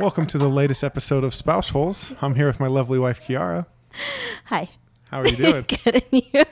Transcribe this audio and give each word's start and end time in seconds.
Welcome 0.00 0.24
to 0.28 0.38
the 0.38 0.48
latest 0.48 0.82
episode 0.82 1.24
of 1.24 1.34
Spouse 1.34 1.68
Holes. 1.68 2.14
I'm 2.22 2.34
here 2.34 2.46
with 2.46 2.58
my 2.58 2.68
lovely 2.68 2.98
wife, 2.98 3.20
Kiara. 3.22 3.66
Hi. 4.46 4.70
How 5.10 5.20
are 5.20 5.28
you 5.28 5.36
doing? 5.36 5.66
Good 5.84 6.02
and 6.10 6.22
you? 6.32 6.44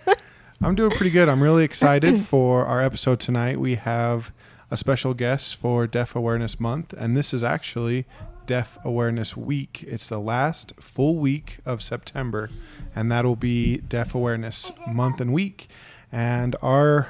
I'm 0.60 0.74
doing 0.74 0.90
pretty 0.90 1.10
good. 1.10 1.30
I'm 1.30 1.42
really 1.42 1.64
excited 1.64 2.20
for 2.26 2.66
our 2.66 2.82
episode 2.82 3.20
tonight. 3.20 3.58
We 3.58 3.76
have 3.76 4.32
a 4.70 4.76
special 4.76 5.14
guest 5.14 5.56
for 5.56 5.86
Deaf 5.86 6.14
Awareness 6.14 6.60
Month, 6.60 6.92
and 6.92 7.16
this 7.16 7.32
is 7.32 7.42
actually 7.42 8.04
Deaf 8.44 8.76
Awareness 8.84 9.34
Week. 9.34 9.82
It's 9.88 10.08
the 10.08 10.20
last 10.20 10.74
full 10.78 11.16
week 11.16 11.56
of 11.64 11.80
September, 11.80 12.50
and 12.94 13.10
that'll 13.10 13.34
be 13.34 13.78
Deaf 13.78 14.14
Awareness 14.14 14.72
Month 14.86 15.22
and 15.22 15.32
Week. 15.32 15.68
And 16.12 16.54
our 16.60 17.08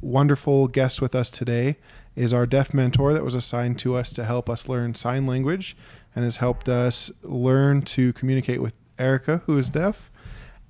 wonderful 0.00 0.68
guest 0.68 1.02
with 1.02 1.16
us 1.16 1.28
today 1.28 1.76
is 2.14 2.32
our 2.32 2.46
deaf 2.46 2.74
mentor 2.74 3.12
that 3.14 3.24
was 3.24 3.34
assigned 3.34 3.78
to 3.80 3.94
us 3.94 4.12
to 4.12 4.24
help 4.24 4.50
us 4.50 4.68
learn 4.68 4.94
sign 4.94 5.26
language 5.26 5.76
and 6.14 6.24
has 6.24 6.36
helped 6.36 6.68
us 6.68 7.10
learn 7.22 7.82
to 7.82 8.12
communicate 8.12 8.60
with 8.60 8.74
Erica, 8.98 9.42
who 9.46 9.56
is 9.56 9.70
deaf. 9.70 10.10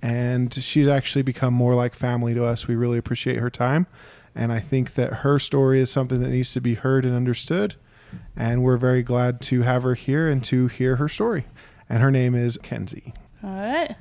And 0.00 0.52
she's 0.52 0.88
actually 0.88 1.22
become 1.22 1.54
more 1.54 1.74
like 1.74 1.94
family 1.94 2.34
to 2.34 2.44
us. 2.44 2.66
We 2.66 2.76
really 2.76 2.98
appreciate 2.98 3.38
her 3.38 3.50
time. 3.50 3.86
And 4.34 4.52
I 4.52 4.60
think 4.60 4.94
that 4.94 5.12
her 5.14 5.38
story 5.38 5.80
is 5.80 5.90
something 5.90 6.20
that 6.20 6.30
needs 6.30 6.52
to 6.54 6.60
be 6.60 6.74
heard 6.74 7.04
and 7.04 7.14
understood. 7.14 7.74
And 8.36 8.62
we're 8.62 8.76
very 8.76 9.02
glad 9.02 9.40
to 9.42 9.62
have 9.62 9.82
her 9.84 9.94
here 9.94 10.28
and 10.28 10.42
to 10.44 10.68
hear 10.68 10.96
her 10.96 11.08
story. 11.08 11.46
And 11.88 12.02
her 12.02 12.10
name 12.10 12.34
is 12.34 12.58
Kenzie. 12.58 13.14
All 13.44 13.50
right. 13.50 13.96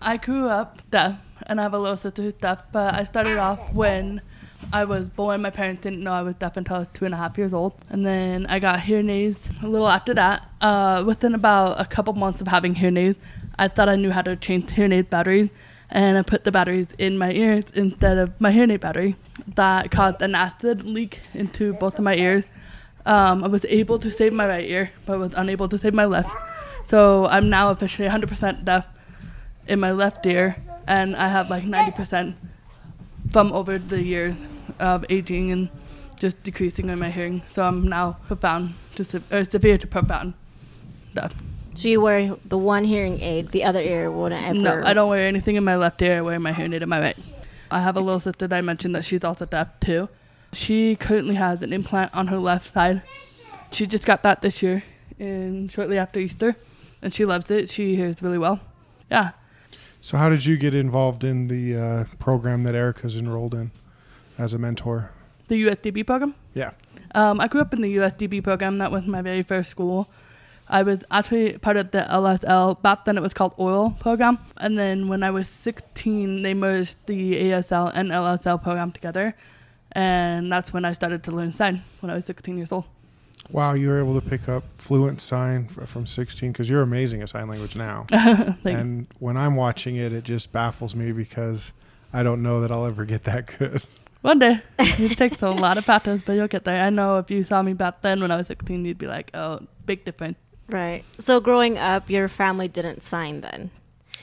I 0.00 0.16
grew 0.16 0.48
up 0.48 0.82
deaf, 0.90 1.16
and 1.46 1.60
I 1.60 1.62
have 1.62 1.74
a 1.74 1.78
little 1.78 1.96
sister 1.96 2.22
who's 2.22 2.34
deaf, 2.34 2.62
but 2.72 2.94
I 2.94 3.04
started 3.04 3.38
off 3.38 3.72
when 3.72 4.20
I 4.72 4.84
was 4.84 5.10
born. 5.10 5.42
My 5.42 5.50
parents 5.50 5.82
didn't 5.82 6.00
know 6.02 6.12
I 6.12 6.22
was 6.22 6.34
deaf 6.36 6.56
until 6.56 6.76
I 6.76 6.78
was 6.80 6.88
two 6.94 7.04
and 7.04 7.12
a 7.12 7.16
half 7.18 7.36
years 7.36 7.52
old. 7.52 7.74
And 7.90 8.06
then 8.06 8.46
I 8.46 8.58
got 8.58 8.80
hearing 8.80 9.10
aids 9.10 9.50
a 9.62 9.68
little 9.68 9.88
after 9.88 10.14
that. 10.14 10.48
Uh, 10.62 11.04
within 11.06 11.34
about 11.34 11.78
a 11.78 11.84
couple 11.84 12.14
months 12.14 12.40
of 12.40 12.48
having 12.48 12.74
hearing 12.74 12.96
aids, 12.96 13.18
I 13.58 13.68
thought 13.68 13.90
I 13.90 13.96
knew 13.96 14.10
how 14.10 14.22
to 14.22 14.34
change 14.34 14.72
hearing 14.72 14.92
aid 14.92 15.10
batteries, 15.10 15.50
and 15.90 16.16
I 16.16 16.22
put 16.22 16.44
the 16.44 16.50
batteries 16.50 16.86
in 16.98 17.18
my 17.18 17.32
ears 17.32 17.64
instead 17.74 18.16
of 18.16 18.40
my 18.40 18.50
hearing 18.50 18.70
aid 18.70 18.80
battery. 18.80 19.16
That 19.56 19.90
caused 19.90 20.22
an 20.22 20.34
acid 20.34 20.84
leak 20.84 21.20
into 21.34 21.74
both 21.74 21.98
of 21.98 22.04
my 22.04 22.16
ears. 22.16 22.44
Um, 23.04 23.44
I 23.44 23.48
was 23.48 23.66
able 23.66 23.98
to 23.98 24.10
save 24.10 24.32
my 24.32 24.46
right 24.46 24.66
ear, 24.66 24.90
but 25.04 25.18
was 25.18 25.34
unable 25.34 25.68
to 25.68 25.76
save 25.76 25.92
my 25.92 26.06
left. 26.06 26.30
So 26.86 27.26
I'm 27.26 27.50
now 27.50 27.70
officially 27.70 28.08
100% 28.08 28.64
deaf 28.64 28.86
in 29.68 29.80
my 29.80 29.90
left 29.90 30.24
ear, 30.24 30.56
and 30.86 31.14
I 31.14 31.28
have 31.28 31.50
like 31.50 31.64
90% 31.64 32.34
from 33.30 33.52
over 33.52 33.78
the 33.78 34.02
years 34.02 34.34
of 34.82 35.04
aging 35.08 35.50
and 35.52 35.70
just 36.18 36.42
decreasing 36.42 36.88
in 36.90 36.98
my 36.98 37.10
hearing. 37.10 37.42
So 37.48 37.62
I'm 37.64 37.88
now 37.88 38.16
profound 38.26 38.74
to 38.96 39.04
se- 39.04 39.22
or 39.30 39.44
severe 39.44 39.78
to 39.78 39.86
profound 39.86 40.34
deaf. 41.14 41.32
So 41.74 41.88
you 41.88 42.00
wear 42.02 42.36
the 42.44 42.58
one 42.58 42.84
hearing 42.84 43.20
aid, 43.22 43.48
the 43.48 43.64
other 43.64 43.80
ear 43.80 44.10
wouldn't 44.10 44.42
ever. 44.42 44.58
No, 44.58 44.82
I 44.84 44.92
don't 44.92 45.08
wear 45.08 45.26
anything 45.26 45.56
in 45.56 45.64
my 45.64 45.76
left 45.76 46.02
ear. 46.02 46.18
I 46.18 46.20
wear 46.20 46.38
my 46.38 46.52
hearing 46.52 46.74
aid 46.74 46.82
in 46.82 46.88
my 46.88 47.00
right. 47.00 47.16
I 47.70 47.80
have 47.80 47.96
a 47.96 48.00
little 48.00 48.20
sister 48.20 48.46
that 48.46 48.56
I 48.56 48.60
mentioned 48.60 48.94
that 48.94 49.04
she's 49.04 49.24
also 49.24 49.46
deaf 49.46 49.68
too. 49.80 50.08
She 50.52 50.96
currently 50.96 51.34
has 51.36 51.62
an 51.62 51.72
implant 51.72 52.14
on 52.14 52.26
her 52.26 52.36
left 52.36 52.74
side. 52.74 53.00
She 53.70 53.86
just 53.86 54.04
got 54.04 54.22
that 54.24 54.42
this 54.42 54.62
year, 54.62 54.84
and 55.18 55.72
shortly 55.72 55.96
after 55.96 56.20
Easter, 56.20 56.56
and 57.00 57.14
she 57.14 57.24
loves 57.24 57.50
it. 57.50 57.70
She 57.70 57.96
hears 57.96 58.20
really 58.20 58.36
well. 58.36 58.60
Yeah, 59.10 59.30
So, 60.02 60.18
how 60.18 60.28
did 60.28 60.44
you 60.44 60.58
get 60.58 60.74
involved 60.74 61.24
in 61.24 61.48
the 61.48 61.76
uh, 61.76 62.04
program 62.18 62.64
that 62.64 62.74
Erica's 62.74 63.16
enrolled 63.16 63.54
in 63.54 63.70
as 64.38 64.54
a 64.54 64.58
mentor? 64.58 65.10
the 65.52 65.66
USDB 65.66 66.06
program. 66.06 66.34
Yeah. 66.54 66.70
Um, 67.14 67.38
I 67.40 67.46
grew 67.46 67.60
up 67.60 67.72
in 67.74 67.82
the 67.82 67.96
USDB 67.96 68.42
program. 68.42 68.78
That 68.78 68.90
was 68.90 69.06
my 69.06 69.22
very 69.22 69.42
first 69.42 69.70
school. 69.70 70.08
I 70.68 70.82
was 70.82 71.00
actually 71.10 71.58
part 71.58 71.76
of 71.76 71.90
the 71.90 72.06
LSL. 72.10 72.80
Back 72.80 73.04
then, 73.04 73.18
it 73.18 73.20
was 73.20 73.34
called 73.34 73.54
OIL 73.58 73.98
program. 74.00 74.38
And 74.56 74.78
then 74.78 75.08
when 75.08 75.22
I 75.22 75.30
was 75.30 75.46
16, 75.48 76.42
they 76.42 76.54
merged 76.54 76.96
the 77.06 77.34
ASL 77.34 77.92
and 77.94 78.10
LSL 78.10 78.62
program 78.62 78.92
together, 78.92 79.34
and 79.92 80.50
that's 80.50 80.72
when 80.72 80.84
I 80.86 80.92
started 80.92 81.22
to 81.24 81.32
learn 81.32 81.52
sign 81.52 81.82
when 82.00 82.10
I 82.10 82.14
was 82.14 82.24
16 82.24 82.56
years 82.56 82.72
old. 82.72 82.84
Wow, 83.50 83.74
you 83.74 83.88
were 83.88 83.98
able 83.98 84.18
to 84.18 84.26
pick 84.26 84.48
up 84.48 84.62
fluent 84.70 85.20
sign 85.20 85.68
f- 85.68 85.88
from 85.88 86.06
16 86.06 86.52
because 86.52 86.70
you're 86.70 86.80
amazing 86.80 87.20
at 87.20 87.28
sign 87.28 87.48
language 87.48 87.76
now. 87.76 88.06
And 88.64 89.08
when 89.18 89.36
I'm 89.36 89.56
watching 89.56 89.96
it, 89.96 90.12
it 90.12 90.24
just 90.24 90.52
baffles 90.52 90.94
me 90.94 91.12
because 91.12 91.72
I 92.12 92.22
don't 92.22 92.42
know 92.42 92.60
that 92.62 92.70
I'll 92.70 92.86
ever 92.86 93.04
get 93.04 93.24
that 93.24 93.58
good. 93.58 93.82
One 94.22 94.38
day, 94.38 94.60
it 94.78 95.18
takes 95.18 95.42
a 95.42 95.50
lot 95.50 95.78
of 95.78 95.84
practice, 95.84 96.22
but 96.24 96.34
you'll 96.34 96.48
get 96.48 96.64
there. 96.64 96.82
I 96.82 96.90
know 96.90 97.18
if 97.18 97.30
you 97.30 97.42
saw 97.42 97.60
me 97.62 97.72
back 97.74 98.02
then 98.02 98.20
when 98.20 98.30
I 98.30 98.36
was 98.36 98.46
16, 98.46 98.84
you'd 98.84 98.96
be 98.98 99.08
like, 99.08 99.30
"Oh, 99.34 99.60
big 99.84 100.04
difference." 100.04 100.38
Right. 100.68 101.04
So 101.18 101.40
growing 101.40 101.76
up, 101.76 102.08
your 102.08 102.28
family 102.28 102.68
didn't 102.68 103.02
sign 103.02 103.40
then. 103.40 103.70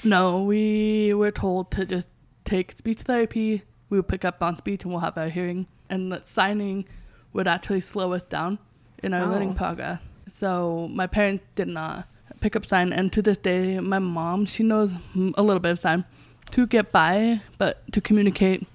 No, 0.03 0.41
we 0.43 1.13
were 1.13 1.31
told 1.31 1.69
to 1.71 1.85
just 1.85 2.07
take 2.45 2.71
speech 2.71 2.99
therapy. 3.01 3.63
We 3.89 3.97
would 3.97 4.07
pick 4.07 4.23
up 4.23 4.41
on 4.41 4.55
speech 4.55 4.83
and 4.83 4.93
we'll 4.93 5.01
have 5.01 5.17
our 5.17 5.27
hearing. 5.29 5.67
And 5.89 6.11
that 6.13 6.27
signing 6.27 6.85
would 7.33 7.47
actually 7.47 7.81
slow 7.81 8.13
us 8.13 8.23
down 8.23 8.57
in 9.03 9.13
our 9.13 9.23
Oh. 9.25 9.29
learning 9.31 9.55
progress. 9.55 9.99
So 10.29 10.87
my 10.93 11.07
parents 11.07 11.43
did 11.55 11.67
not 11.67 12.07
pick 12.39 12.55
up 12.55 12.66
sign. 12.66 12.93
And 12.93 13.11
to 13.11 13.21
this 13.21 13.37
day, 13.37 13.79
my 13.81 13.99
mom, 13.99 14.45
she 14.45 14.63
knows 14.63 14.95
a 15.35 15.43
little 15.43 15.59
bit 15.59 15.71
of 15.73 15.79
sign 15.79 16.05
to 16.51 16.66
get 16.66 16.91
by, 16.93 17.41
but 17.57 17.83
to 17.91 17.99
communicate 17.99 18.66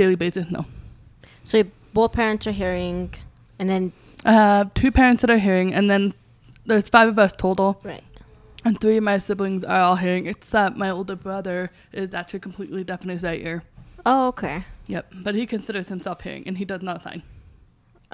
daily 0.00 0.14
basis, 0.14 0.50
no. 0.50 0.64
So 1.44 1.62
both 1.92 2.12
parents 2.12 2.46
are 2.46 2.52
hearing, 2.52 3.12
and 3.58 3.68
then 3.68 3.92
I 4.24 4.32
have 4.32 4.74
two 4.74 4.90
parents 4.90 5.20
that 5.20 5.30
are 5.30 5.38
hearing, 5.38 5.74
and 5.74 5.90
then 5.90 6.14
there's 6.64 6.88
five 6.88 7.08
of 7.08 7.18
us 7.18 7.32
total. 7.36 7.78
right. 7.84 8.02
And 8.62 8.78
three 8.78 8.98
of 8.98 9.04
my 9.04 9.16
siblings 9.18 9.64
are 9.64 9.80
all 9.80 9.96
hearing, 9.96 10.26
except 10.26 10.76
my 10.76 10.90
older 10.90 11.16
brother 11.16 11.70
is 11.92 12.12
actually 12.12 12.40
completely 12.40 12.84
deaf 12.84 13.02
in 13.04 13.08
his 13.10 13.22
right 13.22 13.40
ear. 13.40 13.62
Oh, 14.04 14.28
okay. 14.28 14.64
Yep, 14.86 15.12
but 15.16 15.34
he 15.34 15.46
considers 15.46 15.88
himself 15.88 16.20
hearing, 16.22 16.44
and 16.46 16.56
he 16.58 16.64
does 16.64 16.82
not 16.82 17.02
sign. 17.02 17.22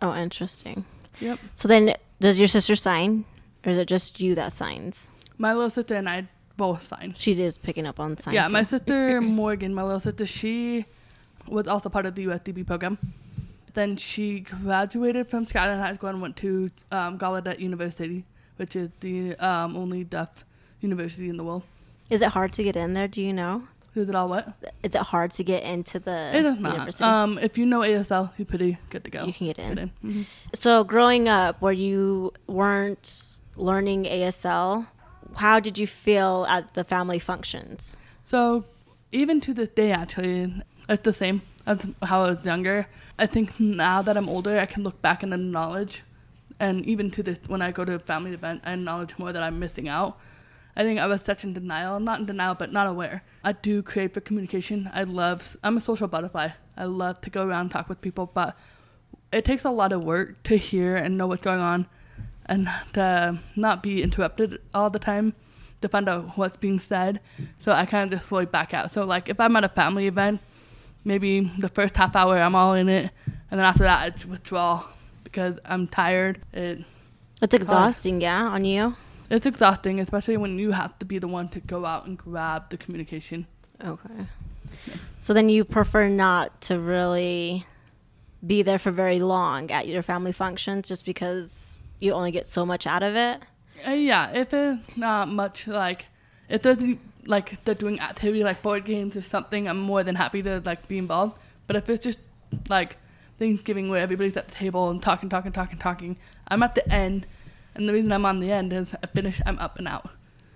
Oh, 0.02 0.14
interesting. 0.14 0.84
Yep. 1.20 1.38
So 1.54 1.68
then, 1.68 1.94
does 2.20 2.38
your 2.38 2.48
sister 2.48 2.76
sign, 2.76 3.24
or 3.64 3.70
is 3.72 3.78
it 3.78 3.88
just 3.88 4.20
you 4.20 4.34
that 4.36 4.52
signs? 4.52 5.10
My 5.38 5.52
little 5.52 5.70
sister 5.70 5.94
and 5.94 6.08
I 6.08 6.28
both 6.56 6.82
sign. 6.82 7.14
She 7.16 7.40
is 7.40 7.58
picking 7.58 7.86
up 7.86 7.98
on 8.00 8.16
signs. 8.18 8.34
Yeah, 8.34 8.48
my 8.48 8.62
sister 8.62 9.20
Morgan, 9.40 9.74
my 9.74 9.82
little 9.82 10.00
sister, 10.00 10.26
she 10.26 10.84
was 11.48 11.66
also 11.66 11.88
part 11.88 12.06
of 12.06 12.14
the 12.14 12.26
USDB 12.26 12.66
program. 12.66 12.98
Then 13.74 13.96
she 13.96 14.40
graduated 14.40 15.28
from 15.28 15.44
Skyline 15.46 15.78
High 15.78 15.94
School 15.94 16.08
and 16.10 16.22
went 16.22 16.36
to 16.38 16.70
um, 16.90 17.18
Gallaudet 17.18 17.58
University, 17.60 18.24
which 18.56 18.74
is 18.74 18.90
the 19.00 19.36
um, 19.36 19.76
only 19.76 20.04
deaf 20.04 20.44
university 20.80 21.28
in 21.28 21.36
the 21.36 21.44
world. 21.44 21.62
Is 22.08 22.22
it 22.22 22.28
hard 22.30 22.52
to 22.54 22.62
get 22.62 22.76
in 22.76 22.92
there? 22.94 23.08
Do 23.08 23.22
you 23.22 23.32
know? 23.32 23.64
Is 23.94 24.08
it 24.10 24.14
all 24.14 24.28
what? 24.28 24.52
Is 24.82 24.94
it 24.94 25.00
hard 25.00 25.30
to 25.32 25.44
get 25.44 25.62
into 25.62 25.98
the 25.98 26.30
It 26.36 26.44
is 26.44 26.58
not. 26.60 26.72
university? 26.72 27.04
Um, 27.04 27.38
if 27.38 27.56
you 27.56 27.64
know 27.66 27.80
ASL, 27.80 28.30
you're 28.36 28.44
pretty 28.46 28.76
good 28.90 29.04
to 29.04 29.10
go. 29.10 29.24
You 29.24 29.32
can 29.32 29.46
get 29.46 29.58
in. 29.58 29.90
Mhm. 30.04 30.26
So 30.54 30.84
growing 30.84 31.28
up, 31.28 31.60
where 31.62 31.72
you 31.72 32.32
weren't 32.46 33.38
learning 33.56 34.04
ASL, 34.04 34.86
how 35.36 35.60
did 35.60 35.78
you 35.78 35.86
feel 35.86 36.46
at 36.48 36.74
the 36.74 36.84
family 36.84 37.18
functions? 37.18 37.96
So 38.22 38.64
even 39.12 39.40
to 39.42 39.54
this 39.54 39.70
day, 39.70 39.92
actually, 39.92 40.52
it's 40.88 41.02
the 41.02 41.12
same 41.12 41.42
as 41.66 41.86
how 42.02 42.22
I 42.22 42.30
was 42.30 42.46
younger. 42.46 42.86
I 43.18 43.26
think 43.26 43.58
now 43.58 44.02
that 44.02 44.16
I'm 44.16 44.28
older, 44.28 44.58
I 44.58 44.66
can 44.66 44.82
look 44.82 45.00
back 45.02 45.22
and 45.22 45.32
acknowledge, 45.32 46.02
and 46.60 46.84
even 46.86 47.10
to 47.12 47.22
this, 47.22 47.40
when 47.46 47.62
I 47.62 47.70
go 47.72 47.84
to 47.84 47.94
a 47.94 47.98
family 47.98 48.32
event, 48.32 48.62
I 48.64 48.72
acknowledge 48.72 49.18
more 49.18 49.32
that 49.32 49.42
I'm 49.42 49.58
missing 49.58 49.88
out. 49.88 50.18
I 50.76 50.82
think 50.82 51.00
I 51.00 51.06
was 51.06 51.22
such 51.22 51.42
in 51.44 51.54
denial, 51.54 51.98
not 51.98 52.20
in 52.20 52.26
denial, 52.26 52.54
but 52.54 52.72
not 52.72 52.86
aware. 52.86 53.22
I 53.42 53.52
do 53.52 53.82
crave 53.82 54.12
for 54.12 54.20
communication. 54.20 54.90
I 54.92 55.04
love, 55.04 55.56
I'm 55.64 55.78
a 55.78 55.80
social 55.80 56.06
butterfly. 56.06 56.50
I 56.76 56.84
love 56.84 57.20
to 57.22 57.30
go 57.30 57.46
around 57.46 57.62
and 57.62 57.70
talk 57.70 57.88
with 57.88 58.00
people, 58.02 58.30
but 58.34 58.56
it 59.32 59.44
takes 59.44 59.64
a 59.64 59.70
lot 59.70 59.92
of 59.92 60.04
work 60.04 60.42
to 60.44 60.56
hear 60.56 60.96
and 60.96 61.16
know 61.16 61.26
what's 61.26 61.42
going 61.42 61.60
on 61.60 61.86
and 62.44 62.68
to 62.92 63.38
not 63.56 63.82
be 63.82 64.02
interrupted 64.02 64.60
all 64.74 64.90
the 64.90 64.98
time 64.98 65.34
to 65.80 65.88
find 65.88 66.08
out 66.08 66.36
what's 66.36 66.56
being 66.56 66.78
said. 66.78 67.20
So 67.58 67.72
I 67.72 67.86
kind 67.86 68.04
of 68.04 68.18
just 68.18 68.28
slowly 68.28 68.46
back 68.46 68.74
out. 68.74 68.90
So 68.90 69.04
like 69.04 69.28
if 69.28 69.40
I'm 69.40 69.56
at 69.56 69.64
a 69.64 69.68
family 69.68 70.06
event, 70.06 70.40
maybe 71.06 71.50
the 71.58 71.68
first 71.68 71.96
half 71.96 72.14
hour 72.16 72.36
I'm 72.36 72.54
all 72.54 72.74
in 72.74 72.88
it, 72.88 73.10
and 73.50 73.58
then 73.58 73.64
after 73.66 73.84
that 73.84 74.12
I 74.12 74.26
withdraw 74.28 74.84
because 75.24 75.58
I'm 75.64 75.86
tired. 75.86 76.40
It 76.52 76.84
It's 77.40 77.54
exhausting, 77.54 78.20
yeah, 78.20 78.42
on 78.42 78.64
you. 78.64 78.96
it's 79.30 79.46
exhausting, 79.46 80.00
especially 80.00 80.36
when 80.36 80.58
you 80.58 80.72
have 80.72 80.98
to 80.98 81.06
be 81.06 81.18
the 81.18 81.28
one 81.28 81.48
to 81.50 81.60
go 81.60 81.84
out 81.86 82.06
and 82.06 82.18
grab 82.18 82.68
the 82.70 82.76
communication. 82.76 83.46
Okay. 83.82 84.26
So 85.20 85.32
then 85.32 85.48
you 85.48 85.64
prefer 85.64 86.08
not 86.08 86.60
to 86.62 86.78
really 86.78 87.64
be 88.46 88.62
there 88.62 88.78
for 88.78 88.90
very 88.90 89.18
long 89.20 89.70
at 89.70 89.88
your 89.88 90.02
family 90.02 90.32
functions 90.32 90.88
just 90.88 91.04
because 91.04 91.82
you 91.98 92.12
only 92.12 92.30
get 92.30 92.46
so 92.46 92.66
much 92.66 92.86
out 92.86 93.02
of 93.02 93.16
it? 93.16 93.40
Uh, 93.86 93.90
yeah, 93.92 94.30
if 94.32 94.52
it's 94.54 94.96
not 94.96 95.28
much 95.28 95.66
like 95.66 96.06
if 96.48 96.62
there's 96.62 96.78
like 97.26 97.64
they're 97.64 97.74
doing 97.74 98.00
activity 98.00 98.42
like 98.44 98.62
board 98.62 98.84
games 98.84 99.16
or 99.16 99.22
something, 99.22 99.68
I'm 99.68 99.78
more 99.80 100.02
than 100.02 100.14
happy 100.14 100.42
to 100.42 100.62
like 100.64 100.86
be 100.88 100.98
involved. 100.98 101.38
But 101.66 101.76
if 101.76 101.88
it's 101.88 102.04
just 102.04 102.18
like 102.68 102.96
Thanksgiving 103.38 103.88
where 103.90 104.00
everybody's 104.00 104.36
at 104.36 104.48
the 104.48 104.54
table 104.54 104.90
and 104.90 105.02
talking, 105.02 105.28
talking, 105.28 105.52
talking, 105.52 105.78
talking, 105.78 106.16
I'm 106.48 106.62
at 106.62 106.74
the 106.74 106.90
end 106.92 107.26
And 107.74 107.88
the 107.88 107.92
reason 107.92 108.10
I'm 108.12 108.24
on 108.24 108.40
the 108.40 108.50
end 108.50 108.72
is 108.72 108.94
I 109.02 109.06
finish, 109.06 109.40
I'm 109.44 109.58
up 109.58 109.78
and 109.78 109.86
out. 109.86 110.08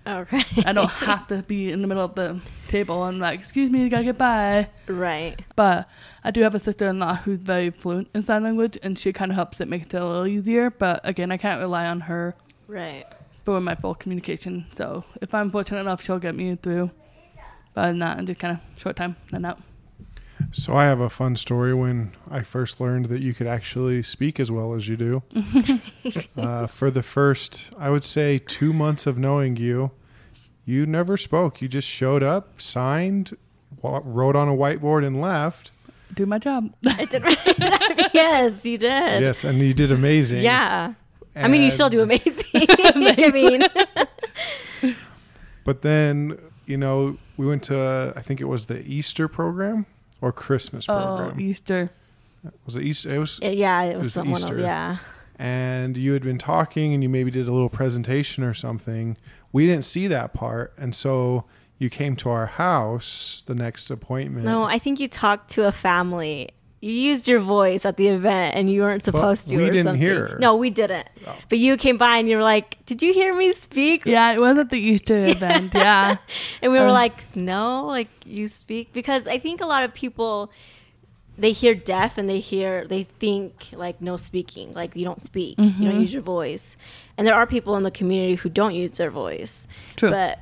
Okay. 0.07 0.41
I 0.65 0.73
don't 0.73 0.89
have 0.89 1.27
to 1.27 1.43
be 1.43 1.71
in 1.71 1.83
the 1.83 1.87
middle 1.87 2.03
of 2.03 2.15
the 2.15 2.39
table 2.67 3.03
and 3.05 3.19
like, 3.19 3.37
excuse 3.37 3.69
me, 3.69 3.83
you 3.83 3.89
gotta 3.89 4.05
get 4.05 4.17
by. 4.17 4.69
right. 4.87 5.39
But 5.55 5.87
I 6.23 6.31
do 6.31 6.41
have 6.41 6.55
a 6.55 6.59
sister-in-law 6.59 7.17
who's 7.17 7.37
very 7.37 7.69
fluent 7.69 8.09
in 8.15 8.23
sign 8.23 8.43
language, 8.43 8.79
and 8.81 8.97
she 8.97 9.13
kind 9.13 9.31
of 9.31 9.35
helps 9.35 9.61
it 9.61 9.67
make 9.67 9.83
it 9.83 9.93
a 9.93 10.03
little 10.03 10.25
easier. 10.25 10.71
But 10.71 11.01
again, 11.03 11.31
I 11.31 11.37
can't 11.37 11.61
rely 11.61 11.85
on 11.85 12.01
her 12.01 12.35
Right. 12.67 13.05
For 13.43 13.59
my 13.59 13.75
full 13.75 13.95
communication. 13.95 14.65
So 14.73 15.03
if 15.21 15.33
I'm 15.33 15.51
fortunate 15.51 15.81
enough, 15.81 16.01
she'll 16.01 16.19
get 16.19 16.35
me 16.35 16.55
through. 16.55 16.91
But 17.73 17.81
other 17.81 17.91
than 17.91 17.99
that, 17.99 18.17
and 18.17 18.27
just 18.27 18.39
kind 18.39 18.57
of 18.57 18.79
short 18.79 18.95
time, 18.95 19.15
then 19.31 19.45
out. 19.45 19.59
So 20.51 20.75
I 20.75 20.85
have 20.85 20.99
a 20.99 21.09
fun 21.09 21.35
story 21.35 21.73
when 21.73 22.11
I 22.29 22.41
first 22.41 22.81
learned 22.81 23.05
that 23.05 23.21
you 23.21 23.33
could 23.33 23.47
actually 23.47 24.01
speak 24.03 24.39
as 24.39 24.51
well 24.51 24.73
as 24.73 24.87
you 24.87 24.97
do. 24.97 25.23
uh, 26.37 26.67
for 26.67 26.89
the 26.89 27.03
first, 27.03 27.71
I 27.77 27.89
would 27.89 28.03
say, 28.03 28.39
two 28.39 28.73
months 28.73 29.05
of 29.05 29.17
knowing 29.17 29.55
you, 29.55 29.91
you 30.65 30.85
never 30.85 31.15
spoke. 31.15 31.61
You 31.61 31.67
just 31.67 31.87
showed 31.87 32.23
up, 32.23 32.59
signed, 32.59 33.37
wrote 33.81 34.35
on 34.35 34.47
a 34.47 34.53
whiteboard, 34.53 35.05
and 35.05 35.21
left. 35.21 35.71
Do 36.13 36.25
my 36.25 36.37
job. 36.39 36.73
I 36.85 37.05
did. 37.05 37.23
yes, 38.13 38.65
you 38.65 38.77
did. 38.77 39.21
Yes, 39.21 39.43
and 39.43 39.59
you 39.59 39.73
did 39.73 39.91
amazing. 39.91 40.41
Yeah. 40.41 40.95
I 41.35 41.47
mean, 41.47 41.61
you 41.61 41.71
still 41.71 41.89
do 41.89 42.01
amazing. 42.01 42.45
I 42.53 43.31
mean, 43.33 44.95
But 45.63 45.81
then, 45.81 46.37
you 46.65 46.77
know, 46.77 47.17
we 47.37 47.45
went 47.45 47.63
to, 47.63 48.13
I 48.15 48.21
think 48.21 48.41
it 48.41 48.45
was 48.45 48.65
the 48.65 48.81
Easter 48.85 49.27
program 49.27 49.85
or 50.21 50.31
Christmas 50.31 50.85
program. 50.85 51.07
Oh, 51.07 51.17
program. 51.17 51.39
Easter. 51.39 51.91
was 52.65 52.75
it 52.75 52.83
Easter? 52.83 53.13
It 53.13 53.19
was 53.19 53.39
yeah, 53.41 53.81
it 53.83 53.97
was, 53.97 54.07
was 54.07 54.13
someone. 54.13 54.39
Easter. 54.39 54.55
Of, 54.55 54.61
yeah. 54.61 54.97
and 55.37 55.97
you 55.97 56.13
had 56.13 56.23
been 56.23 56.37
talking 56.37 56.93
and 56.93 57.03
you 57.03 57.09
maybe 57.09 57.31
did 57.31 57.47
a 57.47 57.51
little 57.51 57.69
presentation 57.69 58.43
or 58.43 58.53
something. 58.53 59.17
We 59.51 59.67
didn't 59.67 59.85
see 59.85 60.07
that 60.07 60.33
part. 60.33 60.73
And 60.77 60.95
so 60.95 61.45
you 61.77 61.89
came 61.89 62.15
to 62.17 62.29
our 62.29 62.45
house 62.45 63.43
the 63.45 63.55
next 63.55 63.89
appointment. 63.89 64.45
No, 64.45 64.63
I 64.63 64.79
think 64.79 64.99
you 64.99 65.07
talked 65.07 65.49
to 65.51 65.67
a 65.67 65.71
family. 65.71 66.49
You 66.81 66.91
used 66.91 67.27
your 67.27 67.39
voice 67.39 67.85
at 67.85 67.95
the 67.97 68.07
event, 68.07 68.55
and 68.55 68.67
you 68.67 68.81
weren't 68.81 69.03
supposed 69.03 69.47
to. 69.49 69.55
we 69.57 69.63
or 69.63 69.71
didn't 69.71 69.83
something. 69.83 70.01
hear. 70.01 70.35
No, 70.39 70.55
we 70.55 70.71
didn't. 70.71 71.07
Oh. 71.27 71.37
But 71.47 71.59
you 71.59 71.77
came 71.77 71.97
by, 71.97 72.17
and 72.17 72.27
you 72.27 72.35
were 72.37 72.41
like, 72.43 72.83
"Did 72.87 73.03
you 73.03 73.13
hear 73.13 73.35
me 73.35 73.51
speak?" 73.53 74.03
Yeah, 74.05 74.31
it 74.33 74.39
was 74.41 74.57
at 74.57 74.71
the 74.71 74.79
Easter 74.79 75.23
event. 75.35 75.73
Yeah. 75.75 76.17
And 76.61 76.71
we 76.71 76.79
were 76.79 76.87
Uh. 76.87 76.91
like, 77.03 77.35
"No, 77.35 77.85
like 77.85 78.09
you 78.25 78.47
speak," 78.47 78.93
because 78.93 79.27
I 79.27 79.37
think 79.37 79.61
a 79.61 79.67
lot 79.67 79.83
of 79.83 79.93
people 79.93 80.51
they 81.37 81.51
hear 81.53 81.73
deaf 81.73 82.17
and 82.17 82.27
they 82.27 82.39
hear 82.39 82.85
they 82.87 83.03
think 83.03 83.69
like 83.73 84.01
no 84.01 84.17
speaking, 84.17 84.73
like 84.73 84.95
you 84.95 85.05
don't 85.05 85.21
speak, 85.21 85.57
you 85.59 85.65
Mm-hmm. 85.65 85.83
don't 85.85 86.01
use 86.01 86.13
your 86.13 86.21
voice. 86.23 86.77
And 87.17 87.25
there 87.27 87.35
are 87.35 87.47
people 87.47 87.75
in 87.77 87.83
the 87.83 87.91
community 87.91 88.35
who 88.35 88.49
don't 88.49 88.75
use 88.75 88.97
their 88.97 89.09
voice. 89.11 89.67
True. 89.95 90.09
But 90.09 90.39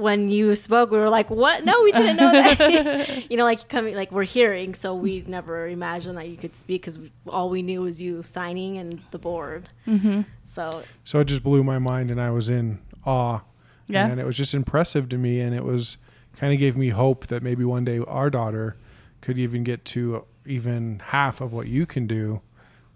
when 0.00 0.28
you 0.28 0.54
spoke, 0.54 0.90
we 0.90 0.98
were 0.98 1.10
like, 1.10 1.30
"What? 1.30 1.64
No, 1.64 1.82
we 1.82 1.92
didn't 1.92 2.16
know 2.16 2.32
that." 2.32 3.26
you 3.30 3.36
know, 3.36 3.44
like 3.44 3.68
coming, 3.68 3.94
like 3.94 4.10
we're 4.10 4.24
hearing, 4.24 4.74
so 4.74 4.94
we 4.94 5.22
never 5.26 5.68
imagined 5.68 6.16
that 6.16 6.28
you 6.28 6.36
could 6.36 6.56
speak 6.56 6.82
because 6.82 6.98
all 7.28 7.50
we 7.50 7.62
knew 7.62 7.82
was 7.82 8.00
you 8.00 8.22
signing 8.22 8.78
and 8.78 9.00
the 9.10 9.18
board. 9.18 9.68
Mm-hmm. 9.86 10.22
So 10.44 10.82
So 11.04 11.20
it 11.20 11.26
just 11.26 11.42
blew 11.42 11.62
my 11.62 11.78
mind 11.78 12.10
and 12.10 12.20
I 12.20 12.30
was 12.30 12.50
in 12.50 12.80
awe. 13.04 13.40
Yeah. 13.86 14.06
And 14.06 14.20
it 14.20 14.26
was 14.26 14.36
just 14.36 14.54
impressive 14.54 15.08
to 15.10 15.18
me. 15.18 15.40
And 15.40 15.54
it 15.54 15.64
was 15.64 15.98
kind 16.36 16.52
of 16.52 16.58
gave 16.58 16.76
me 16.76 16.90
hope 16.90 17.26
that 17.26 17.42
maybe 17.42 17.64
one 17.64 17.84
day 17.84 17.98
our 17.98 18.30
daughter 18.30 18.76
could 19.20 19.38
even 19.38 19.64
get 19.64 19.84
to 19.84 20.24
even 20.46 21.02
half 21.06 21.40
of 21.40 21.52
what 21.52 21.66
you 21.66 21.86
can 21.86 22.06
do 22.06 22.40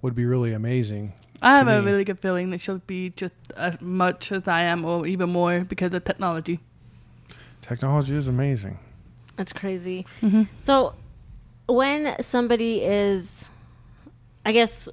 would 0.03 0.15
be 0.15 0.25
really 0.25 0.53
amazing. 0.53 1.13
I 1.43 1.57
have 1.57 1.67
to 1.67 1.79
a 1.79 1.83
really 1.83 2.05
good 2.05 2.19
feeling 2.21 2.51
that 2.51 2.61
she'll 2.61 2.79
be 2.79 3.11
just 3.11 3.35
as 3.57 3.81
much 3.81 4.33
as 4.33 4.49
I 4.49 4.63
am, 4.63 4.85
or 4.85 5.07
even 5.07 5.31
more, 5.31 5.61
because 5.61 5.93
of 5.93 6.05
technology. 6.05 6.61
Technology 7.67 8.15
is 8.15 8.29
amazing. 8.29 8.79
That's 9.37 9.53
crazy. 9.53 10.05
Mm-hmm. 10.21 10.43
So, 10.59 10.95
when 11.67 12.21
somebody 12.23 12.83
is, 12.83 13.51
I 14.45 14.53
guess, 14.53 14.89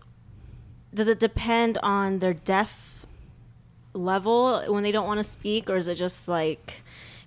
does 0.93 1.09
it 1.09 1.19
depend 1.19 1.77
on 1.83 2.19
their 2.19 2.33
deaf 2.33 3.05
level 3.93 4.63
when 4.71 4.83
they 4.83 4.91
don't 4.93 5.05
want 5.05 5.17
to 5.17 5.23
speak, 5.23 5.69
or 5.69 5.75
is 5.75 5.89
it 5.89 5.95
just 5.95 6.29
like 6.29 6.81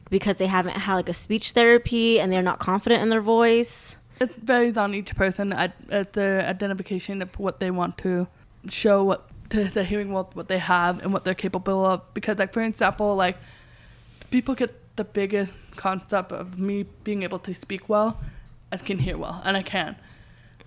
because 0.08 0.38
they 0.38 0.46
haven't 0.46 0.76
had 0.76 0.94
like 0.94 1.10
a 1.10 1.14
speech 1.14 1.52
therapy 1.52 2.20
and 2.20 2.32
they're 2.32 2.42
not 2.42 2.58
confident 2.58 3.02
in 3.02 3.10
their 3.10 3.20
voice? 3.20 3.96
It 4.20 4.34
varies 4.36 4.78
on 4.78 4.94
each 4.94 5.14
person 5.14 5.52
at, 5.52 5.74
at 5.90 6.14
their 6.14 6.40
identification 6.40 7.20
of 7.20 7.38
what 7.38 7.60
they 7.60 7.70
want 7.70 7.98
to 7.98 8.26
show, 8.70 9.04
what 9.04 9.28
the, 9.50 9.64
the 9.64 9.84
hearing 9.84 10.10
what 10.10 10.34
what 10.34 10.48
they 10.48 10.58
have 10.58 11.02
and 11.02 11.12
what 11.12 11.24
they're 11.24 11.34
capable 11.34 11.84
of. 11.84 12.00
Because, 12.14 12.38
like 12.38 12.54
for 12.54 12.62
example, 12.62 13.14
like 13.14 13.36
people 14.30 14.54
get 14.54 14.83
the 14.96 15.04
biggest 15.04 15.52
concept 15.76 16.32
of 16.32 16.58
me 16.58 16.84
being 17.02 17.22
able 17.22 17.38
to 17.40 17.54
speak 17.54 17.88
well, 17.88 18.20
I 18.70 18.76
can 18.76 18.98
hear 18.98 19.18
well, 19.18 19.42
and 19.44 19.56
I 19.56 19.62
can. 19.62 19.96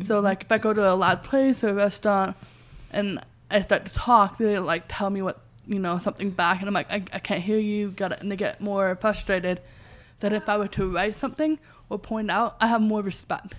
So 0.03 0.15
mm-hmm. 0.15 0.25
like 0.25 0.43
if 0.43 0.51
I 0.51 0.57
go 0.57 0.73
to 0.73 0.91
a 0.91 0.95
loud 0.95 1.23
place 1.23 1.63
or 1.63 1.69
a 1.69 1.73
restaurant, 1.73 2.35
and 2.91 3.23
I 3.49 3.61
start 3.61 3.85
to 3.85 3.93
talk, 3.93 4.37
they 4.37 4.59
like 4.59 4.83
tell 4.87 5.09
me 5.09 5.21
what 5.21 5.41
you 5.65 5.79
know 5.79 5.97
something 5.97 6.29
back, 6.31 6.59
and 6.59 6.67
I'm 6.67 6.73
like 6.73 6.91
I, 6.91 7.03
I 7.13 7.19
can't 7.19 7.43
hear 7.43 7.57
you, 7.57 7.91
got 7.91 8.11
it, 8.11 8.21
and 8.21 8.31
they 8.31 8.35
get 8.35 8.61
more 8.61 8.95
frustrated. 8.99 9.61
That 10.19 10.33
if 10.33 10.49
I 10.49 10.57
were 10.57 10.67
to 10.69 10.91
write 10.91 11.13
something 11.15 11.59
or 11.89 11.99
point 11.99 12.31
out, 12.31 12.57
I 12.59 12.67
have 12.67 12.81
more 12.81 13.01
respect. 13.01 13.53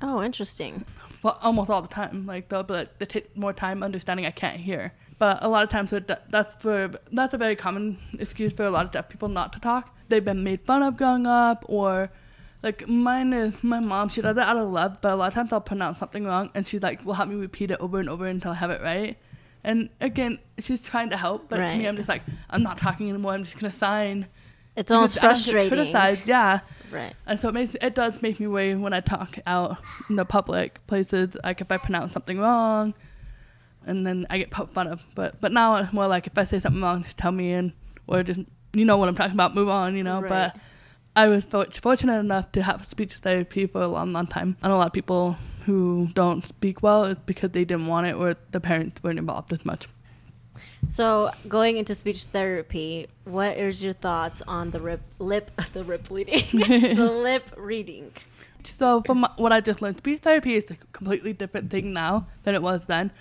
Oh, 0.00 0.22
interesting. 0.22 0.86
Well, 1.22 1.38
almost 1.42 1.68
all 1.68 1.82
the 1.82 1.88
time, 1.88 2.24
like 2.26 2.48
they'll 2.48 2.62
be 2.62 2.74
like 2.74 2.98
they 2.98 3.06
take 3.06 3.36
more 3.36 3.52
time 3.52 3.82
understanding 3.82 4.24
I 4.24 4.30
can't 4.30 4.58
hear. 4.58 4.92
But 5.18 5.38
a 5.40 5.48
lot 5.48 5.64
of 5.64 5.70
times, 5.70 5.92
that's 6.30 6.62
for 6.62 6.90
that's 7.12 7.34
a 7.34 7.38
very 7.38 7.56
common 7.56 7.98
excuse 8.18 8.52
for 8.52 8.62
a 8.64 8.70
lot 8.70 8.86
of 8.86 8.92
deaf 8.92 9.08
people 9.08 9.28
not 9.28 9.52
to 9.54 9.60
talk. 9.60 9.94
They've 10.08 10.24
been 10.24 10.42
made 10.42 10.60
fun 10.62 10.82
of 10.82 10.96
growing 10.96 11.26
up, 11.26 11.64
or 11.68 12.10
like 12.62 12.88
mine 12.88 13.32
is 13.32 13.62
my 13.62 13.80
mom. 13.80 14.08
She 14.08 14.20
does 14.20 14.36
it 14.36 14.42
out 14.42 14.56
of 14.56 14.70
love, 14.70 14.98
but 15.00 15.12
a 15.12 15.16
lot 15.16 15.28
of 15.28 15.34
times 15.34 15.52
I'll 15.52 15.60
pronounce 15.60 15.98
something 15.98 16.24
wrong, 16.24 16.50
and 16.54 16.66
she's 16.66 16.82
like, 16.82 17.04
"Will 17.04 17.14
help 17.14 17.28
me 17.28 17.36
repeat 17.36 17.70
it 17.70 17.80
over 17.80 18.00
and 18.00 18.08
over 18.08 18.26
until 18.26 18.52
I 18.52 18.54
have 18.56 18.70
it 18.70 18.80
right." 18.82 19.16
And 19.64 19.90
again, 20.00 20.38
she's 20.58 20.80
trying 20.80 21.10
to 21.10 21.16
help, 21.16 21.48
but 21.48 21.56
to 21.56 21.76
me, 21.76 21.86
I'm 21.86 21.96
just 21.96 22.08
like, 22.08 22.22
I'm 22.48 22.62
not 22.62 22.78
talking 22.78 23.08
anymore. 23.08 23.32
I'm 23.32 23.42
just 23.42 23.58
gonna 23.58 23.70
sign. 23.70 24.26
It's 24.76 24.90
almost 24.90 25.16
Because 25.16 25.24
I 25.24 25.26
don't 25.26 25.36
frustrating. 25.36 25.68
Criticized, 25.70 26.28
yeah. 26.28 26.60
Right. 26.92 27.14
And 27.26 27.38
so 27.38 27.48
it 27.48 27.54
makes 27.54 27.74
it 27.80 27.94
does 27.94 28.22
make 28.22 28.38
me 28.40 28.46
worry 28.46 28.74
when 28.76 28.92
I 28.92 29.00
talk 29.00 29.38
out 29.46 29.78
in 30.08 30.16
the 30.16 30.24
public 30.24 30.86
places, 30.86 31.36
like 31.44 31.60
if 31.60 31.70
I 31.70 31.76
pronounce 31.76 32.12
something 32.12 32.38
wrong, 32.38 32.94
and 33.86 34.06
then 34.06 34.26
I 34.30 34.38
get 34.38 34.50
poked 34.50 34.72
fun 34.72 34.86
of. 34.86 35.04
But 35.14 35.40
but 35.40 35.52
now 35.52 35.74
it's 35.76 35.92
more 35.92 36.06
like 36.06 36.26
if 36.26 36.38
I 36.38 36.44
say 36.44 36.60
something 36.60 36.80
wrong, 36.80 37.02
just 37.02 37.18
tell 37.18 37.32
me 37.32 37.52
and 37.52 37.72
or 38.06 38.22
just 38.22 38.40
you 38.72 38.84
know 38.84 38.96
what 38.96 39.08
I'm 39.08 39.14
talking 39.14 39.34
about, 39.34 39.54
move 39.54 39.68
on, 39.68 39.96
you 39.96 40.02
know. 40.02 40.20
Right. 40.20 40.28
But 40.28 40.56
I 41.16 41.28
was 41.28 41.44
for- 41.44 41.66
fortunate 41.66 42.18
enough 42.18 42.52
to 42.52 42.62
have 42.62 42.84
speech 42.84 43.14
therapy 43.14 43.66
for 43.66 43.82
a 43.82 43.88
long, 43.88 44.12
long 44.12 44.26
time, 44.26 44.56
and 44.62 44.72
a 44.72 44.76
lot 44.76 44.86
of 44.86 44.92
people 44.92 45.36
who 45.66 46.08
don't 46.14 46.46
speak 46.46 46.82
well 46.82 47.04
is 47.04 47.18
because 47.26 47.50
they 47.50 47.64
didn't 47.64 47.86
want 47.86 48.06
it 48.06 48.14
or 48.14 48.36
the 48.52 48.60
parents 48.60 49.02
weren't 49.02 49.18
involved 49.18 49.52
as 49.52 49.64
much. 49.64 49.88
So, 50.88 51.30
going 51.46 51.76
into 51.76 51.94
speech 51.94 52.24
therapy, 52.26 53.08
what 53.24 53.56
is 53.56 53.82
your 53.82 53.92
thoughts 53.92 54.42
on 54.48 54.70
the 54.70 54.80
rip, 54.80 55.02
lip, 55.18 55.50
the 55.72 55.84
lip 55.84 56.06
reading, 56.10 56.44
the 56.52 57.10
lip 57.10 57.50
reading? 57.56 58.12
So 58.64 59.02
from 59.06 59.26
what 59.36 59.52
I 59.52 59.60
just 59.60 59.80
learned, 59.82 59.98
speech 59.98 60.20
therapy 60.20 60.54
is 60.54 60.70
a 60.70 60.76
completely 60.92 61.32
different 61.32 61.70
thing 61.70 61.92
now 61.92 62.26
than 62.42 62.54
it 62.54 62.62
was 62.62 62.86
then. 62.86 63.12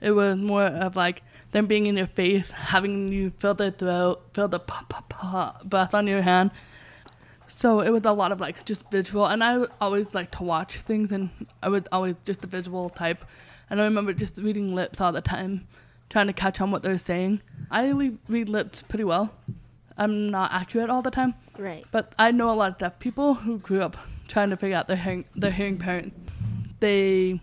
It 0.00 0.12
was 0.12 0.36
more 0.36 0.62
of 0.64 0.96
like 0.96 1.22
them 1.52 1.66
being 1.66 1.86
in 1.86 1.96
your 1.96 2.06
face, 2.06 2.50
having 2.74 3.08
you 3.12 3.30
feel 3.38 3.54
their 3.54 3.70
throat, 3.70 4.22
feel 4.34 4.48
the 4.48 4.60
pa 4.60 4.84
pa 4.88 5.00
pa 5.08 5.60
breath 5.64 5.94
on 5.94 6.06
your 6.06 6.22
hand. 6.22 6.50
So 7.48 7.80
it 7.80 7.90
was 7.90 8.04
a 8.04 8.12
lot 8.12 8.30
of 8.30 8.40
like 8.40 8.64
just 8.64 8.90
visual, 8.90 9.26
and 9.26 9.42
I 9.42 9.64
always 9.80 10.14
like 10.14 10.30
to 10.32 10.42
watch 10.42 10.76
things, 10.76 11.10
and 11.12 11.30
I 11.62 11.68
was 11.68 11.82
always 11.90 12.14
just 12.24 12.42
the 12.42 12.46
visual 12.46 12.90
type. 12.90 13.24
And 13.70 13.80
I 13.80 13.84
remember 13.84 14.12
just 14.12 14.38
reading 14.38 14.74
lips 14.74 15.00
all 15.00 15.12
the 15.12 15.20
time, 15.20 15.66
trying 16.10 16.26
to 16.28 16.32
catch 16.32 16.60
on 16.60 16.70
what 16.70 16.82
they're 16.82 16.98
saying. 16.98 17.42
I 17.70 17.90
read 18.28 18.48
lips 18.48 18.82
pretty 18.82 19.04
well. 19.04 19.32
I'm 19.96 20.30
not 20.30 20.52
accurate 20.52 20.90
all 20.90 21.02
the 21.02 21.10
time, 21.10 21.34
Right. 21.58 21.84
but 21.90 22.14
I 22.18 22.30
know 22.30 22.50
a 22.50 22.52
lot 22.52 22.70
of 22.70 22.78
deaf 22.78 22.98
people 23.00 23.34
who 23.34 23.58
grew 23.58 23.80
up 23.80 23.96
trying 24.28 24.50
to 24.50 24.56
figure 24.56 24.76
out 24.76 24.86
their 24.86 24.96
hearing, 24.96 25.24
their 25.34 25.50
hearing 25.50 25.76
parent. 25.78 26.14
They 26.80 27.40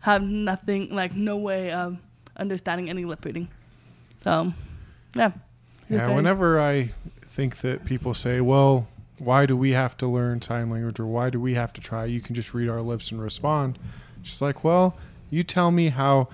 have 0.00 0.22
nothing, 0.22 0.90
like 0.94 1.14
no 1.14 1.36
way 1.36 1.70
of 1.70 1.98
understanding 2.36 2.88
any 2.88 3.04
lip 3.04 3.24
reading. 3.24 3.48
So, 4.22 4.52
yeah. 5.14 5.32
Yeah, 5.88 6.06
Okay. 6.06 6.14
whenever 6.14 6.60
I 6.60 6.92
think 7.22 7.58
that 7.58 7.84
people 7.84 8.14
say, 8.14 8.40
well, 8.40 8.86
why 9.18 9.44
do 9.46 9.56
we 9.56 9.72
have 9.72 9.96
to 9.98 10.06
learn 10.06 10.40
sign 10.40 10.70
language 10.70 10.98
or 11.00 11.06
why 11.06 11.30
do 11.30 11.40
we 11.40 11.54
have 11.54 11.72
to 11.74 11.80
try? 11.80 12.04
You 12.06 12.20
can 12.20 12.34
just 12.34 12.54
read 12.54 12.70
our 12.70 12.80
lips 12.80 13.10
and 13.10 13.20
respond. 13.20 13.78
It's 14.20 14.30
just 14.30 14.42
like, 14.42 14.62
well, 14.64 14.96
you 15.30 15.42
tell 15.42 15.70
me 15.70 15.88
how. 15.88 16.28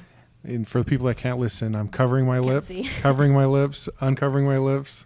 And 0.44 0.68
for 0.68 0.78
the 0.78 0.84
people 0.84 1.06
that 1.06 1.16
can't 1.16 1.38
listen, 1.38 1.74
I'm 1.74 1.88
covering 1.88 2.24
my 2.26 2.38
lips, 2.38 2.68
see. 2.68 2.84
covering 3.00 3.32
my 3.34 3.46
lips, 3.46 3.88
uncovering 4.00 4.46
my 4.46 4.58
lips, 4.58 5.04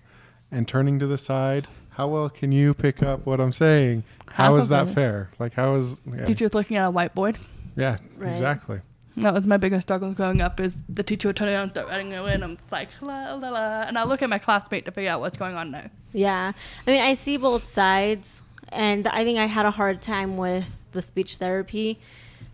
and 0.51 0.69
turning 0.69 0.99
to 0.99 1.07
the 1.07 1.17
side. 1.17 1.67
How 1.91 2.09
well 2.09 2.29
can 2.29 2.53
you 2.53 2.75
pick 2.75 3.03
up 3.03 3.25
what 3.25 3.41
I'm 3.41 3.53
saying? 3.53 4.05
How 4.27 4.53
Half 4.53 4.63
is 4.63 4.69
that 4.69 4.89
it. 4.89 4.95
fair? 4.95 5.31
Like, 5.39 5.55
how 5.55 5.77
is. 5.77 5.99
Yeah, 6.07 6.27
Teacher's 6.27 6.53
looking 6.53 6.77
at 6.77 6.89
a 6.89 6.93
whiteboard. 6.93 7.37
Yeah 7.77 7.99
Right. 8.17 8.31
exactly. 8.31 8.81
That 9.17 9.35
was 9.35 9.47
my 9.47 9.57
biggest 9.57 9.87
struggle 9.87 10.13
growing 10.13 10.41
up. 10.41 10.61
Is 10.61 10.83
the 10.89 11.03
teacher 11.03 11.29
would 11.29 11.37
turn 11.37 11.49
around 11.49 11.63
and 11.63 11.71
start 11.73 11.89
writing 11.89 12.15
away, 12.15 12.33
and 12.33 12.45
I'm 12.45 12.59
like 12.71 12.89
la 13.03 13.35
la 13.35 13.51
la, 13.51 13.83
and 13.83 13.99
I 13.99 14.05
look 14.05 14.23
at 14.23 14.31
my 14.31 14.39
classmate 14.39 14.85
to 14.87 14.93
figure 14.93 15.11
out 15.11 15.21
what's 15.21 15.37
going 15.37 15.57
on 15.57 15.71
now. 15.73 15.91
Yeah. 16.13 16.53
I 16.87 16.91
mean, 16.91 17.01
I 17.03 17.15
see 17.15 17.37
both 17.37 17.65
sides. 17.65 18.43
And 18.73 19.09
I 19.09 19.25
think 19.25 19.37
I 19.39 19.47
had 19.47 19.67
a 19.67 19.71
hard 19.73 20.01
time 20.01 20.37
with 20.37 20.81
the 20.93 21.03
speech 21.03 21.37
therapy 21.39 21.99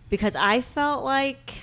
because 0.09 0.35
I 0.35 0.63
felt 0.63 1.05
like 1.05 1.61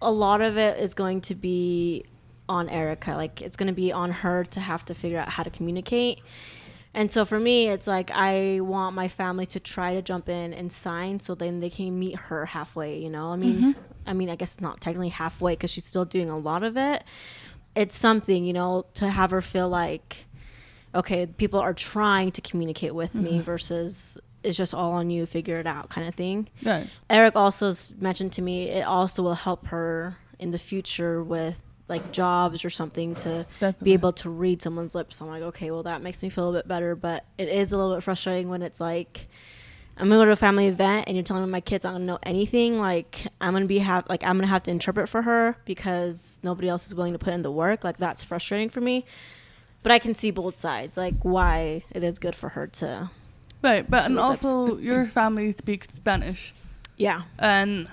a 0.00 0.10
lot 0.10 0.40
of 0.40 0.56
it 0.56 0.80
is 0.80 0.94
going 0.94 1.20
to 1.22 1.34
be 1.34 2.04
on 2.48 2.70
Erica. 2.70 3.12
Like, 3.12 3.42
it's 3.42 3.56
going 3.56 3.66
to 3.66 3.74
be 3.74 3.92
on 3.92 4.10
her 4.10 4.44
to 4.44 4.60
have 4.60 4.84
to 4.86 4.94
figure 4.94 5.18
out 5.18 5.28
how 5.28 5.42
to 5.42 5.50
communicate. 5.50 6.20
And 6.94 7.10
so 7.10 7.24
for 7.24 7.40
me, 7.40 7.68
it's 7.68 7.86
like 7.86 8.10
I 8.12 8.60
want 8.60 8.94
my 8.94 9.08
family 9.08 9.46
to 9.46 9.60
try 9.60 9.94
to 9.94 10.02
jump 10.02 10.28
in 10.28 10.52
and 10.52 10.70
sign 10.70 11.20
so 11.20 11.34
then 11.34 11.60
they 11.60 11.70
can 11.70 11.98
meet 11.98 12.16
her 12.16 12.44
halfway, 12.46 12.98
you 12.98 13.08
know? 13.08 13.32
I 13.32 13.36
mean, 13.36 13.56
mm-hmm. 13.56 13.80
I 14.06 14.12
mean, 14.12 14.28
I 14.28 14.36
guess 14.36 14.60
not 14.60 14.80
technically 14.80 15.08
halfway 15.08 15.54
because 15.54 15.70
she's 15.70 15.86
still 15.86 16.04
doing 16.04 16.28
a 16.28 16.38
lot 16.38 16.62
of 16.62 16.76
it. 16.76 17.04
It's 17.74 17.96
something, 17.96 18.44
you 18.44 18.52
know, 18.52 18.84
to 18.94 19.08
have 19.08 19.30
her 19.30 19.40
feel 19.40 19.70
like 19.70 20.26
okay, 20.94 21.26
people 21.26 21.60
are 21.60 21.74
trying 21.74 22.30
to 22.32 22.40
communicate 22.40 22.94
with 22.94 23.14
me 23.14 23.32
mm-hmm. 23.32 23.40
versus 23.40 24.20
it's 24.42 24.56
just 24.56 24.74
all 24.74 24.92
on 24.92 25.10
you, 25.10 25.24
figure 25.26 25.58
it 25.58 25.66
out 25.66 25.88
kind 25.88 26.06
of 26.06 26.14
thing. 26.14 26.48
Right. 26.62 26.88
Eric 27.08 27.36
also 27.36 27.72
mentioned 27.98 28.32
to 28.32 28.42
me 28.42 28.68
it 28.68 28.86
also 28.86 29.22
will 29.22 29.34
help 29.34 29.68
her 29.68 30.16
in 30.38 30.50
the 30.50 30.58
future 30.58 31.22
with 31.22 31.62
like 31.92 32.10
jobs 32.12 32.64
or 32.64 32.70
something 32.70 33.14
to 33.16 33.46
Definitely. 33.60 33.84
be 33.84 33.92
able 33.92 34.12
to 34.12 34.30
read 34.30 34.60
someone's 34.62 34.94
lips. 34.94 35.20
I'm 35.20 35.28
like, 35.28 35.42
okay, 35.42 35.70
well 35.70 35.84
that 35.84 36.02
makes 36.02 36.22
me 36.22 36.28
feel 36.30 36.48
a 36.50 36.52
bit 36.52 36.66
better, 36.66 36.96
but 36.96 37.24
it 37.38 37.48
is 37.48 37.70
a 37.72 37.76
little 37.76 37.94
bit 37.94 38.02
frustrating 38.02 38.48
when 38.48 38.62
it's 38.62 38.80
like 38.80 39.28
I'm 39.96 40.08
gonna 40.08 40.22
go 40.22 40.24
to 40.24 40.30
a 40.32 40.36
family 40.36 40.68
event 40.68 41.04
and 41.06 41.16
you're 41.16 41.22
telling 41.22 41.44
me 41.44 41.50
my 41.50 41.60
kids 41.60 41.84
aren't 41.84 41.96
gonna 41.96 42.06
know 42.06 42.18
anything. 42.22 42.78
Like 42.78 43.26
I'm 43.40 43.52
gonna 43.52 43.66
be 43.66 43.78
have 43.80 44.08
like 44.08 44.24
I'm 44.24 44.36
gonna 44.38 44.46
have 44.48 44.62
to 44.64 44.70
interpret 44.70 45.08
for 45.08 45.22
her 45.22 45.56
because 45.66 46.40
nobody 46.42 46.68
else 46.68 46.86
is 46.86 46.94
willing 46.94 47.12
to 47.12 47.18
put 47.18 47.34
in 47.34 47.42
the 47.42 47.50
work. 47.50 47.84
Like 47.84 47.98
that's 47.98 48.24
frustrating 48.24 48.70
for 48.70 48.80
me. 48.80 49.04
But 49.82 49.92
I 49.92 49.98
can 49.98 50.14
see 50.14 50.30
both 50.30 50.56
sides, 50.56 50.96
like 50.96 51.14
why 51.22 51.84
it 51.90 52.02
is 52.02 52.18
good 52.18 52.34
for 52.34 52.48
her 52.50 52.66
to. 52.68 53.10
Right, 53.62 53.88
but 53.88 54.06
and 54.06 54.14
Two 54.16 54.20
lips. 54.22 54.44
also 54.44 54.78
your 54.90 55.06
family 55.06 55.52
speaks 55.52 55.88
Spanish, 55.94 56.54
Yeah. 56.96 57.22
and 57.38 57.88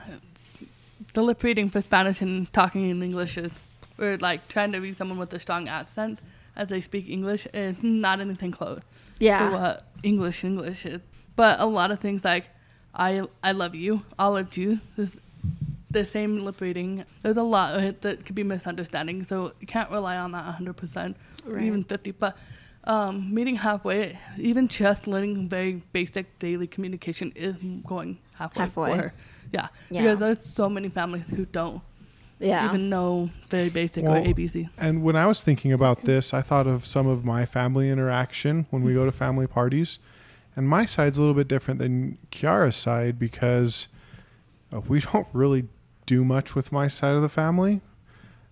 the 1.14 1.22
lip 1.24 1.44
reading 1.44 1.70
for 1.70 1.82
Spanish 1.82 2.22
and 2.22 2.52
talking 2.54 2.90
in 2.90 3.02
English 3.04 3.38
is, 3.38 3.52
or 4.00 4.18
like 4.18 4.48
trying 4.48 4.72
to 4.72 4.80
be 4.80 4.94
someone 4.94 5.18
with 5.18 5.34
a 5.34 5.40
strong 5.40 5.68
accent 5.68 6.20
as 6.56 6.68
they 6.70 6.82
speak 6.82 7.10
English 7.10 7.46
is 7.54 7.78
not 7.82 8.20
anything 8.20 8.52
close 8.52 8.82
to 9.20 9.26
Yeah. 9.26 9.52
what 9.52 9.88
English 10.04 10.44
English 10.44 10.86
is. 10.86 11.02
But 11.36 11.60
a 11.60 11.66
lot 11.66 11.92
of 11.92 12.00
things 12.00 12.24
like 12.24 12.46
I 12.94 13.24
I 13.44 13.52
love 13.52 13.76
you, 13.76 14.04
I'll 14.18 14.32
love 14.34 14.58
you. 14.58 14.80
This, 14.98 15.16
the 15.92 16.06
same 16.06 16.44
lip 16.46 16.60
reading. 16.62 17.04
There's 17.22 17.38
a 17.38 17.44
lot 17.44 17.76
of 17.76 17.84
it 17.84 18.02
that 18.02 18.26
could 18.26 18.36
be 18.36 18.44
misunderstanding, 18.44 19.24
so 19.24 19.54
you 19.60 19.66
can't 19.68 19.90
rely 19.90 20.18
on 20.18 20.32
that 20.34 20.46
100% 20.46 21.16
or 21.48 21.54
Right. 21.54 21.64
even 21.64 21.84
50. 21.84 22.12
But 22.12 22.38
um, 22.84 23.34
meeting 23.34 23.56
halfway, 23.56 24.18
even 24.38 24.68
just 24.68 25.08
learning 25.08 25.50
very 25.50 25.82
basic 25.92 26.38
daily 26.40 26.68
communication 26.68 27.32
is 27.36 27.56
going 27.88 28.20
halfway, 28.36 28.62
Halfway. 28.64 28.92
for 28.92 29.02
her. 29.02 29.14
Yeah, 29.52 29.68
Yeah. 29.90 30.02
because 30.02 30.20
there's 30.20 30.46
so 30.46 30.70
many 30.70 30.90
families 30.90 31.28
who 31.28 31.46
don't 31.46 31.82
Yeah. 32.40 32.68
even 32.70 32.90
know 32.90 33.30
very 33.50 33.70
basic 33.70 34.06
Well, 34.06 34.24
ABC. 34.24 34.70
And 34.78 35.04
when 35.04 35.16
I 35.16 35.26
was 35.26 35.42
thinking 35.42 35.74
about 35.74 36.04
this, 36.06 36.34
I 36.34 36.42
thought 36.42 36.68
of 36.68 36.86
some 36.86 37.06
of 37.08 37.26
my 37.26 37.46
family 37.46 37.90
interaction 37.90 38.66
when 38.70 38.84
we 38.84 38.94
go 38.94 39.06
to 39.06 39.12
family 39.12 39.48
parties. 39.48 40.00
And 40.56 40.68
my 40.68 40.86
side's 40.86 41.18
a 41.18 41.22
little 41.22 41.36
bit 41.36 41.48
different 41.48 41.80
than 41.80 42.18
Kiara's 42.32 42.76
side 42.76 43.20
because 43.20 43.88
uh, 44.74 44.82
we 44.82 45.00
don't 45.14 45.28
really 45.34 45.68
do 46.06 46.26
much 46.26 46.56
with 46.56 46.72
my 46.72 46.88
side 46.88 47.14
of 47.14 47.22
the 47.22 47.30
family, 47.30 47.82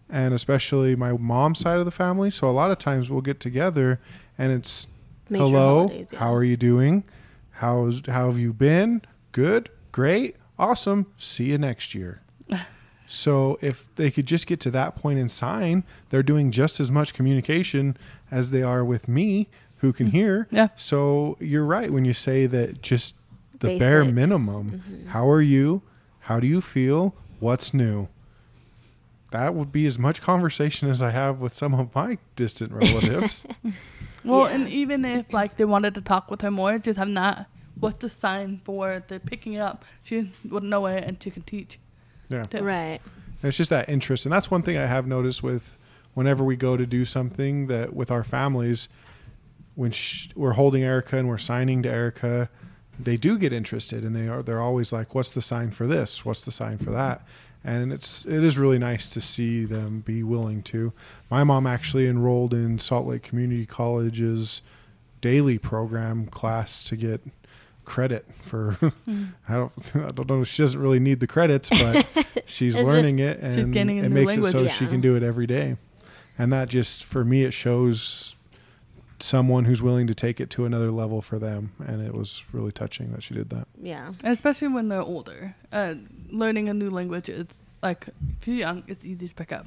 and 0.10 0.34
especially 0.34 0.96
my 0.96 1.12
mom's 1.14 1.60
side 1.60 1.80
of 1.80 1.86
the 1.86 1.92
family. 1.92 2.30
So 2.30 2.50
a 2.50 2.52
lot 2.52 2.72
of 2.72 2.78
times 2.78 3.10
we'll 3.10 3.22
get 3.22 3.40
together 3.40 4.00
and 4.38 4.52
it's 4.52 4.88
Major 5.30 5.44
hello, 5.44 5.76
holidays, 5.88 6.10
yeah. 6.14 6.20
how 6.20 6.34
are 6.34 6.44
you 6.44 6.56
doing? 6.58 7.04
How's 7.52 8.02
how 8.06 8.28
have 8.28 8.38
you 8.38 8.54
been? 8.54 9.02
Good, 9.32 9.70
great, 9.92 10.36
awesome. 10.60 11.08
See 11.18 11.46
you 11.46 11.58
next 11.58 11.96
year. 11.96 12.22
So 13.08 13.58
if 13.62 13.94
they 13.96 14.12
could 14.12 14.26
just 14.26 14.48
get 14.48 14.60
to 14.62 14.72
that 14.72 14.96
point 14.96 15.18
and 15.20 15.32
sign, 15.32 15.84
they're 16.10 16.24
doing 16.24 16.52
just 16.52 16.80
as 16.80 16.92
much 16.92 17.14
communication 17.14 17.98
as 18.30 18.52
they 18.52 18.62
are 18.62 18.84
with 18.84 19.08
me, 19.08 19.48
who 19.78 19.94
can 19.94 20.08
mm-hmm. 20.08 20.18
hear. 20.18 20.48
Yeah. 20.52 20.68
So 20.76 21.38
you're 21.40 21.66
right 21.66 21.92
when 21.92 22.06
you 22.06 22.14
say 22.14 22.46
that 22.48 22.82
just 22.82 23.16
the 23.60 23.80
bare 23.80 24.02
Basic. 24.02 24.16
minimum. 24.16 24.72
Mm-hmm. 24.72 25.08
How 25.10 25.30
are 25.30 25.42
you? 25.42 25.82
How 26.22 26.40
do 26.40 26.48
you 26.48 26.62
feel? 26.62 27.16
What's 27.40 27.74
new? 27.74 28.10
That 29.32 29.56
would 29.56 29.72
be 29.72 29.86
as 29.86 29.98
much 29.98 30.22
conversation 30.22 30.90
as 30.90 31.02
I 31.02 31.12
have 31.12 31.40
with 31.40 31.54
some 31.54 31.74
of 31.74 31.94
my 31.96 32.18
distant 32.36 32.72
relatives. 32.72 33.46
Well, 34.24 34.50
Yeah. 34.50 34.56
and 34.56 34.68
even 34.68 35.06
if 35.06 35.32
like 35.32 35.56
they 35.56 35.64
wanted 35.64 35.96
to 35.96 36.02
talk 36.02 36.30
with 36.30 36.42
her 36.42 36.52
more, 36.52 36.80
just 36.80 37.00
having 37.00 37.14
that 37.14 37.48
what's 37.80 38.00
the 38.00 38.10
sign 38.10 38.62
for 38.64 39.04
they're 39.08 39.20
picking 39.20 39.54
it 39.54 39.60
up, 39.60 39.86
she 40.04 40.32
would 40.50 40.64
know 40.64 40.86
it 40.88 41.04
and 41.04 41.22
she 41.22 41.32
can 41.32 41.44
teach. 41.44 41.80
Yeah. 42.30 42.46
Right. 42.60 43.00
And 43.42 43.50
it's 43.50 43.58
just 43.58 43.70
that 43.70 43.88
interest, 43.90 44.26
and 44.26 44.34
that's 44.34 44.50
one 44.50 44.64
thing 44.64 44.78
I 44.78 44.86
have 44.86 45.08
noticed 45.08 45.44
with 45.44 45.78
whenever 46.14 46.44
we 46.44 46.56
go 46.56 46.76
to 46.76 46.86
do 46.86 47.06
something 47.06 47.68
that 47.68 47.94
with 47.94 48.10
our 48.10 48.24
families, 48.24 48.90
when 49.76 49.92
sh- 49.92 50.30
we're 50.36 50.54
holding 50.54 50.84
Erica 50.84 51.18
and 51.18 51.28
we're 51.28 51.38
signing 51.38 51.84
to 51.84 51.90
Erica, 51.90 52.50
they 53.00 53.16
do 53.16 53.38
get 53.38 53.54
interested, 53.54 54.04
and 54.04 54.16
they 54.16 54.28
are 54.28 54.42
they're 54.42 54.62
always 54.62 54.92
like, 54.92 55.14
"What's 55.14 55.32
the 55.32 55.42
sign 55.42 55.70
for 55.70 55.86
this? 55.86 56.26
What's 56.26 56.44
the 56.44 56.52
sign 56.52 56.80
for 56.80 56.90
that?" 56.92 57.22
And 57.64 57.94
it's 57.94 58.26
it 58.26 58.44
is 58.44 58.58
really 58.58 58.80
nice 58.80 59.10
to 59.10 59.22
see 59.22 59.66
them 59.66 60.02
be 60.02 60.24
willing 60.24 60.64
to. 60.64 60.94
My 61.30 61.44
mom 61.44 61.68
actually 61.68 62.08
enrolled 62.08 62.54
in 62.54 62.80
Salt 62.80 63.06
Lake 63.06 63.22
Community 63.24 63.66
College's 63.68 64.64
daily 65.22 65.58
program 65.58 66.26
class 66.28 66.84
to 66.86 66.96
get 66.96 67.22
credit 67.88 68.26
for 68.40 68.78
I 69.50 69.56
don't 69.56 69.72
I 69.96 70.12
don't 70.12 70.30
know 70.30 70.44
she 70.44 70.62
doesn't 70.62 70.80
really 70.80 71.00
need 71.00 71.20
the 71.22 71.28
credits 71.28 71.70
but 71.70 72.06
she's 72.46 72.76
It's 72.78 72.86
learning 72.88 73.20
it 73.20 73.40
and 73.40 73.74
gaining 73.74 73.98
it 73.98 74.10
new 74.10 74.16
makes 74.26 74.34
it 74.38 74.44
so 74.44 74.58
language. 74.58 74.74
she 74.74 74.86
can 74.88 75.00
do 75.02 75.16
it 75.16 75.24
every 75.24 75.48
day 75.48 75.78
and 76.38 76.52
that 76.54 76.68
just 76.70 77.06
for 77.06 77.24
me 77.24 77.44
it 77.44 77.54
shows 77.54 78.36
someone 79.20 79.66
who's 79.66 79.82
willing 79.82 80.06
to 80.06 80.14
take 80.14 80.40
it 80.40 80.50
to 80.52 80.66
another 80.66 80.92
level 80.92 81.22
for 81.22 81.40
them 81.40 81.72
and 81.88 82.06
it 82.06 82.14
was 82.14 82.44
really 82.52 82.72
touching 82.72 83.12
that 83.14 83.24
she 83.24 83.34
did 83.34 83.50
that 83.50 83.68
Yeah. 83.82 84.08
And 84.24 84.34
especially 84.34 84.68
when 84.68 84.90
they're 84.90 85.02
older. 85.02 85.56
Uh, 85.72 85.96
learning 86.30 86.70
a 86.70 86.74
new 86.74 86.90
language 86.90 87.30
it's 87.30 87.60
like 87.82 88.08
if 88.40 88.48
you're 88.48 88.58
young, 88.58 88.84
it's 88.88 89.06
easy 89.06 89.28
to 89.28 89.34
pick 89.34 89.52
up. 89.52 89.66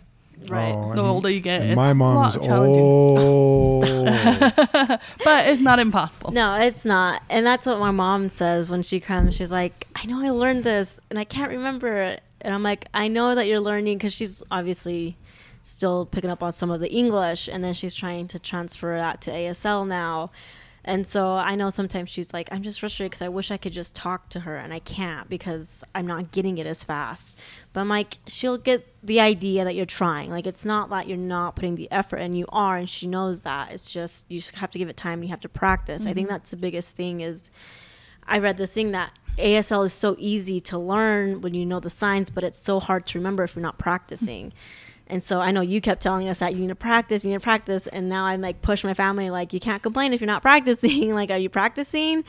Right. 0.48 0.72
Oh, 0.72 0.94
The 0.94 1.02
older 1.02 1.30
you 1.30 1.40
get, 1.40 1.62
it's 1.62 1.76
my 1.76 1.90
a 1.90 1.94
mom's 1.94 2.36
lot 2.36 2.44
challenging. 2.44 2.82
old 2.82 3.84
But 5.24 5.48
it's 5.48 5.60
not 5.62 5.78
impossible. 5.78 6.32
No, 6.32 6.54
it's 6.60 6.84
not. 6.84 7.22
And 7.28 7.46
that's 7.46 7.66
what 7.66 7.78
my 7.78 7.90
mom 7.90 8.28
says 8.28 8.70
when 8.70 8.82
she 8.82 9.00
comes. 9.00 9.36
She's 9.36 9.52
like, 9.52 9.86
I 9.96 10.06
know 10.06 10.20
I 10.24 10.30
learned 10.30 10.64
this 10.64 10.98
and 11.10 11.18
I 11.18 11.24
can't 11.24 11.50
remember 11.50 11.94
it. 12.02 12.22
And 12.40 12.54
I'm 12.54 12.62
like, 12.62 12.86
I 12.94 13.08
know 13.08 13.34
that 13.34 13.46
you're 13.46 13.60
learning 13.60 13.98
because 13.98 14.14
she's 14.14 14.42
obviously 14.50 15.16
still 15.62 16.06
picking 16.06 16.30
up 16.30 16.42
on 16.42 16.52
some 16.52 16.70
of 16.70 16.80
the 16.80 16.90
English 16.90 17.48
and 17.48 17.62
then 17.62 17.74
she's 17.74 17.94
trying 17.94 18.26
to 18.28 18.38
transfer 18.38 18.96
that 18.96 19.20
to 19.22 19.30
ASL 19.30 19.86
now. 19.86 20.30
And 20.84 21.06
so 21.06 21.34
I 21.34 21.56
know 21.56 21.70
sometimes 21.70 22.10
she's 22.10 22.32
like, 22.32 22.48
I'm 22.50 22.62
just 22.62 22.80
frustrated 22.80 23.10
because 23.10 23.22
I 23.22 23.28
wish 23.28 23.50
I 23.50 23.56
could 23.56 23.72
just 23.72 23.94
talk 23.94 24.28
to 24.30 24.40
her 24.40 24.56
and 24.56 24.72
I 24.72 24.78
can't 24.78 25.28
because 25.28 25.84
I'm 25.94 26.06
not 26.06 26.32
getting 26.32 26.58
it 26.58 26.66
as 26.66 26.82
fast. 26.82 27.38
But 27.72 27.80
I'm 27.80 27.88
like, 27.88 28.18
she'll 28.26 28.58
get 28.58 28.86
the 29.04 29.20
idea 29.20 29.64
that 29.64 29.74
you're 29.74 29.86
trying. 29.86 30.30
Like, 30.30 30.46
it's 30.46 30.64
not 30.64 30.90
that 30.90 31.06
you're 31.06 31.18
not 31.18 31.54
putting 31.54 31.74
the 31.74 31.90
effort 31.92 32.16
and 32.16 32.36
you 32.36 32.46
are, 32.48 32.76
and 32.76 32.88
she 32.88 33.06
knows 33.06 33.42
that. 33.42 33.72
It's 33.72 33.92
just 33.92 34.26
you 34.28 34.38
just 34.38 34.54
have 34.56 34.70
to 34.70 34.78
give 34.78 34.88
it 34.88 34.96
time 34.96 35.14
and 35.14 35.24
you 35.24 35.30
have 35.30 35.40
to 35.40 35.48
practice. 35.48 36.06
I 36.06 36.12
think 36.12 36.28
mm-hmm. 36.28 36.34
that's 36.34 36.50
the 36.50 36.56
biggest 36.56 36.96
thing 36.96 37.20
is 37.20 37.50
I 38.26 38.38
read 38.38 38.56
this 38.56 38.72
thing 38.72 38.92
that 38.92 39.18
ASL 39.38 39.84
is 39.84 39.92
so 39.92 40.16
easy 40.18 40.60
to 40.60 40.78
learn 40.78 41.40
when 41.40 41.54
you 41.54 41.66
know 41.66 41.80
the 41.80 41.90
signs, 41.90 42.30
but 42.30 42.44
it's 42.44 42.58
so 42.58 42.80
hard 42.80 43.06
to 43.06 43.18
remember 43.18 43.42
if 43.42 43.54
you're 43.54 43.62
not 43.62 43.78
practicing. 43.78 44.52
And 45.10 45.22
so 45.22 45.40
I 45.40 45.50
know 45.50 45.60
you 45.60 45.80
kept 45.80 46.02
telling 46.02 46.28
us 46.28 46.38
that 46.38 46.54
you 46.54 46.60
need 46.60 46.68
to 46.68 46.74
practice, 46.74 47.24
you 47.24 47.30
need 47.30 47.36
to 47.36 47.44
practice, 47.44 47.86
and 47.88 48.08
now 48.08 48.24
I'm 48.24 48.40
like 48.40 48.62
push 48.62 48.84
my 48.84 48.94
family 48.94 49.28
like 49.30 49.52
you 49.52 49.60
can't 49.60 49.82
complain 49.82 50.12
if 50.12 50.20
you're 50.20 50.26
not 50.26 50.42
practicing. 50.50 51.14
like, 51.14 51.30
are 51.30 51.38
you 51.38 51.48
practicing? 51.48 52.24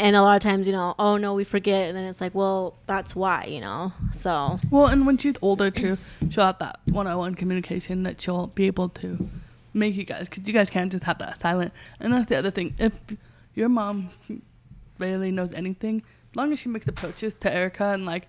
And 0.00 0.14
a 0.14 0.22
lot 0.22 0.36
of 0.36 0.42
times, 0.42 0.68
you 0.68 0.72
know, 0.72 0.94
oh 0.98 1.16
no, 1.16 1.34
we 1.34 1.42
forget, 1.42 1.88
and 1.88 1.96
then 1.96 2.04
it's 2.04 2.20
like, 2.20 2.34
well, 2.34 2.76
that's 2.86 3.16
why, 3.16 3.46
you 3.48 3.60
know. 3.60 3.92
So 4.12 4.60
Well, 4.70 4.86
and 4.86 5.06
when 5.06 5.18
she's 5.18 5.34
older 5.42 5.70
too, 5.70 5.98
she'll 6.30 6.44
have 6.44 6.58
that 6.60 6.78
one-on-one 6.84 7.34
communication 7.34 8.04
that 8.04 8.20
she'll 8.20 8.46
be 8.48 8.66
able 8.66 8.88
to 8.90 9.28
make 9.74 9.96
you 9.96 10.04
guys, 10.04 10.28
because 10.28 10.46
you 10.46 10.54
guys 10.54 10.70
can't 10.70 10.92
just 10.92 11.04
have 11.04 11.18
that 11.18 11.40
silent. 11.40 11.72
And 11.98 12.12
that's 12.12 12.28
the 12.28 12.36
other 12.36 12.52
thing. 12.52 12.74
If 12.78 12.92
your 13.54 13.68
mom 13.68 14.10
barely 14.98 15.32
knows 15.32 15.52
anything, 15.52 16.02
as 16.30 16.36
long 16.36 16.52
as 16.52 16.60
she 16.60 16.68
makes 16.68 16.86
approaches 16.86 17.34
to 17.34 17.52
Erica 17.52 17.86
and 17.86 18.06
like, 18.06 18.28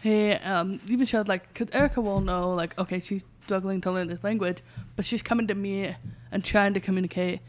hey, 0.00 0.34
um, 0.38 0.80
even 0.88 1.06
shows 1.06 1.28
like, 1.28 1.48
because 1.52 1.74
Erica 1.74 2.00
will 2.00 2.20
know 2.20 2.50
like, 2.50 2.78
okay, 2.78 3.00
she's 3.00 3.24
struggling 3.44 3.80
to 3.82 3.90
learn 3.90 4.08
this 4.08 4.22
language, 4.24 4.58
but 4.96 5.04
she's 5.04 5.22
coming 5.22 5.46
to 5.46 5.54
me 5.54 5.94
and 6.32 6.44
trying 6.44 6.74
to 6.74 6.80
communicate, 6.80 7.40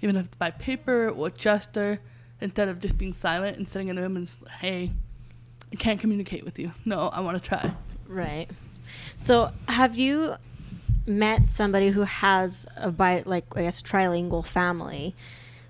even 0.00 0.16
if 0.16 0.26
it's 0.26 0.36
by 0.36 0.50
paper 0.50 1.10
or 1.10 1.30
gesture, 1.30 2.00
instead 2.40 2.68
of 2.68 2.80
just 2.80 2.98
being 2.98 3.14
silent 3.14 3.56
and 3.56 3.68
sitting 3.68 3.88
in 3.88 3.98
a 3.98 4.02
room 4.02 4.16
and 4.16 4.30
hey, 4.60 4.92
I 5.72 5.76
can't 5.76 5.98
communicate 6.00 6.44
with 6.44 6.58
you. 6.58 6.72
No, 6.84 7.08
I 7.08 7.20
want 7.20 7.42
to 7.42 7.48
try. 7.48 7.72
Right. 8.06 8.48
So, 9.16 9.50
have 9.68 9.96
you 9.96 10.36
met 11.06 11.50
somebody 11.50 11.90
who 11.90 12.02
has 12.02 12.66
a 12.76 12.90
bi 12.90 13.22
like 13.26 13.44
I 13.56 13.62
guess 13.62 13.82
trilingual 13.82 14.44
family, 14.44 15.14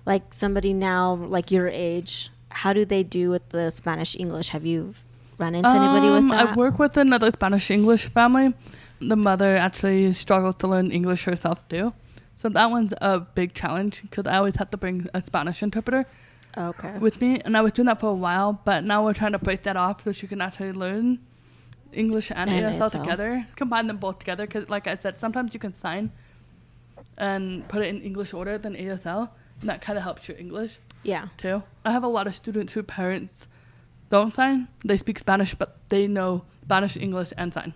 like 0.05 0.33
somebody 0.33 0.73
now 0.73 1.15
like 1.15 1.51
your 1.51 1.67
age? 1.67 2.29
How 2.49 2.73
do 2.73 2.85
they 2.85 3.03
do 3.03 3.29
with 3.29 3.49
the 3.49 3.69
Spanish 3.69 4.15
English? 4.19 4.49
Have 4.49 4.65
you 4.65 4.93
run 5.37 5.55
into 5.55 5.69
anybody 5.69 6.07
Um, 6.07 6.13
with 6.29 6.37
that? 6.37 6.47
I 6.49 6.55
work 6.55 6.79
with 6.79 6.97
another 6.97 7.31
Spanish 7.31 7.69
English 7.71 8.09
family. 8.09 8.53
The 8.99 9.15
mother 9.15 9.55
actually 9.55 10.11
struggles 10.13 10.55
to 10.55 10.67
learn 10.67 10.91
English 10.91 11.25
herself 11.25 11.59
too. 11.69 11.93
So 12.39 12.49
that 12.49 12.69
one's 12.69 12.93
a 13.01 13.19
big 13.19 13.53
challenge 13.53 14.01
because 14.03 14.25
I 14.25 14.37
always 14.37 14.55
have 14.57 14.69
to 14.71 14.77
bring 14.77 15.07
a 15.13 15.21
Spanish 15.21 15.61
interpreter 15.63 16.05
okay. 16.57 16.97
with 16.99 17.19
me. 17.21 17.39
And 17.45 17.55
I 17.57 17.61
was 17.61 17.73
doing 17.73 17.87
that 17.87 17.99
for 17.99 18.09
a 18.09 18.13
while, 18.13 18.59
but 18.63 18.83
now 18.83 19.03
we're 19.05 19.13
trying 19.13 19.31
to 19.33 19.39
break 19.39 19.63
that 19.63 19.75
off 19.75 20.03
so 20.03 20.11
she 20.11 20.27
can 20.27 20.41
actually 20.41 20.71
learn 20.71 21.19
English 21.93 22.31
and, 22.31 22.49
And 22.49 22.75
ASL, 22.75 22.89
ASL. 22.89 23.01
together. 23.01 23.47
Combine 23.55 23.87
them 23.87 23.97
both 23.97 24.19
together 24.19 24.45
because, 24.45 24.69
like 24.69 24.87
I 24.87 24.95
said, 24.97 25.19
sometimes 25.19 25.53
you 25.53 25.59
can 25.59 25.73
sign 25.73 26.11
and 27.17 27.67
put 27.67 27.81
it 27.81 27.87
in 27.89 28.01
English 28.01 28.33
order 28.33 28.57
than 28.57 28.75
ASL. 28.75 29.29
And 29.61 29.69
that 29.69 29.81
kind 29.81 29.97
of 29.97 30.03
helps 30.03 30.27
your 30.27 30.37
English 30.37 30.79
Yeah. 31.03 31.27
too. 31.37 31.63
I 31.85 31.91
have 31.91 32.03
a 32.03 32.07
lot 32.07 32.27
of 32.27 32.35
students 32.35 32.73
whose 32.73 32.85
parents 32.85 33.47
don't 34.09 34.33
sign. 34.33 34.67
They 34.85 34.97
speak 34.97 35.19
Spanish, 35.19 35.53
but 35.55 35.77
they 35.89 36.07
know 36.07 36.43
Spanish, 36.63 36.97
English, 36.97 37.33
and 37.37 37.53
sign. 37.53 37.73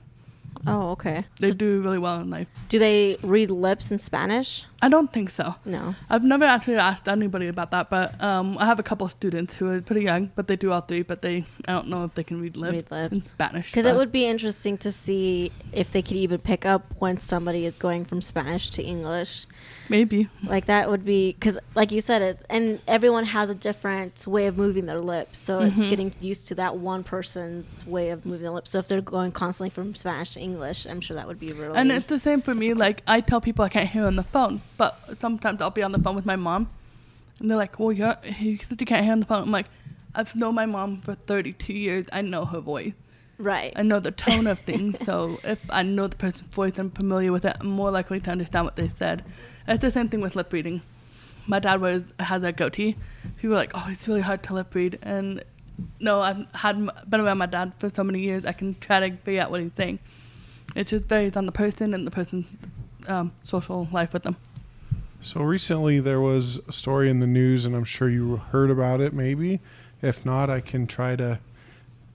Oh, 0.67 0.91
okay. 0.91 1.25
They 1.39 1.49
So 1.49 1.55
do 1.55 1.81
really 1.81 1.97
well 1.97 2.19
in 2.21 2.29
life. 2.29 2.47
do 2.69 2.77
they 2.79 3.17
read 3.23 3.49
lips 3.51 3.91
in 3.91 3.97
Spanish? 3.97 4.65
I 4.81 4.89
don't 4.89 5.11
think 5.13 5.29
so. 5.29 5.55
No. 5.65 5.95
I've 6.09 6.23
never 6.23 6.43
actually 6.45 6.77
asked 6.77 7.07
anybody 7.07 7.47
about 7.47 7.69
that, 7.71 7.89
but 7.89 8.21
um, 8.21 8.57
I 8.57 8.65
have 8.65 8.79
a 8.79 8.83
couple 8.83 9.05
of 9.05 9.11
students 9.11 9.55
who 9.55 9.69
are 9.69 9.79
pretty 9.81 10.01
young, 10.03 10.31
but 10.35 10.47
they 10.47 10.55
do 10.55 10.71
all 10.71 10.81
three. 10.81 11.03
But 11.03 11.21
they, 11.21 11.45
I 11.67 11.73
don't 11.73 11.87
know 11.87 12.03
if 12.05 12.13
they 12.15 12.23
can 12.23 12.41
read 12.41 12.57
lips, 12.57 12.73
Read 12.73 12.91
lips. 12.91 13.11
in 13.11 13.17
Spanish. 13.19 13.71
Because 13.71 13.85
it 13.85 13.95
would 13.95 14.11
be 14.11 14.25
interesting 14.25 14.77
to 14.79 14.91
see 14.91 15.51
if 15.71 15.91
they 15.91 16.01
could 16.01 16.17
even 16.17 16.39
pick 16.39 16.65
up 16.65 16.93
when 16.99 17.19
somebody 17.19 17.65
is 17.65 17.77
going 17.77 18.05
from 18.05 18.21
Spanish 18.21 18.69
to 18.71 18.83
English. 18.83 19.45
maybe. 19.89 20.27
Like 20.43 20.65
that 20.65 20.89
would 20.89 21.03
be 21.05 21.33
because, 21.33 21.59
like 21.75 21.91
you 21.91 22.01
said, 22.01 22.21
it 22.21 22.45
and 22.49 22.79
everyone 22.87 23.25
has 23.25 23.49
a 23.49 23.55
different 23.55 24.25
way 24.25 24.47
of 24.47 24.57
moving 24.57 24.85
their 24.85 24.99
lips, 25.01 25.37
so 25.39 25.59
it's 25.59 25.75
Mhm. 25.85 25.89
getting 25.89 26.13
used 26.21 26.47
to 26.47 26.55
that 26.55 26.77
one 26.77 27.03
person's 27.03 27.85
way 27.85 28.09
of 28.09 28.25
moving 28.25 28.41
their 28.43 28.51
lips. 28.51 28.71
So 28.71 28.79
if 28.79 28.87
they're 28.87 29.01
going 29.01 29.31
constantly 29.31 29.69
from 29.69 29.93
Spanish 29.95 30.31
to 30.31 30.39
English, 30.39 30.85
I'm 30.87 31.01
sure 31.01 31.15
that 31.15 31.27
would 31.27 31.39
be 31.39 31.51
really. 31.53 31.75
And 31.77 31.91
it's 31.91 32.07
the 32.07 32.19
same 32.19 32.41
for 32.41 32.53
me. 32.53 32.73
Like 32.73 33.03
I 33.07 33.21
tell 33.21 33.41
people 33.41 33.63
I 33.65 33.69
can't 33.69 33.89
hear 33.89 34.05
on 34.05 34.15
the 34.15 34.23
phone, 34.23 34.61
but 34.77 34.97
sometimes 35.19 35.61
I'll 35.61 35.69
be 35.69 35.83
on 35.83 35.91
the 35.91 35.99
phone 35.99 36.15
with 36.15 36.25
my 36.25 36.35
mom, 36.35 36.69
and 37.39 37.49
they're 37.49 37.57
like, 37.57 37.79
"Well, 37.79 37.91
you're 37.91 38.15
he 38.23 38.57
said 38.57 38.79
you 38.79 38.87
can't 38.87 39.03
hear 39.03 39.13
on 39.13 39.19
the 39.19 39.25
phone." 39.25 39.43
I'm 39.43 39.51
like, 39.51 39.67
"I've 40.15 40.35
known 40.35 40.55
my 40.55 40.65
mom 40.65 41.01
for 41.01 41.15
32 41.15 41.73
years. 41.73 42.05
I 42.11 42.21
know 42.21 42.45
her 42.45 42.59
voice. 42.59 42.93
right. 43.37 43.73
I 43.75 43.83
know 43.83 43.99
the 43.99 44.11
tone 44.11 44.47
of 44.47 44.59
things. 44.69 45.03
So 45.05 45.39
if 45.43 45.59
I 45.69 45.83
know 45.83 46.07
the 46.07 46.15
person's 46.15 46.53
voice, 46.53 46.77
I'm 46.77 46.91
familiar 46.91 47.31
with 47.31 47.45
it. 47.45 47.55
I'm 47.59 47.67
more 47.67 47.91
likely 47.91 48.19
to 48.19 48.29
understand 48.31 48.65
what 48.65 48.75
they 48.75 48.89
said. 48.89 49.23
It's 49.67 49.81
the 49.81 49.91
same 49.91 50.09
thing 50.09 50.21
with 50.21 50.35
lip 50.35 50.51
reading. 50.53 50.81
My 51.47 51.59
dad 51.59 51.81
was 51.81 52.03
has 52.19 52.43
a 52.43 52.51
goatee. 52.51 52.95
People 53.37 53.49
were 53.51 53.55
like, 53.55 53.71
"Oh, 53.73 53.85
it's 53.89 54.07
really 54.07 54.21
hard 54.21 54.43
to 54.43 54.53
lip 54.53 54.73
read," 54.75 54.99
and 55.01 55.43
no, 55.99 56.21
I've 56.21 56.45
had 56.53 56.75
been 57.09 57.21
around 57.21 57.39
my 57.39 57.47
dad 57.47 57.73
for 57.79 57.89
so 57.89 58.03
many 58.03 58.19
years. 58.19 58.45
I 58.45 58.51
can 58.51 58.75
try 58.79 58.99
to 58.99 59.15
figure 59.17 59.41
out 59.41 59.49
what 59.49 59.61
he's 59.61 59.71
saying. 59.75 59.97
It 60.75 60.85
just 60.87 61.05
varies 61.05 61.35
on 61.35 61.47
the 61.47 61.51
person 61.51 61.93
and 61.95 62.05
the 62.05 62.11
person's 62.11 62.45
um, 63.07 63.31
social 63.43 63.87
life 63.91 64.13
with 64.13 64.23
them. 64.23 64.37
So 65.21 65.41
recently 65.41 65.99
there 65.99 66.19
was 66.19 66.59
a 66.67 66.71
story 66.71 67.09
in 67.09 67.19
the 67.19 67.27
news, 67.27 67.65
and 67.65 67.75
I'm 67.75 67.83
sure 67.83 68.09
you 68.09 68.37
heard 68.37 68.71
about 68.71 69.01
it. 69.01 69.13
Maybe, 69.13 69.59
if 70.01 70.25
not, 70.25 70.49
I 70.49 70.61
can 70.61 70.87
try 70.87 71.15
to 71.15 71.39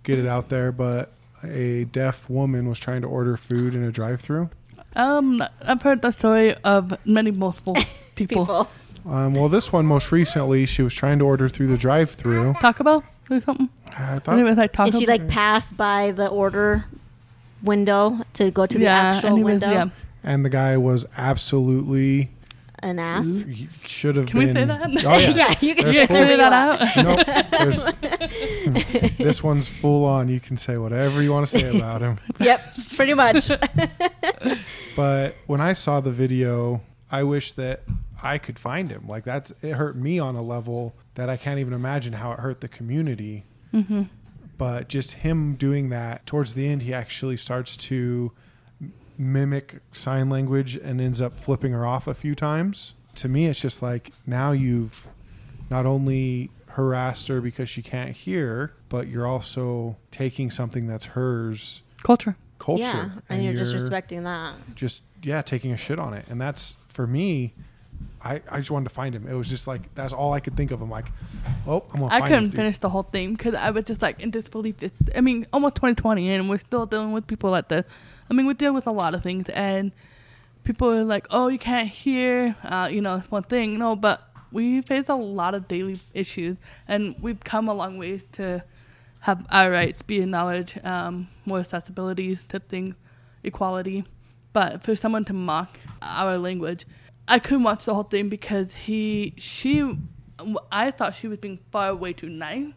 get 0.03 0.19
it 0.19 0.27
out 0.27 0.49
there. 0.49 0.73
But 0.73 1.13
a 1.45 1.85
deaf 1.85 2.29
woman 2.29 2.69
was 2.69 2.79
trying 2.81 3.03
to 3.03 3.09
order 3.09 3.37
food 3.37 3.75
in 3.75 3.85
a 3.85 3.93
drive-through. 3.93 4.51
Um, 4.97 5.43
I've 5.63 5.83
heard 5.83 6.03
the 6.03 6.11
story 6.11 6.55
of 6.65 6.95
many 7.07 7.31
multiple 7.31 7.75
people. 8.17 8.45
People. 8.47 8.71
Um, 9.09 9.35
well, 9.35 9.49
this 9.49 9.73
one 9.73 9.87
most 9.87 10.11
recently, 10.11 10.67
she 10.67 10.83
was 10.83 10.93
trying 10.93 11.21
to 11.21 11.25
order 11.27 11.49
through 11.49 11.69
the 11.69 11.77
drive-through. 11.77 12.55
Taco 12.55 12.83
Bell 12.83 13.05
or 13.31 13.41
something. 13.41 13.69
I 13.97 14.15
I 14.17 14.19
thought 14.19 14.25
think 14.35 14.41
it 14.41 14.45
was 14.45 14.57
like 14.57 14.73
Taco 14.73 14.87
and 14.87 14.95
she 14.95 15.07
Bell. 15.07 15.19
like 15.19 15.29
passed 15.29 15.77
by 15.77 16.11
the 16.11 16.27
order 16.27 16.87
window 17.63 18.19
to 18.33 18.51
go 18.51 18.67
to 18.67 18.79
the 18.79 18.87
actual 18.87 19.29
and 19.37 19.45
was- 19.45 19.53
window. 19.53 19.71
yeah. 19.71 19.89
and 20.25 20.45
the 20.45 20.49
guy 20.51 20.77
was 20.77 21.07
absolutely 21.17 22.31
An 22.81 22.99
ass. 22.99 23.45
he 23.49 23.69
should 23.87 24.17
have 24.17 24.27
Can 24.27 24.39
we 24.39 24.53
say 24.53 24.65
that? 24.65 24.83
Oh 25.05 25.19
yeah. 25.19 25.31
yeah, 25.35 25.55
you 25.61 25.75
can 25.75 25.87
There's 25.87 26.07
full- 26.07 26.17
clear 26.17 26.37
that 26.37 26.53
out. 26.53 26.81
Nope. 26.97 27.27
This 29.19 29.43
one's 29.43 29.69
full 29.69 30.05
on. 30.05 30.29
You 30.29 30.41
can 30.41 30.57
say 30.57 30.79
whatever 30.79 31.23
you 31.23 31.33
want 31.33 31.47
to 31.49 31.59
say 31.59 31.77
about 31.77 32.01
him. 32.03 32.19
Yep, 32.39 32.61
pretty 32.95 33.15
much. 33.15 33.49
But 34.95 35.37
when 35.47 35.61
I 35.61 35.73
saw 35.73 36.01
the 36.01 36.13
video, 36.13 36.81
I 37.11 37.23
wish 37.23 37.53
that 37.53 37.83
I 38.23 38.39
could 38.39 38.59
find 38.59 38.91
him. 38.91 39.07
Like 39.07 39.25
that's 39.25 39.53
it 39.63 39.73
hurt 39.73 39.97
me 39.97 40.19
on 40.19 40.37
a 40.37 40.43
level 40.43 40.95
that 41.15 41.29
I 41.31 41.37
can't 41.37 41.61
even 41.61 41.73
imagine 41.75 42.13
how 42.15 42.33
it 42.33 42.41
hurt 42.41 42.61
the 42.61 42.69
community. 42.69 43.45
Mm-hmm. 43.73 44.03
But 44.59 44.89
just 44.89 45.13
him 45.15 45.55
doing 45.57 45.89
that 45.91 46.25
towards 46.27 46.55
the 46.55 46.67
end, 46.69 46.83
he 46.83 46.95
actually 46.95 47.37
starts 47.37 47.77
to 47.79 48.33
m- 48.35 48.43
mimic 49.19 49.81
sign 49.93 50.29
language 50.31 50.77
and 50.77 51.01
ends 51.01 51.21
up 51.21 51.39
flipping 51.39 51.73
her 51.73 51.87
off 51.87 52.07
a 52.07 52.15
few 52.15 52.35
times. 52.35 52.95
To 53.17 53.29
me, 53.29 53.47
it's 53.47 53.61
just 53.61 53.83
like 53.83 54.11
now 54.27 54.53
you've 54.53 55.09
not 55.71 55.87
only 55.87 56.51
harassed 56.69 57.29
her 57.29 57.41
because 57.41 57.69
she 57.69 57.83
can't 57.83 58.11
hear, 58.11 58.73
but 58.89 59.09
you're 59.09 59.27
also 59.27 59.97
taking 60.11 60.51
something 60.51 60.87
that's 60.87 61.07
hers 61.07 61.83
Culture. 62.03 62.37
culture 62.59 62.83
yeah, 62.83 63.11
and, 63.29 63.43
you're, 63.43 63.55
disrespecting 63.55 64.23
that. 64.25 64.55
just 64.75 65.03
yeah 65.23 65.43
taking 65.43 65.73
a 65.73 65.77
shit 65.77 65.99
on 65.99 66.15
it 66.15 66.25
and 66.29 66.41
that's 66.41 66.77
for 66.89 67.07
me 67.07 67.53
I, 68.23 68.43
I 68.51 68.59
just 68.59 68.71
wanted 68.71 68.89
to 68.89 68.95
find 68.95 69.15
him 69.15 69.27
it 69.27 69.35
was 69.35 69.49
just 69.49 69.67
like 69.67 69.93
that's 69.95 70.13
all 70.13 70.33
i 70.33 70.39
could 70.39 70.57
think 70.57 70.71
of 70.71 70.83
i'm 70.83 70.91
like 70.91 71.07
oh 71.67 71.83
i'm 71.93 72.01
gonna 72.01 72.15
I 72.15 72.21
find 72.21 72.31
couldn't 72.31 72.45
this 72.45 72.55
finish 72.55 72.79
the 72.79 72.91
whole 72.91 73.03
thing 73.03 73.35
because 73.35 73.55
I 73.55 73.71
was 73.71 73.85
just 73.85 74.03
like 74.03 74.21
in 74.21 74.31
disbelief. 74.31 74.83
It's, 74.83 74.95
I 75.15 75.21
mean, 75.21 75.47
almost 75.53 75.75
2020, 75.77 76.31
and 76.31 76.49
we're 76.49 76.59
still 76.59 76.87
dealing 76.87 77.13
with 77.13 77.27
people 77.27 77.51
like 77.51 77.69
this. 77.69 77.85
I 78.31 78.35
mean, 78.35 78.47
we 78.47 78.55
deal 78.55 78.75
with 78.75 78.87
a 78.87 78.93
lot 78.93 79.15
of 79.15 79.23
things, 79.23 79.49
and 79.51 79.93
people 80.65 80.91
are 80.91 81.05
like, 81.05 81.27
"Oh, 81.31 81.49
you 81.49 81.59
can't 81.59 81.89
hear," 81.89 82.57
uh, 82.65 82.89
you 82.91 83.01
know, 83.01 83.17
it's 83.17 83.31
one 83.31 83.45
thing. 83.45 83.79
No, 83.79 83.97
but 83.97 84.23
we 84.53 84.81
face 84.81 85.09
a 85.09 85.15
lot 85.15 85.55
of 85.55 85.69
daily 85.69 86.01
issues, 86.15 86.57
and 86.89 87.15
we've 87.21 87.41
come 87.41 87.69
a 87.69 87.75
long 87.75 87.99
ways 87.99 88.25
to 88.33 88.65
have 89.21 89.45
our 89.51 89.71
rights 89.71 90.03
be 90.03 90.21
acknowledged, 90.21 90.81
um, 90.85 91.29
more 91.45 91.59
accessibility 91.59 92.37
to 92.49 92.59
things, 92.61 92.95
equality. 93.43 94.05
But 94.53 94.83
for 94.83 94.95
someone 94.95 95.25
to 95.27 95.33
mock 95.33 95.77
our 96.01 96.39
language, 96.39 96.87
I 97.29 97.39
couldn't 97.41 97.65
watch 97.65 97.85
the 97.85 97.95
whole 97.95 98.05
thing 98.05 98.29
because 98.29 98.75
he, 98.75 99.35
she, 99.37 99.99
I 100.71 100.91
thought 100.93 101.15
she 101.15 101.29
was 101.29 101.39
being 101.39 101.59
far 101.71 101.95
way 101.95 102.13
too 102.13 102.29
nice. 102.29 102.69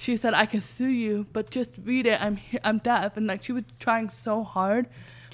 She 0.00 0.16
said, 0.16 0.32
"I 0.34 0.46
can 0.46 0.62
sue 0.62 0.88
you, 0.88 1.26
but 1.34 1.50
just 1.50 1.70
read 1.84 2.06
it. 2.06 2.18
I'm 2.20 2.38
I'm 2.64 2.78
deaf," 2.78 3.16
and 3.18 3.26
like 3.26 3.42
she 3.42 3.52
was 3.52 3.64
trying 3.78 4.08
so 4.08 4.42
hard. 4.42 4.86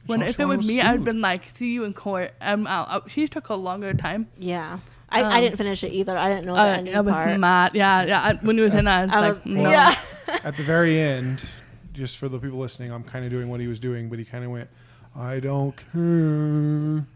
When 0.06 0.22
if 0.22 0.38
it 0.40 0.44
was 0.44 0.58
was 0.58 0.68
me, 0.68 0.80
I'd 0.80 0.96
food. 0.96 1.04
been 1.04 1.20
like, 1.20 1.46
"See 1.46 1.72
you 1.72 1.84
in 1.84 1.92
court. 1.94 2.34
I'm 2.40 2.66
out." 2.66 2.88
Uh, 2.90 3.00
She 3.06 3.28
took 3.28 3.48
a 3.48 3.54
longer 3.54 3.94
time. 3.94 4.26
Yeah. 4.38 4.78
I, 5.08 5.22
I 5.22 5.34
Um, 5.36 5.40
didn't 5.42 5.56
finish 5.56 5.84
it 5.84 5.92
either. 5.92 6.18
I 6.18 6.28
didn't 6.28 6.46
know 6.46 6.54
the 6.56 6.60
Uh, 6.60 6.78
ending 6.78 6.96
I 6.96 7.00
was 7.00 7.12
part. 7.14 7.38
mad. 7.38 7.70
Yeah, 7.74 8.04
yeah. 8.06 8.20
I, 8.22 8.34
when 8.44 8.56
he 8.56 8.62
was 8.62 8.74
in, 8.80 8.88
I 8.88 9.02
was 9.02 9.12
I 9.12 9.20
like, 9.30 9.46
"No." 9.46 9.70
yeah. 9.70 9.94
at 10.44 10.56
the 10.56 10.64
very 10.64 11.00
end 11.00 11.48
just 11.92 12.18
for 12.18 12.28
the 12.28 12.38
people 12.38 12.58
listening 12.58 12.90
i'm 12.92 13.02
kind 13.04 13.24
of 13.24 13.30
doing 13.30 13.48
what 13.48 13.58
he 13.58 13.66
was 13.68 13.78
doing 13.78 14.10
but 14.10 14.18
he 14.18 14.24
kind 14.24 14.44
of 14.44 14.50
went 14.50 14.68
i 15.14 15.40
don't 15.40 15.74
care 15.92 17.06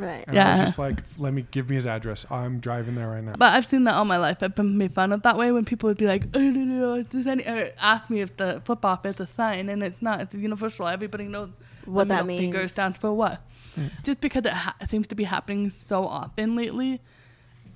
Right. 0.00 0.24
and 0.26 0.38
i 0.38 0.50
was 0.52 0.58
Yeah. 0.60 0.64
just 0.64 0.78
like 0.78 1.02
let 1.18 1.32
me 1.32 1.42
give 1.50 1.68
me 1.68 1.74
his 1.76 1.86
address 1.86 2.24
i'm 2.30 2.58
driving 2.60 2.94
there 2.94 3.08
right 3.08 3.22
now 3.24 3.34
But 3.38 3.52
I've 3.54 3.66
seen 3.66 3.84
that 3.84 3.94
all 3.94 4.04
my 4.04 4.16
life. 4.16 4.38
I've 4.42 4.54
been 4.54 4.78
made 4.78 4.92
fun 4.94 5.12
of 5.12 5.22
that 5.22 5.36
way 5.36 5.52
when 5.52 5.64
people 5.64 5.88
would 5.88 5.98
be 5.98 6.06
like, 6.06 6.24
"Oh 6.34 6.38
no, 6.40 6.60
no, 6.64 6.74
no, 6.86 6.94
is 6.94 7.06
this 7.06 7.26
any?" 7.26 7.44
Or 7.44 7.70
ask 7.78 8.08
me 8.10 8.20
if 8.20 8.36
the 8.36 8.60
flip 8.64 8.84
off 8.84 9.04
is 9.06 9.20
a 9.20 9.26
sign, 9.26 9.68
and 9.68 9.82
it's 9.82 10.00
not. 10.02 10.20
It's 10.22 10.34
universal. 10.34 10.86
Everybody 10.88 11.24
knows 11.34 11.50
What 11.84 12.08
the 12.08 12.14
that 12.14 12.26
middle 12.26 12.40
finger 12.40 12.68
stands 12.68 12.96
for 12.98 13.12
what. 13.12 13.40
Just 14.02 14.20
because 14.20 14.44
it 14.44 14.52
ha- 14.52 14.74
seems 14.88 15.06
to 15.08 15.14
be 15.14 15.24
happening 15.24 15.70
so 15.70 16.04
often 16.06 16.56
lately, 16.56 17.00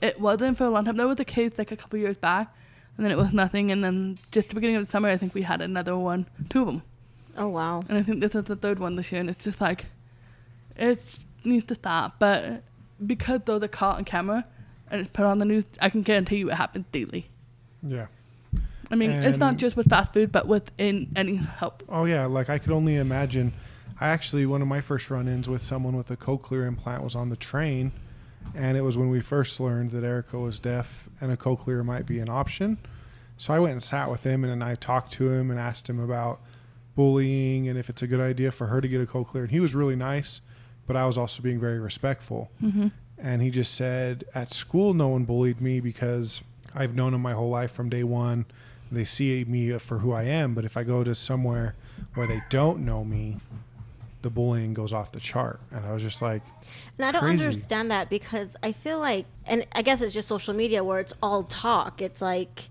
it 0.00 0.20
wasn't 0.20 0.58
for 0.58 0.64
a 0.64 0.70
long 0.70 0.84
time. 0.84 0.96
There 0.96 1.06
was 1.06 1.20
a 1.20 1.24
case 1.24 1.52
like 1.58 1.70
a 1.72 1.76
couple 1.76 1.98
years 1.98 2.16
back, 2.16 2.52
and 2.96 3.04
then 3.04 3.10
it 3.12 3.18
was 3.18 3.32
nothing. 3.32 3.70
And 3.72 3.82
then 3.84 4.18
just 4.32 4.48
the 4.48 4.54
beginning 4.54 4.76
of 4.76 4.84
the 4.86 4.90
summer, 4.90 5.08
I 5.08 5.16
think 5.16 5.34
we 5.34 5.42
had 5.42 5.60
another 5.60 5.96
one, 5.96 6.26
two 6.48 6.60
of 6.62 6.66
them, 6.66 6.82
Oh 7.36 7.48
wow. 7.48 7.82
and 7.88 7.96
I 7.98 8.02
think 8.02 8.20
this 8.20 8.34
is 8.34 8.44
the 8.44 8.56
third 8.56 8.78
one 8.78 8.96
this 8.96 9.10
year. 9.12 9.20
And 9.20 9.30
it's 9.30 9.44
just 9.44 9.60
like, 9.60 9.86
it 10.76 11.00
needs 11.44 11.66
to 11.66 11.74
stop. 11.74 12.18
But 12.18 12.62
because 13.04 13.40
those 13.44 13.62
are 13.62 13.68
caught 13.68 13.98
on 13.98 14.04
camera 14.04 14.44
and 14.90 15.00
it's 15.00 15.10
put 15.10 15.24
on 15.24 15.38
the 15.38 15.44
news, 15.44 15.64
I 15.80 15.90
can 15.90 16.02
guarantee 16.02 16.36
you 16.36 16.50
it 16.50 16.54
happens 16.54 16.86
daily. 16.92 17.26
yeah 17.82 18.06
I 18.90 18.96
mean, 18.96 19.10
it's 19.10 19.38
not 19.38 19.56
just 19.56 19.76
with 19.76 19.88
fast 19.88 20.12
food, 20.12 20.30
but 20.30 20.46
within 20.46 21.10
any 21.16 21.36
help. 21.36 21.82
oh 21.88 22.04
yeah 22.04 22.26
like 22.26 22.48
i 22.50 22.58
could 22.58 22.70
only 22.70 22.96
imagine 22.96 23.52
i 24.00 24.08
actually 24.08 24.46
one 24.46 24.62
of 24.62 24.68
my 24.68 24.80
first 24.80 25.10
run-ins 25.10 25.48
with 25.48 25.62
someone 25.62 25.96
with 25.96 26.10
a 26.10 26.16
cochlear 26.16 26.66
implant 26.68 27.02
was 27.02 27.14
on 27.14 27.28
the 27.28 27.36
train 27.36 27.92
and 28.54 28.76
it 28.76 28.82
was 28.82 28.96
when 28.96 29.08
we 29.08 29.20
first 29.20 29.58
learned 29.58 29.90
that 29.90 30.04
erica 30.04 30.38
was 30.38 30.58
deaf 30.58 31.08
and 31.20 31.32
a 31.32 31.36
cochlear 31.36 31.84
might 31.84 32.06
be 32.06 32.18
an 32.20 32.28
option 32.28 32.76
so 33.36 33.54
i 33.54 33.58
went 33.58 33.72
and 33.72 33.82
sat 33.82 34.10
with 34.10 34.22
him 34.22 34.44
and 34.44 34.52
then 34.52 34.62
i 34.62 34.74
talked 34.74 35.10
to 35.10 35.30
him 35.30 35.50
and 35.50 35.58
asked 35.58 35.88
him 35.88 35.98
about 35.98 36.40
bullying 36.94 37.68
and 37.68 37.78
if 37.78 37.88
it's 37.88 38.02
a 38.02 38.06
good 38.06 38.20
idea 38.20 38.50
for 38.50 38.66
her 38.68 38.80
to 38.80 38.88
get 38.88 39.00
a 39.00 39.06
cochlear. 39.06 39.40
And 39.42 39.50
he 39.50 39.60
was 39.60 39.74
really 39.74 39.96
nice, 39.96 40.40
but 40.86 40.96
I 40.96 41.06
was 41.06 41.16
also 41.18 41.42
being 41.42 41.60
very 41.60 41.78
respectful. 41.78 42.50
Mm-hmm. 42.62 42.88
And 43.18 43.42
he 43.42 43.50
just 43.50 43.74
said, 43.74 44.24
at 44.34 44.50
school, 44.50 44.92
no 44.92 45.08
one 45.08 45.24
bullied 45.24 45.60
me 45.60 45.80
because 45.80 46.42
I've 46.74 46.94
known 46.94 47.14
him 47.14 47.22
my 47.22 47.32
whole 47.32 47.48
life 47.48 47.72
from 47.72 47.88
day 47.88 48.02
one. 48.04 48.44
They 48.92 49.04
see 49.04 49.44
me 49.44 49.78
for 49.78 49.98
who 49.98 50.12
I 50.12 50.24
am. 50.24 50.54
But 50.54 50.64
if 50.64 50.76
I 50.76 50.82
go 50.82 51.02
to 51.04 51.14
somewhere 51.14 51.74
where 52.14 52.26
they 52.26 52.42
don't 52.50 52.80
know 52.84 53.04
me, 53.04 53.38
the 54.22 54.30
bullying 54.30 54.74
goes 54.74 54.92
off 54.92 55.12
the 55.12 55.20
chart. 55.20 55.60
And 55.70 55.84
I 55.86 55.92
was 55.92 56.02
just 56.02 56.22
like, 56.22 56.42
And 56.98 57.06
I 57.06 57.12
don't 57.12 57.22
Crazy. 57.22 57.42
understand 57.44 57.90
that 57.90 58.10
because 58.10 58.56
I 58.62 58.72
feel 58.72 58.98
like, 58.98 59.26
and 59.46 59.66
I 59.72 59.82
guess 59.82 60.02
it's 60.02 60.14
just 60.14 60.28
social 60.28 60.54
media 60.54 60.82
where 60.82 61.00
it's 61.00 61.14
all 61.22 61.44
talk. 61.44 62.02
It's 62.02 62.20
like 62.22 62.68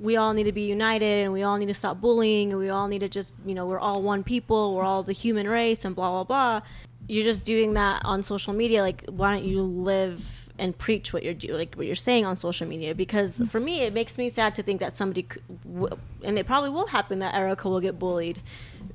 we 0.00 0.16
all 0.16 0.32
need 0.32 0.44
to 0.44 0.52
be 0.52 0.62
united 0.62 1.24
and 1.24 1.32
we 1.32 1.42
all 1.42 1.56
need 1.56 1.66
to 1.66 1.74
stop 1.74 2.00
bullying 2.00 2.50
and 2.50 2.58
we 2.60 2.68
all 2.68 2.86
need 2.88 3.00
to 3.00 3.08
just, 3.08 3.32
you 3.44 3.54
know, 3.54 3.66
we're 3.66 3.78
all 3.78 4.02
one 4.02 4.22
people, 4.22 4.74
we're 4.74 4.84
all 4.84 5.02
the 5.02 5.12
human 5.12 5.48
race 5.48 5.84
and 5.84 5.96
blah, 5.96 6.10
blah, 6.10 6.24
blah. 6.24 6.68
You're 7.08 7.24
just 7.24 7.44
doing 7.44 7.74
that 7.74 8.04
on 8.04 8.22
social 8.22 8.52
media. 8.52 8.82
Like, 8.82 9.04
why 9.08 9.32
don't 9.32 9.44
you 9.44 9.62
live 9.62 10.48
and 10.58 10.76
preach 10.76 11.12
what 11.12 11.22
you're 11.22 11.34
doing, 11.34 11.54
like 11.54 11.74
what 11.74 11.86
you're 11.86 11.94
saying 11.94 12.24
on 12.24 12.34
social 12.36 12.66
media? 12.66 12.94
Because 12.94 13.42
for 13.48 13.60
me, 13.60 13.80
it 13.80 13.92
makes 13.92 14.18
me 14.18 14.28
sad 14.28 14.54
to 14.56 14.62
think 14.62 14.80
that 14.80 14.96
somebody, 14.96 15.26
w- 15.64 15.96
and 16.24 16.38
it 16.38 16.46
probably 16.46 16.70
will 16.70 16.86
happen 16.86 17.18
that 17.18 17.34
Erica 17.34 17.68
will 17.68 17.80
get 17.80 17.98
bullied, 17.98 18.42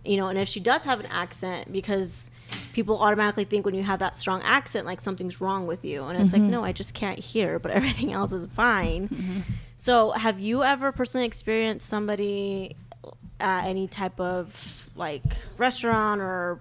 you 0.03 0.17
know, 0.17 0.27
and 0.27 0.39
if 0.39 0.47
she 0.47 0.59
does 0.59 0.83
have 0.83 0.99
an 0.99 1.05
accent, 1.07 1.71
because 1.71 2.31
people 2.73 2.99
automatically 2.99 3.43
think 3.43 3.65
when 3.65 3.75
you 3.75 3.83
have 3.83 3.99
that 3.99 4.15
strong 4.15 4.41
accent 4.43 4.85
like 4.85 5.01
something's 5.01 5.41
wrong 5.41 5.67
with 5.67 5.83
you 5.83 6.03
and 6.05 6.21
it's 6.21 6.33
like 6.33 6.41
mm-hmm. 6.41 6.51
no 6.51 6.63
i 6.63 6.71
just 6.71 6.93
can't 6.93 7.19
hear 7.19 7.59
but 7.59 7.71
everything 7.79 8.13
else 8.13 8.31
is 8.31 8.45
fine 8.47 9.07
mm-hmm. 9.07 9.39
so 9.77 10.11
have 10.11 10.39
you 10.39 10.63
ever 10.63 10.91
personally 10.91 11.25
experienced 11.25 11.87
somebody 11.87 12.75
at 13.39 13.65
any 13.65 13.87
type 13.87 14.19
of 14.19 14.89
like 14.95 15.23
restaurant 15.57 16.21
or 16.21 16.59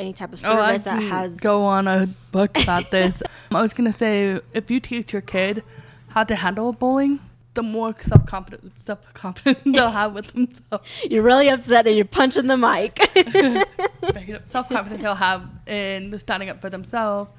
any 0.00 0.12
type 0.12 0.32
of 0.32 0.44
Oh, 0.44 0.58
I 0.58 0.76
service 0.76 0.84
that 0.84 1.02
has 1.02 1.36
go 1.40 1.64
on 1.66 1.86
a 1.86 2.08
book 2.32 2.58
about 2.62 2.90
this. 2.90 3.22
I 3.52 3.62
was 3.62 3.74
gonna 3.74 3.92
say 3.92 4.40
if 4.52 4.70
you 4.70 4.80
teach 4.80 5.12
your 5.12 5.22
kid 5.22 5.62
how 6.08 6.24
to 6.24 6.34
handle 6.34 6.72
bullying, 6.72 7.20
the 7.54 7.62
more 7.62 7.94
self 8.00 8.26
confident 8.26 8.72
self 8.82 9.12
confidence 9.14 9.60
they'll 9.66 9.90
have 9.90 10.14
with 10.14 10.28
themselves. 10.28 10.88
you're 11.08 11.22
really 11.22 11.48
upset 11.48 11.84
that 11.84 11.92
you're 11.92 12.04
punching 12.04 12.46
the 12.46 12.56
mic 12.56 12.98
self 14.48 14.68
confidence 14.68 15.02
they'll 15.02 15.14
have 15.14 15.48
in 15.66 16.16
standing 16.18 16.48
up 16.48 16.60
for 16.60 16.70
themselves 16.70 17.30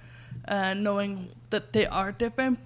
and 0.45 0.84
knowing 0.84 1.30
that 1.50 1.71
they 1.74 1.86
are 1.86 2.12
different, 2.12 2.60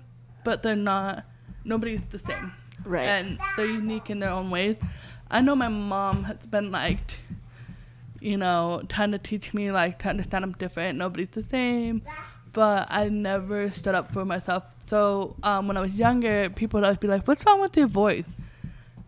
but 0.43 0.63
they're 0.63 0.75
not. 0.75 1.23
Nobody's 1.63 2.03
the 2.11 2.19
same, 2.19 2.51
right 2.85 3.07
and 3.07 3.39
they're 3.57 3.65
unique 3.65 4.09
in 4.09 4.19
their 4.19 4.29
own 4.29 4.49
ways. 4.51 4.75
I 5.31 5.41
know 5.41 5.55
my 5.55 5.67
mom 5.67 6.23
has 6.25 6.37
been 6.37 6.71
like, 6.71 7.19
you 8.25 8.37
know, 8.37 8.81
trying 8.89 9.11
to 9.11 9.19
teach 9.19 9.53
me 9.53 9.71
like 9.71 9.99
to 9.99 10.09
understand 10.09 10.43
I'm 10.43 10.53
different. 10.53 10.97
Nobody's 10.97 11.29
the 11.29 11.43
same, 11.43 12.01
but 12.51 12.87
I 12.89 13.07
never 13.09 13.69
stood 13.69 13.93
up 13.93 14.11
for 14.11 14.25
myself. 14.25 14.63
So 14.87 15.35
um, 15.43 15.67
when 15.67 15.77
I 15.77 15.81
was 15.81 15.93
younger, 15.93 16.49
people 16.49 16.79
would 16.79 16.85
always 16.85 16.97
be 16.97 17.07
like, 17.07 17.27
"What's 17.27 17.45
wrong 17.45 17.61
with 17.61 17.77
your 17.77 17.87
voice?" 17.87 18.25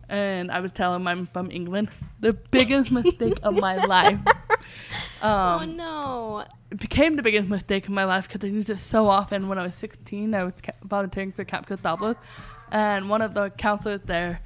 And 0.08 0.50
I 0.50 0.60
would 0.60 0.74
tell 0.74 0.92
them 0.92 1.06
I'm 1.08 1.26
from 1.26 1.50
England. 1.50 1.88
The 2.20 2.32
biggest 2.32 2.92
mistake 2.92 3.38
of 3.42 3.58
my 3.60 3.76
life. 3.96 4.20
oh 5.22 5.58
Um, 5.60 5.76
no 5.76 6.44
it 6.70 6.78
became 6.78 7.16
the 7.16 7.22
biggest 7.22 7.48
mistake 7.48 7.88
in 7.88 7.94
my 7.94 8.04
life 8.04 8.28
because 8.28 8.44
I 8.48 8.52
used 8.52 8.70
it 8.70 8.78
so 8.78 9.06
often. 9.06 9.48
When 9.48 9.58
I 9.58 9.64
was 9.64 9.74
16, 9.74 10.34
I 10.34 10.44
was 10.44 10.54
ca- 10.62 10.72
volunteering 10.84 11.32
for 11.32 11.44
Camp 11.44 11.66
Kostopulos, 11.66 12.16
and 12.70 13.08
one 13.10 13.22
of 13.22 13.34
the 13.34 13.50
counselors 13.50 14.02
there 14.04 14.40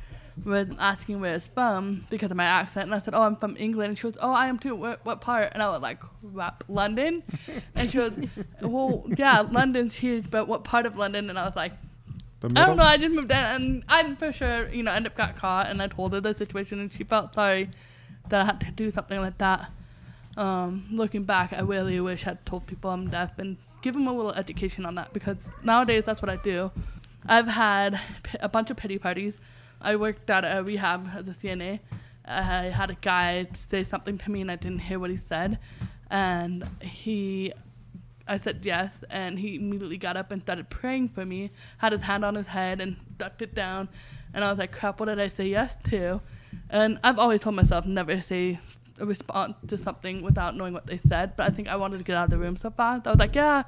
was 0.44 0.68
asking 0.78 1.20
where 1.20 1.34
it's 1.34 1.48
from 1.48 2.06
because 2.10 2.30
of 2.30 2.36
my 2.36 2.44
accent, 2.44 2.86
and 2.86 2.94
I 2.94 2.98
said, 2.98 3.14
"Oh, 3.14 3.22
I'm 3.22 3.36
from 3.36 3.56
England." 3.58 3.90
And 3.90 3.98
she 3.98 4.06
was, 4.06 4.16
"Oh, 4.20 4.32
I 4.32 4.48
am 4.48 4.58
too. 4.58 4.74
What, 4.74 5.04
what 5.04 5.20
part?" 5.20 5.50
And 5.52 5.62
I 5.62 5.68
was 5.68 5.82
like, 5.82 5.98
"Crap, 6.00 6.64
London." 6.68 7.22
And 7.74 7.90
she 7.90 7.98
was, 7.98 8.12
"Well, 8.60 9.06
yeah, 9.16 9.40
London's 9.40 9.94
huge, 9.94 10.30
but 10.30 10.48
what 10.48 10.64
part 10.64 10.86
of 10.86 10.96
London?" 10.96 11.30
And 11.30 11.38
I 11.38 11.44
was 11.44 11.56
like, 11.56 11.72
I 12.44 12.48
don't 12.48 12.76
know. 12.76 12.82
I 12.82 12.96
just 12.96 13.14
moved 13.14 13.30
in, 13.30 13.36
and 13.36 13.84
I'm 13.88 14.16
for 14.16 14.32
sure, 14.32 14.68
you 14.68 14.82
know, 14.82 14.92
end 14.92 15.06
up 15.06 15.16
got 15.16 15.36
caught, 15.36 15.68
and 15.68 15.80
I 15.80 15.86
told 15.86 16.12
her 16.12 16.20
the 16.20 16.34
situation, 16.34 16.80
and 16.80 16.92
she 16.92 17.04
felt 17.04 17.34
sorry 17.34 17.70
that 18.28 18.42
I 18.42 18.44
had 18.44 18.60
to 18.60 18.70
do 18.72 18.90
something 18.90 19.20
like 19.20 19.38
that. 19.38 19.70
Um, 20.36 20.86
looking 20.90 21.24
back, 21.24 21.52
I 21.52 21.60
really 21.60 22.00
wish 22.00 22.26
I'd 22.26 22.44
told 22.46 22.66
people 22.66 22.90
I'm 22.90 23.10
deaf 23.10 23.38
and 23.38 23.58
give 23.82 23.94
them 23.94 24.06
a 24.06 24.12
little 24.12 24.32
education 24.32 24.86
on 24.86 24.94
that 24.94 25.12
because 25.12 25.36
nowadays 25.62 26.04
that's 26.06 26.22
what 26.22 26.30
I 26.30 26.36
do. 26.36 26.70
I've 27.26 27.46
had 27.46 28.00
a 28.40 28.48
bunch 28.48 28.70
of 28.70 28.76
pity 28.76 28.98
parties. 28.98 29.36
I 29.82 29.96
worked 29.96 30.30
at 30.30 30.44
a 30.44 30.62
rehab 30.62 31.08
as 31.14 31.28
a 31.28 31.32
CNA. 31.32 31.80
I 32.24 32.64
had 32.64 32.90
a 32.90 32.94
guy 32.94 33.48
say 33.70 33.84
something 33.84 34.16
to 34.18 34.30
me, 34.30 34.40
and 34.40 34.50
I 34.50 34.56
didn't 34.56 34.80
hear 34.80 34.98
what 34.98 35.10
he 35.10 35.16
said, 35.16 35.58
and 36.10 36.64
he 36.80 37.52
I 38.26 38.36
said 38.36 38.60
yes, 38.62 39.04
and 39.10 39.38
he 39.38 39.56
immediately 39.56 39.98
got 39.98 40.16
up 40.16 40.30
and 40.30 40.40
started 40.42 40.70
praying 40.70 41.08
for 41.08 41.24
me, 41.24 41.50
had 41.78 41.92
his 41.92 42.02
hand 42.02 42.24
on 42.24 42.34
his 42.34 42.46
head 42.46 42.80
and 42.80 42.96
ducked 43.18 43.42
it 43.42 43.54
down. 43.54 43.88
And 44.32 44.44
I 44.44 44.50
was 44.50 44.58
like, 44.58 44.72
crap, 44.72 45.00
what 45.00 45.06
did 45.06 45.20
I 45.20 45.28
say 45.28 45.48
yes 45.48 45.76
to? 45.90 46.20
And 46.70 46.98
I've 47.02 47.18
always 47.18 47.40
told 47.40 47.56
myself 47.56 47.84
never 47.84 48.14
to 48.14 48.20
say 48.20 48.58
a 48.98 49.06
response 49.06 49.56
to 49.66 49.76
something 49.76 50.22
without 50.22 50.56
knowing 50.56 50.72
what 50.72 50.86
they 50.86 51.00
said, 51.08 51.34
but 51.36 51.46
I 51.46 51.50
think 51.50 51.68
I 51.68 51.76
wanted 51.76 51.98
to 51.98 52.04
get 52.04 52.16
out 52.16 52.24
of 52.24 52.30
the 52.30 52.38
room 52.38 52.56
so 52.56 52.70
fast. 52.70 53.06
I 53.06 53.10
was 53.10 53.18
like, 53.18 53.34
yeah. 53.34 53.64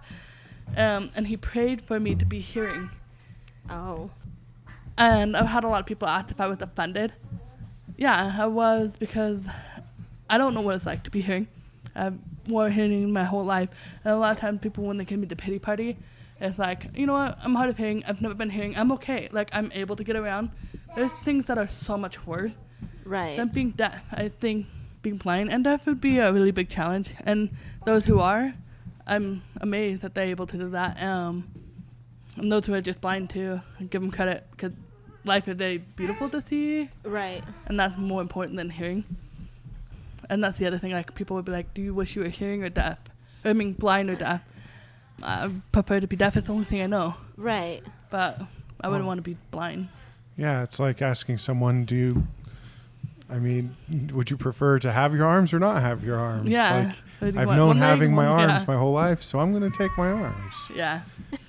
Um, 0.76 1.10
and 1.14 1.26
he 1.26 1.36
prayed 1.36 1.82
for 1.82 1.98
me 1.98 2.14
to 2.14 2.24
be 2.24 2.40
hearing. 2.40 2.90
oh 3.68 4.10
And 4.96 5.36
I've 5.36 5.46
had 5.46 5.64
a 5.64 5.68
lot 5.68 5.80
of 5.80 5.86
people 5.86 6.08
ask 6.08 6.30
if 6.30 6.40
I 6.40 6.46
was 6.46 6.60
offended. 6.60 7.12
Yeah, 7.96 8.36
I 8.38 8.46
was 8.46 8.96
because 8.98 9.40
I 10.28 10.38
don't 10.38 10.54
know 10.54 10.60
what 10.60 10.74
it's 10.74 10.86
like 10.86 11.02
to 11.04 11.10
be 11.10 11.20
hearing. 11.20 11.48
I've 11.94 12.18
wore 12.48 12.70
hearing 12.70 13.12
my 13.12 13.24
whole 13.24 13.44
life. 13.44 13.68
And 14.04 14.12
a 14.12 14.16
lot 14.16 14.34
of 14.34 14.40
times 14.40 14.60
people, 14.60 14.84
when 14.84 14.98
they 14.98 15.04
give 15.04 15.18
me 15.18 15.26
the 15.26 15.36
pity 15.36 15.58
party, 15.58 15.96
it's 16.40 16.58
like, 16.58 16.86
you 16.96 17.06
know 17.06 17.12
what, 17.14 17.38
I'm 17.42 17.54
hard 17.54 17.70
of 17.70 17.76
hearing. 17.76 18.04
I've 18.06 18.20
never 18.20 18.34
been 18.34 18.50
hearing. 18.50 18.76
I'm 18.76 18.92
okay. 18.92 19.28
Like, 19.32 19.50
I'm 19.52 19.70
able 19.72 19.96
to 19.96 20.04
get 20.04 20.16
around. 20.16 20.50
There's 20.96 21.12
things 21.24 21.46
that 21.46 21.58
are 21.58 21.68
so 21.68 21.96
much 21.96 22.26
worse 22.26 22.52
right 23.04 23.36
than 23.36 23.48
being 23.48 23.70
deaf. 23.70 24.02
I 24.12 24.28
think 24.28 24.66
being 25.02 25.16
blind 25.16 25.50
and 25.50 25.64
deaf 25.64 25.86
would 25.86 26.00
be 26.00 26.18
a 26.18 26.32
really 26.32 26.50
big 26.50 26.68
challenge. 26.68 27.14
And 27.24 27.50
those 27.84 28.04
who 28.06 28.20
are, 28.20 28.54
I'm 29.06 29.42
amazed 29.60 30.02
that 30.02 30.14
they're 30.14 30.26
able 30.26 30.46
to 30.46 30.56
do 30.56 30.68
that. 30.70 31.02
Um, 31.02 31.48
and 32.36 32.50
those 32.50 32.66
who 32.66 32.74
are 32.74 32.80
just 32.80 33.00
blind 33.00 33.30
too, 33.30 33.60
I 33.78 33.84
give 33.84 34.02
them 34.02 34.10
credit 34.10 34.46
because 34.50 34.72
life 35.24 35.48
is 35.48 35.56
very 35.56 35.78
beautiful 35.78 36.28
to 36.30 36.40
see, 36.42 36.88
right 37.04 37.42
and 37.66 37.78
that's 37.78 37.96
more 37.98 38.20
important 38.20 38.56
than 38.56 38.70
hearing. 38.70 39.04
And 40.30 40.42
that's 40.42 40.58
the 40.58 40.66
other 40.66 40.78
thing. 40.78 40.92
Like 40.92 41.14
people 41.14 41.36
would 41.36 41.44
be 41.44 41.52
like, 41.52 41.74
"Do 41.74 41.82
you 41.82 41.92
wish 41.94 42.16
you 42.16 42.22
were 42.22 42.28
hearing 42.28 42.62
or 42.64 42.68
deaf? 42.70 42.98
I 43.44 43.52
mean, 43.52 43.72
blind 43.74 44.08
or 44.10 44.14
deaf?" 44.16 44.42
I 45.22 45.50
prefer 45.72 46.00
to 46.00 46.06
be 46.06 46.16
deaf. 46.16 46.36
It's 46.36 46.46
the 46.48 46.52
only 46.52 46.64
thing 46.64 46.80
I 46.82 46.86
know, 46.86 47.14
right 47.36 47.82
but 48.10 48.40
I 48.80 48.88
wouldn't 48.88 49.04
Oh. 49.04 49.08
want 49.08 49.18
to 49.18 49.22
be 49.22 49.36
blind. 49.50 49.88
Yeah, 50.36 50.62
it's 50.62 50.78
like 50.80 51.02
asking 51.02 51.38
someone, 51.38 51.84
do 51.84 51.94
you, 51.96 52.26
I 53.30 53.38
mean, 53.38 53.76
would 54.12 54.30
you 54.30 54.36
prefer 54.36 54.78
to 54.80 54.90
have 54.92 55.14
your 55.14 55.26
arms 55.26 55.52
or 55.54 55.58
not 55.60 55.80
have 55.82 56.02
your 56.04 56.18
arms? 56.18 56.48
Yeah. 56.48 56.86
Like, 56.86 56.96
Or 57.28 57.30
do 57.30 57.34
you 57.36 57.40
I've 57.42 57.46
want 57.48 57.56
known 57.56 57.76
having 57.78 58.12
my 58.14 58.26
arms 58.26 58.62
yeah. 58.62 58.64
my 58.74 58.76
whole 58.76 58.92
life, 58.92 59.22
so 59.22 59.38
I'm 59.38 59.52
going 59.56 59.68
to 59.70 59.76
take 59.78 59.96
my 59.96 60.10
arms. 60.10 60.70
Yeah. 60.74 61.02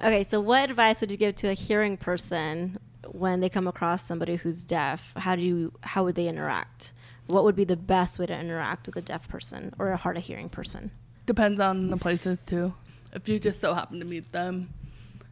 Okay, 0.00 0.22
so 0.22 0.40
what 0.40 0.70
advice 0.70 1.00
would 1.00 1.10
you 1.10 1.16
give 1.16 1.34
to 1.36 1.48
a 1.48 1.54
hearing 1.54 1.96
person 1.96 2.78
when 3.10 3.40
they 3.40 3.48
come 3.48 3.66
across 3.66 4.04
somebody 4.04 4.36
who's 4.36 4.62
deaf? 4.62 5.12
How 5.16 5.34
do 5.34 5.42
you 5.42 5.72
how 5.82 6.04
would 6.04 6.14
they 6.14 6.28
interact? 6.28 6.92
What 7.26 7.42
would 7.42 7.56
be 7.56 7.64
the 7.64 7.76
best 7.76 8.18
way 8.18 8.26
to 8.26 8.38
interact 8.38 8.86
with 8.86 8.94
a 8.94 9.02
deaf 9.02 9.28
person 9.28 9.74
or 9.76 9.90
a 9.90 9.96
hard 9.96 10.16
of 10.16 10.22
hearing 10.22 10.48
person? 10.48 10.92
Depends 11.26 11.60
on 11.60 11.90
the 11.90 11.96
places 11.96 12.38
too. 12.46 12.72
If 13.12 13.28
you 13.28 13.40
just 13.40 13.58
so 13.60 13.74
happen 13.74 13.98
to 13.98 14.04
meet 14.04 14.30
them 14.30 14.72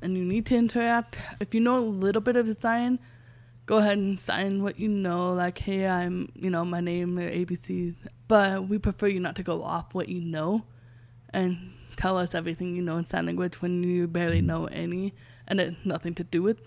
and 0.03 0.17
you 0.17 0.25
need 0.25 0.47
to 0.47 0.57
interact, 0.57 1.21
if 1.41 1.55
you 1.55 1.61
know 1.61 1.79
a 1.79 1.81
little 1.81 2.21
bit 2.21 2.35
of 2.35 2.55
sign, 2.61 2.99
go 3.67 3.77
ahead 3.77 3.99
and 3.99 4.19
sign 4.19 4.65
what 4.65 4.81
you 4.81 4.89
know, 4.89 5.33
like, 5.33 5.59
hey, 5.59 5.87
I'm, 5.87 6.33
you 6.35 6.51
know, 6.51 6.65
my 6.65 6.81
name 6.81 7.17
ABC. 7.17 7.95
But 8.27 8.69
we 8.69 8.79
prefer 8.79 9.07
you 9.07 9.21
not 9.21 9.37
to 9.37 9.45
go 9.45 9.63
off 9.63 9.95
what 9.95 10.09
you 10.09 10.21
know 10.21 10.65
and 11.31 11.73
tell 11.97 12.19
us 12.19 12.35
everything 12.35 12.75
you 12.77 12.83
know 12.83 12.97
in 12.99 13.07
sign 13.07 13.27
language 13.27 13.61
when 13.63 13.83
you 13.83 14.07
barely 14.07 14.41
mm. 14.41 14.47
know 14.47 14.67
any 14.67 15.15
and 15.49 15.61
it's 15.61 15.85
nothing 15.85 16.15
to 16.15 16.25
do 16.25 16.43
with 16.43 16.59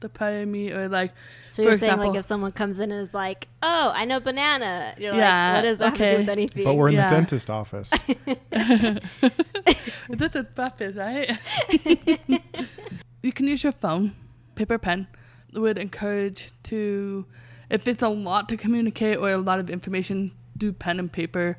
the 0.00 0.08
prior 0.08 0.46
me 0.46 0.70
or 0.70 0.88
like 0.88 1.12
So 1.50 1.62
you're 1.62 1.72
For 1.72 1.78
saying 1.78 1.92
example- 1.94 2.10
like 2.12 2.18
if 2.20 2.24
someone 2.24 2.52
comes 2.52 2.78
in 2.78 2.92
and 2.92 3.00
is 3.00 3.12
like, 3.12 3.48
"Oh, 3.62 3.90
I 3.92 4.04
know 4.04 4.20
banana," 4.20 4.94
you're 4.96 5.12
Yeah, 5.14 5.46
like, 5.46 5.54
"What 5.56 5.68
does 5.68 5.78
that 5.78 5.96
have 5.96 5.98
to 5.98 6.10
do 6.10 6.16
with 6.18 6.28
anything?" 6.28 6.62
But 6.64 6.74
we're 6.76 6.88
in 6.90 6.94
Yeah. 6.94 7.08
the 7.08 7.14
dentist 7.16 7.50
office. 7.50 7.90
That's 10.08 10.36
a 10.36 10.42
breakfast, 10.44 10.98
right? 10.98 11.36
you 13.22 13.32
can 13.32 13.48
use 13.48 13.62
your 13.64 13.72
phone, 13.72 14.14
paper 14.54 14.78
pen. 14.78 15.08
Would 15.54 15.78
encourage 15.78 16.52
to, 16.64 17.24
if 17.70 17.88
it's 17.88 18.02
a 18.02 18.08
lot 18.08 18.48
to 18.50 18.56
communicate 18.56 19.16
or 19.18 19.30
a 19.30 19.38
lot 19.38 19.58
of 19.58 19.70
information, 19.70 20.32
do 20.56 20.72
pen 20.72 20.98
and 21.00 21.10
paper, 21.10 21.58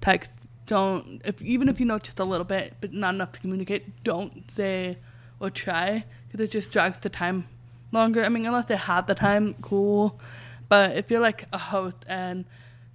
text. 0.00 0.30
Don't 0.68 1.20
if 1.24 1.42
even 1.42 1.68
if 1.68 1.80
you 1.80 1.86
know 1.86 1.98
just 1.98 2.20
a 2.20 2.24
little 2.24 2.44
bit 2.44 2.74
but 2.80 2.92
not 2.92 3.14
enough 3.14 3.32
to 3.32 3.40
communicate, 3.40 4.04
don't 4.04 4.48
say 4.50 4.98
or 5.40 5.50
try 5.50 6.04
because 6.26 6.46
it 6.46 6.52
just 6.52 6.70
drags 6.70 6.98
the 6.98 7.08
time 7.08 7.48
longer. 7.90 8.22
I 8.22 8.28
mean, 8.28 8.46
unless 8.46 8.66
they 8.66 8.76
have 8.76 9.06
the 9.06 9.14
time, 9.14 9.54
cool. 9.62 10.20
But 10.68 10.96
if 10.96 11.10
you're 11.10 11.20
like 11.20 11.46
a 11.52 11.58
host 11.58 11.96
and 12.06 12.44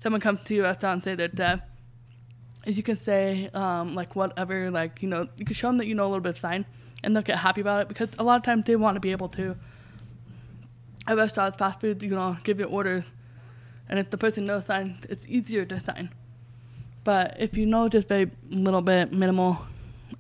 someone 0.02 0.22
comes 0.22 0.42
to 0.46 0.54
your 0.54 0.66
restaurant 0.66 0.94
and 0.98 1.04
say 1.04 1.16
they're 1.16 1.28
deaf, 1.28 1.62
you 2.66 2.84
can 2.84 2.96
say 2.96 3.50
um, 3.56 3.96
like 3.96 4.16
whatever, 4.16 4.70
like 4.70 5.02
you 5.02 5.10
know, 5.10 5.28
you 5.38 5.46
can 5.46 5.56
show 5.56 5.68
them 5.68 5.78
that 5.78 5.88
you 5.88 5.96
know 5.96 6.06
a 6.06 6.10
little 6.10 6.22
bit 6.22 6.30
of 6.30 6.38
sign, 6.38 6.66
and 7.04 7.16
they'll 7.16 7.24
get 7.24 7.40
happy 7.40 7.62
about 7.62 7.82
it 7.82 7.88
because 7.88 8.10
a 8.20 8.24
lot 8.24 8.36
of 8.36 8.44
times 8.44 8.66
they 8.66 8.76
want 8.76 8.96
to 8.96 9.02
be 9.02 9.12
able 9.12 9.30
to. 9.30 9.56
At 11.06 11.18
restaurants, 11.18 11.58
fast 11.58 11.82
food, 11.82 12.02
you 12.02 12.12
know, 12.12 12.38
give 12.46 12.60
your 12.60 12.70
orders, 12.70 13.08
and 13.90 14.00
if 14.00 14.10
the 14.10 14.18
person 14.18 14.46
knows 14.46 14.68
sign, 14.68 15.00
it's 15.10 15.26
easier 15.28 15.66
to 15.66 15.80
sign. 15.80 16.12
But 17.04 17.36
if 17.40 17.58
you 17.58 17.66
know 17.66 17.90
just 17.90 18.08
very 18.08 18.32
little 18.50 18.82
bit, 18.82 19.12
minimal, 19.12 19.58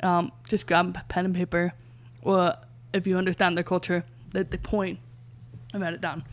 um, 0.02 0.32
just 0.50 0.68
grab 0.68 0.98
pen 1.08 1.26
and 1.26 1.36
paper, 1.36 1.74
or 2.22 2.56
if 2.94 3.08
you 3.08 3.18
understand 3.18 3.56
their 3.58 3.64
culture, 3.64 4.04
they, 4.32 4.44
they 4.44 4.58
point 4.58 5.00
and 5.74 5.82
write 5.82 5.94
it 5.94 6.02
down. 6.02 6.24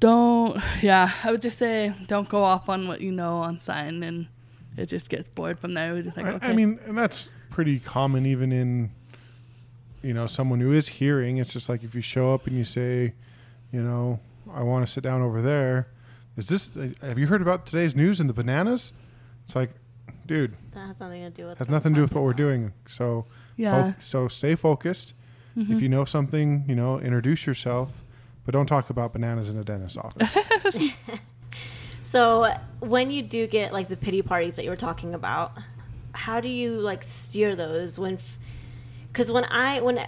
Don't, 0.00 0.60
yeah, 0.82 1.10
I 1.22 1.30
would 1.30 1.40
just 1.40 1.58
say 1.58 1.94
don't 2.06 2.28
go 2.28 2.42
off 2.42 2.68
on 2.68 2.86
what 2.88 3.00
you 3.00 3.12
know 3.12 3.36
on 3.36 3.60
sign, 3.60 4.02
and 4.02 4.26
it 4.76 4.86
just 4.86 5.08
gets 5.08 5.28
bored 5.34 5.58
from 5.58 5.74
there. 5.74 5.94
Like, 6.02 6.18
I, 6.18 6.30
okay. 6.32 6.46
I 6.48 6.52
mean, 6.52 6.78
and 6.86 6.98
that's 6.98 7.30
pretty 7.50 7.78
common 7.78 8.26
even 8.26 8.52
in, 8.52 8.90
you 10.02 10.12
know, 10.12 10.26
someone 10.26 10.60
who 10.60 10.72
is 10.72 10.88
hearing. 10.88 11.38
It's 11.38 11.52
just 11.52 11.68
like 11.68 11.84
if 11.84 11.94
you 11.94 12.02
show 12.02 12.34
up 12.34 12.46
and 12.46 12.56
you 12.58 12.64
say, 12.64 13.14
you 13.72 13.80
know, 13.80 14.20
I 14.52 14.62
want 14.62 14.86
to 14.86 14.92
sit 14.92 15.02
down 15.02 15.22
over 15.22 15.40
there. 15.40 15.88
Is 16.36 16.48
this? 16.48 16.76
Have 17.00 17.18
you 17.18 17.28
heard 17.28 17.40
about 17.40 17.64
today's 17.64 17.94
news 17.94 18.20
and 18.20 18.28
the 18.28 18.34
bananas? 18.34 18.92
It's 19.46 19.56
like, 19.56 19.70
dude, 20.26 20.56
That 20.72 20.86
has 20.88 21.00
nothing 21.00 21.22
to 21.22 21.30
do 21.30 21.46
with. 21.46 21.58
has 21.58 21.68
nothing 21.68 21.92
to 21.92 21.96
do 21.96 22.02
with 22.02 22.10
talking 22.10 22.22
what 22.22 22.24
we're 22.24 22.32
doing. 22.32 22.72
So, 22.86 23.26
yeah, 23.56 23.92
fo- 23.92 23.98
so 23.98 24.28
stay 24.28 24.54
focused. 24.54 25.14
Mm-hmm. 25.56 25.72
If 25.72 25.82
you 25.82 25.88
know 25.88 26.04
something, 26.04 26.64
you 26.68 26.74
know, 26.74 26.98
introduce 26.98 27.46
yourself, 27.46 28.04
but 28.44 28.52
don't 28.52 28.66
talk 28.66 28.90
about 28.90 29.12
bananas 29.12 29.50
in 29.50 29.58
a 29.58 29.64
dentist's 29.64 29.96
office. 29.96 30.36
So 32.02 32.52
when 32.80 33.10
you 33.10 33.22
do 33.22 33.46
get 33.46 33.72
like 33.72 33.88
the 33.88 33.96
pity 33.96 34.22
parties 34.22 34.56
that 34.56 34.64
you 34.64 34.70
were 34.70 34.76
talking 34.76 35.14
about, 35.14 35.52
how 36.12 36.38
do 36.38 36.48
you 36.48 36.78
like 36.78 37.02
steer 37.02 37.56
those 37.56 37.98
when? 37.98 38.18
Because 39.08 39.32
when 39.32 39.44
I 39.46 39.80
when 39.80 40.06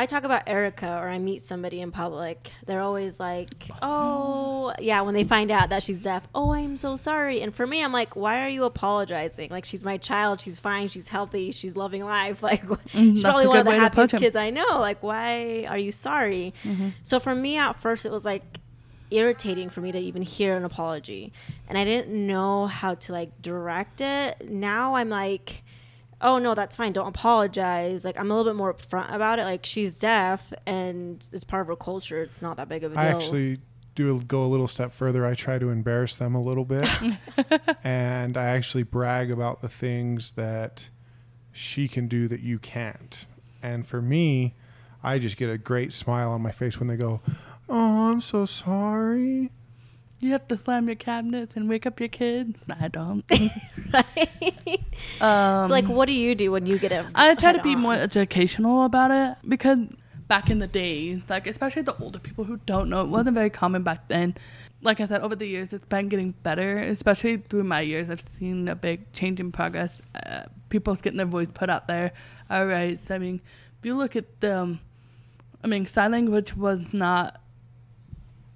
I 0.00 0.06
talk 0.06 0.24
about 0.24 0.44
Erica 0.46 0.88
or 0.98 1.08
I 1.08 1.18
meet 1.18 1.42
somebody 1.42 1.80
in 1.80 1.92
public, 1.92 2.52
they're 2.66 2.80
always 2.80 3.20
like, 3.20 3.68
"Oh, 3.82 4.72
yeah." 4.78 5.02
When 5.02 5.14
they 5.14 5.24
find 5.24 5.50
out 5.50 5.68
that 5.68 5.82
she's 5.82 6.02
deaf, 6.04 6.26
"Oh, 6.34 6.52
I'm 6.52 6.76
so 6.76 6.96
sorry." 6.96 7.42
And 7.42 7.54
for 7.54 7.66
me, 7.66 7.84
I'm 7.84 7.92
like, 7.92 8.16
"Why 8.16 8.44
are 8.44 8.48
you 8.48 8.64
apologizing? 8.64 9.50
Like 9.50 9.64
she's 9.64 9.84
my 9.84 9.98
child. 9.98 10.40
She's 10.40 10.58
fine. 10.58 10.88
She's 10.88 11.08
healthy. 11.08 11.52
She's 11.52 11.76
loving 11.76 12.04
life. 12.04 12.42
Like 12.50 12.62
she's 12.88 13.22
probably 13.22 13.46
one 13.46 13.58
of 13.58 13.66
the 13.66 13.78
happiest 13.78 14.16
kids 14.16 14.34
I 14.34 14.50
know. 14.50 14.80
Like 14.80 15.02
why 15.02 15.66
are 15.68 15.78
you 15.78 15.92
sorry?" 15.92 16.54
So 17.02 17.20
for 17.20 17.34
me, 17.34 17.58
at 17.58 17.80
first, 17.80 18.06
it 18.06 18.10
was 18.12 18.24
like 18.24 18.42
irritating 19.10 19.68
for 19.70 19.80
me 19.80 19.92
to 19.92 19.98
even 19.98 20.22
hear 20.22 20.56
an 20.56 20.64
apology 20.64 21.32
and 21.68 21.76
i 21.76 21.84
didn't 21.84 22.08
know 22.28 22.68
how 22.68 22.94
to 22.94 23.12
like 23.12 23.42
direct 23.42 24.00
it 24.00 24.48
now 24.48 24.94
i'm 24.94 25.08
like 25.08 25.64
oh 26.22 26.38
no 26.38 26.54
that's 26.54 26.76
fine 26.76 26.92
don't 26.92 27.08
apologize 27.08 28.04
like 28.04 28.18
i'm 28.18 28.30
a 28.30 28.36
little 28.36 28.52
bit 28.52 28.56
more 28.56 28.72
upfront 28.74 29.12
about 29.14 29.38
it 29.38 29.44
like 29.44 29.64
she's 29.64 29.98
deaf 29.98 30.52
and 30.66 31.28
it's 31.32 31.44
part 31.44 31.62
of 31.62 31.66
her 31.66 31.76
culture 31.76 32.22
it's 32.22 32.42
not 32.42 32.56
that 32.56 32.68
big 32.68 32.84
of 32.84 32.92
a 32.92 32.94
deal 32.94 33.04
I 33.04 33.08
actually 33.08 33.58
do 33.94 34.20
go 34.22 34.44
a 34.44 34.46
little 34.46 34.68
step 34.68 34.92
further. 34.92 35.26
I 35.26 35.34
try 35.34 35.58
to 35.58 35.70
embarrass 35.70 36.16
them 36.16 36.34
a 36.34 36.40
little 36.40 36.64
bit, 36.64 36.88
and 37.84 38.36
I 38.36 38.46
actually 38.46 38.84
brag 38.84 39.30
about 39.30 39.60
the 39.60 39.68
things 39.68 40.32
that 40.32 40.88
she 41.52 41.88
can 41.88 42.06
do 42.08 42.28
that 42.28 42.40
you 42.40 42.58
can't. 42.58 43.26
And 43.62 43.86
for 43.86 44.00
me, 44.00 44.54
I 45.02 45.18
just 45.18 45.36
get 45.36 45.50
a 45.50 45.58
great 45.58 45.92
smile 45.92 46.30
on 46.30 46.40
my 46.40 46.52
face 46.52 46.78
when 46.78 46.88
they 46.88 46.96
go, 46.96 47.20
"Oh, 47.68 48.10
I'm 48.10 48.20
so 48.20 48.46
sorry." 48.46 49.50
You 50.20 50.32
have 50.32 50.46
to 50.48 50.58
slam 50.58 50.86
your 50.86 50.96
cabinets 50.96 51.56
and 51.56 51.68
wake 51.68 51.86
up 51.86 51.98
your 52.00 52.08
kids. 52.08 52.58
I 52.78 52.88
don't. 52.88 53.24
right 53.92 54.80
Um, 55.20 55.68
so 55.68 55.72
like 55.72 55.88
what 55.88 56.06
do 56.06 56.12
you 56.12 56.34
do 56.34 56.50
when 56.52 56.66
you 56.66 56.78
get 56.78 56.92
it 56.92 57.06
I 57.14 57.34
try 57.34 57.52
to 57.52 57.62
be 57.62 57.74
on? 57.74 57.80
more 57.80 57.94
educational 57.94 58.84
about 58.84 59.10
it 59.10 59.36
because 59.48 59.78
back 60.28 60.50
in 60.50 60.58
the 60.58 60.66
days, 60.66 61.22
like 61.28 61.46
especially 61.46 61.82
the 61.82 61.96
older 61.98 62.18
people 62.18 62.44
who 62.44 62.58
don't 62.66 62.88
know, 62.88 63.00
it 63.02 63.08
wasn't 63.08 63.34
very 63.34 63.50
common 63.50 63.82
back 63.82 64.08
then. 64.08 64.36
Like 64.82 65.00
I 65.00 65.06
said, 65.06 65.20
over 65.22 65.34
the 65.36 65.46
years, 65.46 65.72
it's 65.72 65.84
been 65.86 66.08
getting 66.08 66.32
better, 66.42 66.78
especially 66.78 67.38
through 67.38 67.64
my 67.64 67.80
years. 67.82 68.08
I've 68.08 68.20
seen 68.38 68.68
a 68.68 68.74
big 68.74 69.12
change 69.12 69.38
in 69.40 69.52
progress. 69.52 70.00
Uh, 70.24 70.44
people's 70.70 71.00
getting 71.02 71.18
their 71.18 71.26
voice 71.26 71.50
put 71.52 71.68
out 71.68 71.86
there. 71.88 72.12
All 72.48 72.66
right, 72.66 72.98
so 73.00 73.14
I 73.14 73.18
mean, 73.18 73.40
if 73.78 73.84
you 73.86 73.94
look 73.94 74.16
at 74.16 74.40
the, 74.40 74.58
um, 74.60 74.80
I 75.62 75.66
mean, 75.66 75.84
sign 75.84 76.12
language 76.12 76.56
was 76.56 76.80
not 76.94 77.40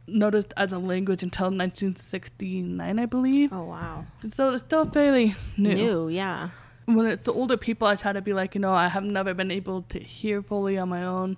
noticed 0.07 0.53
as 0.57 0.73
a 0.73 0.79
language 0.79 1.23
until 1.23 1.47
1969, 1.47 2.99
I 2.99 3.07
believe. 3.07 3.53
oh 3.53 3.65
wow 3.65 4.05
So 4.31 4.55
it's 4.55 4.65
still 4.65 4.85
fairly 4.85 5.35
new 5.57 5.75
new 5.75 6.09
yeah 6.09 6.51
when 6.87 7.07
it's 7.07 7.25
the 7.25 7.33
older 7.33 7.57
people, 7.57 7.87
I 7.87 7.97
try 7.97 8.13
to 8.13 8.21
be 8.21 8.33
like, 8.33 8.55
you 8.55 8.61
know, 8.61 8.73
I 8.73 8.89
have 8.89 9.05
never 9.05 9.35
been 9.35 9.51
able 9.51 9.83
to 9.89 9.99
hear 9.99 10.43
fully 10.43 10.77
on 10.79 10.89
my 10.89 11.05
own 11.05 11.37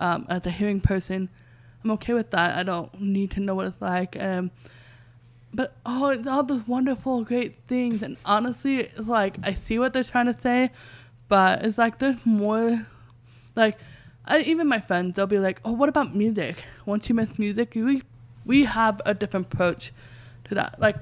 um, 0.00 0.26
as 0.28 0.46
a 0.46 0.50
hearing 0.50 0.80
person. 0.80 1.28
I'm 1.82 1.92
okay 1.92 2.14
with 2.14 2.30
that. 2.30 2.58
I 2.58 2.62
don't 2.62 3.00
need 3.00 3.30
to 3.32 3.40
know 3.40 3.54
what 3.54 3.66
it's 3.68 3.80
like. 3.80 4.20
Um, 4.20 4.50
but 5.54 5.76
oh, 5.84 6.08
it's 6.08 6.26
all 6.26 6.42
those 6.42 6.66
wonderful, 6.66 7.24
great 7.24 7.56
things. 7.66 8.02
And 8.02 8.16
honestly, 8.24 8.80
it's 8.80 9.08
like 9.08 9.36
I 9.42 9.54
see 9.54 9.78
what 9.78 9.92
they're 9.92 10.04
trying 10.04 10.26
to 10.32 10.38
say, 10.38 10.70
but 11.28 11.64
it's 11.64 11.78
like 11.78 11.98
there's 11.98 12.24
more. 12.24 12.86
Like, 13.54 13.78
I, 14.24 14.40
even 14.40 14.68
my 14.68 14.80
friends, 14.80 15.16
they'll 15.16 15.26
be 15.26 15.38
like, 15.38 15.60
"Oh, 15.64 15.72
what 15.72 15.88
about 15.88 16.14
music? 16.14 16.64
Once 16.86 17.08
you 17.08 17.14
miss 17.14 17.38
music, 17.38 17.72
we 17.74 18.02
we 18.44 18.64
have 18.64 19.00
a 19.04 19.14
different 19.14 19.52
approach 19.52 19.92
to 20.44 20.54
that. 20.54 20.80
Like, 20.80 20.96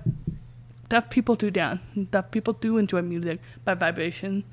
deaf 0.89 1.11
people 1.11 1.35
do 1.37 1.51
dance. 1.51 1.81
Deaf 2.11 2.31
people 2.31 2.55
do 2.55 2.79
enjoy 2.79 3.03
music 3.03 3.41
by 3.65 3.75
vibration. 3.75 4.45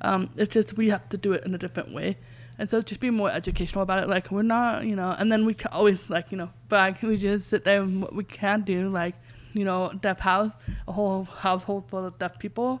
Um, 0.00 0.30
it's 0.36 0.54
just 0.54 0.76
we 0.76 0.88
have 0.88 1.08
to 1.10 1.16
do 1.16 1.32
it 1.32 1.44
in 1.44 1.54
a 1.54 1.58
different 1.58 1.92
way. 1.92 2.16
And 2.58 2.68
so 2.68 2.82
just 2.82 3.00
be 3.00 3.10
more 3.10 3.30
educational 3.30 3.82
about 3.82 4.02
it. 4.02 4.08
Like 4.08 4.30
we're 4.30 4.42
not, 4.42 4.84
you 4.84 4.94
know, 4.94 5.14
and 5.18 5.32
then 5.32 5.46
we 5.46 5.54
can 5.54 5.72
always 5.72 6.10
like, 6.10 6.30
you 6.30 6.36
know, 6.36 6.50
brag. 6.68 6.98
We 7.02 7.16
just 7.16 7.48
sit 7.50 7.64
there 7.64 7.82
and 7.82 8.02
what 8.02 8.14
we 8.14 8.24
can 8.24 8.62
do, 8.62 8.88
like, 8.88 9.14
you 9.54 9.64
know, 9.64 9.92
deaf 10.00 10.20
house, 10.20 10.52
a 10.86 10.92
whole 10.92 11.24
household 11.24 11.88
full 11.88 12.06
of 12.06 12.18
deaf 12.18 12.38
people. 12.38 12.80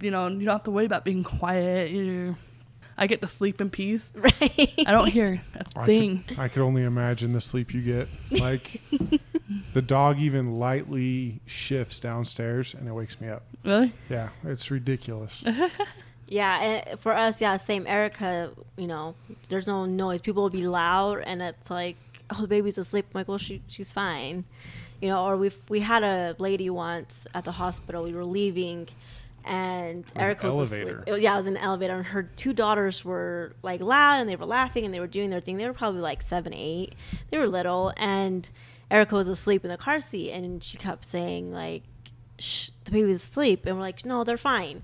You 0.00 0.10
know, 0.10 0.26
you 0.26 0.44
don't 0.44 0.54
have 0.54 0.64
to 0.64 0.70
worry 0.70 0.86
about 0.86 1.04
being 1.04 1.22
quiet. 1.22 1.92
You're, 1.92 2.36
I 2.96 3.06
get 3.06 3.20
to 3.22 3.26
sleep 3.26 3.60
in 3.60 3.70
peace. 3.70 4.08
right 4.14 4.72
I 4.86 4.92
don't 4.92 5.08
hear 5.08 5.40
a 5.54 5.78
I 5.78 5.84
thing. 5.86 6.24
could, 6.26 6.38
I 6.38 6.48
could 6.48 6.62
only 6.62 6.82
imagine 6.84 7.32
the 7.32 7.40
sleep 7.40 7.74
you 7.74 7.80
get. 7.82 8.08
Like 8.40 8.80
the 9.72 9.82
dog 9.82 10.18
even 10.18 10.56
lightly 10.56 11.40
shifts 11.46 12.00
downstairs 12.00 12.74
and 12.74 12.88
it 12.88 12.92
wakes 12.92 13.20
me 13.20 13.28
up. 13.28 13.42
Really? 13.64 13.92
Yeah, 14.08 14.28
it's 14.44 14.70
ridiculous. 14.70 15.44
Yeah, 16.26 16.62
and 16.88 16.98
for 17.00 17.12
us, 17.12 17.42
yeah, 17.42 17.58
same. 17.58 17.86
Erica, 17.86 18.50
you 18.78 18.86
know, 18.86 19.14
there's 19.50 19.66
no 19.66 19.84
noise. 19.84 20.22
People 20.22 20.42
will 20.42 20.48
be 20.50 20.66
loud, 20.66 21.18
and 21.26 21.42
it's 21.42 21.70
like, 21.70 21.96
oh, 22.30 22.40
the 22.40 22.48
baby's 22.48 22.78
asleep. 22.78 23.04
I'm 23.12 23.18
like, 23.20 23.28
well, 23.28 23.36
she 23.36 23.60
she's 23.68 23.92
fine, 23.92 24.44
you 25.02 25.08
know. 25.10 25.22
Or 25.22 25.36
we 25.36 25.50
we 25.68 25.80
had 25.80 26.02
a 26.02 26.34
lady 26.38 26.70
once 26.70 27.26
at 27.34 27.44
the 27.44 27.52
hospital. 27.52 28.04
We 28.04 28.14
were 28.14 28.24
leaving, 28.24 28.88
and 29.44 30.04
An 30.14 30.20
Erica 30.20 30.46
was 30.48 30.72
elevator. 30.72 31.00
asleep. 31.06 31.22
Yeah, 31.22 31.34
it 31.34 31.36
was 31.38 31.46
in 31.46 31.56
an 31.56 31.62
elevator, 31.62 31.94
and 31.96 32.06
her 32.06 32.22
two 32.22 32.52
daughters 32.52 33.04
were 33.04 33.54
like 33.62 33.80
loud, 33.80 34.20
and 34.20 34.28
they 34.28 34.36
were 34.36 34.46
laughing, 34.46 34.84
and 34.84 34.92
they 34.94 35.00
were 35.00 35.06
doing 35.06 35.30
their 35.30 35.40
thing. 35.40 35.56
They 35.56 35.66
were 35.66 35.72
probably 35.74 36.00
like 36.00 36.22
seven, 36.22 36.52
eight. 36.54 36.94
They 37.30 37.38
were 37.38 37.46
little, 37.46 37.92
and 37.96 38.50
Erica 38.90 39.14
was 39.16 39.28
asleep 39.28 39.64
in 39.64 39.70
the 39.70 39.76
car 39.76 40.00
seat, 40.00 40.30
and 40.32 40.62
she 40.62 40.76
kept 40.76 41.04
saying 41.04 41.52
like, 41.52 41.82
"Shh, 42.38 42.70
the 42.84 42.90
baby's 42.90 43.22
asleep," 43.22 43.66
and 43.66 43.76
we're 43.76 43.82
like, 43.82 44.04
"No, 44.04 44.24
they're 44.24 44.36
fine." 44.38 44.82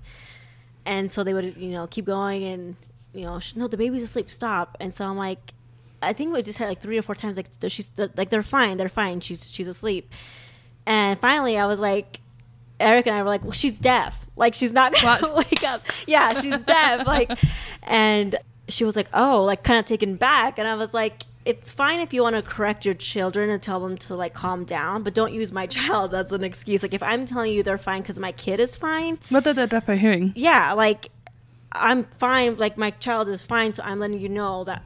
and 0.83 1.11
so 1.11 1.23
they 1.23 1.31
would 1.35 1.55
you 1.57 1.69
know 1.69 1.85
keep 1.85 2.05
going 2.05 2.43
and 2.43 2.75
you 3.13 3.23
know 3.23 3.39
no 3.55 3.67
the 3.67 3.77
baby's 3.77 4.01
asleep 4.01 4.31
stop 4.31 4.75
and 4.79 4.91
so 4.95 5.05
i'm 5.05 5.15
like 5.15 5.53
i 6.01 6.11
think 6.11 6.33
we 6.33 6.41
just 6.41 6.57
had 6.57 6.67
like 6.67 6.81
three 6.81 6.97
or 6.97 7.03
four 7.03 7.13
times 7.13 7.37
like 7.37 7.45
she's 7.67 7.91
like 8.15 8.31
they're 8.31 8.41
fine 8.41 8.77
they're 8.77 8.89
fine 8.89 9.19
she's 9.19 9.51
she's 9.51 9.67
asleep 9.67 10.11
and 10.87 11.19
finally 11.19 11.55
i 11.55 11.67
was 11.67 11.79
like 11.79 12.19
eric 12.79 13.05
and 13.05 13.15
i 13.15 13.21
were 13.21 13.29
like 13.29 13.43
well 13.43 13.51
she's 13.51 13.77
deaf 13.77 14.25
like 14.41 14.53
she's 14.53 14.73
not 14.73 14.93
gonna 15.01 15.33
wake 15.41 15.63
up 15.63 15.81
yeah 16.07 16.41
she's 16.41 16.61
deaf 16.65 17.07
like 17.07 17.31
and 17.83 18.35
she 18.67 18.83
was 18.83 18.95
like 18.97 19.07
oh 19.13 19.43
like 19.43 19.63
kind 19.63 19.79
of 19.79 19.85
taken 19.85 20.15
back 20.15 20.59
and 20.59 20.67
i 20.67 20.75
was 20.75 20.93
like 20.93 21.23
it's 21.43 21.71
fine 21.71 21.99
if 21.99 22.13
you 22.13 22.21
want 22.21 22.35
to 22.35 22.41
correct 22.41 22.83
your 22.85 22.93
children 22.93 23.49
and 23.49 23.63
tell 23.63 23.79
them 23.79 23.97
to 23.97 24.13
like 24.15 24.33
calm 24.33 24.63
down 24.65 25.01
but 25.03 25.13
don't 25.13 25.33
use 25.33 25.51
my 25.51 25.65
child 25.77 26.13
as 26.13 26.31
an 26.33 26.43
excuse 26.43 26.83
like 26.83 26.93
if 26.93 27.01
i'm 27.03 27.25
telling 27.25 27.51
you 27.53 27.63
they're 27.63 27.77
fine 27.77 28.01
because 28.01 28.19
my 28.19 28.31
kid 28.33 28.59
is 28.59 28.75
fine 28.75 29.17
What 29.29 29.43
did 29.45 29.55
they're 29.55 29.67
deaf 29.67 29.85
for 29.85 29.95
hearing? 29.95 30.33
yeah, 30.35 30.73
like 30.73 31.07
I'm 31.73 32.03
fine. 32.17 32.57
Like 32.57 32.77
my 32.77 32.91
child 32.91 33.29
is 33.29 33.41
fine, 33.41 33.71
so 33.71 33.81
I'm 33.83 33.97
letting 33.97 34.19
you 34.19 34.27
know 34.27 34.65
that 34.65 34.83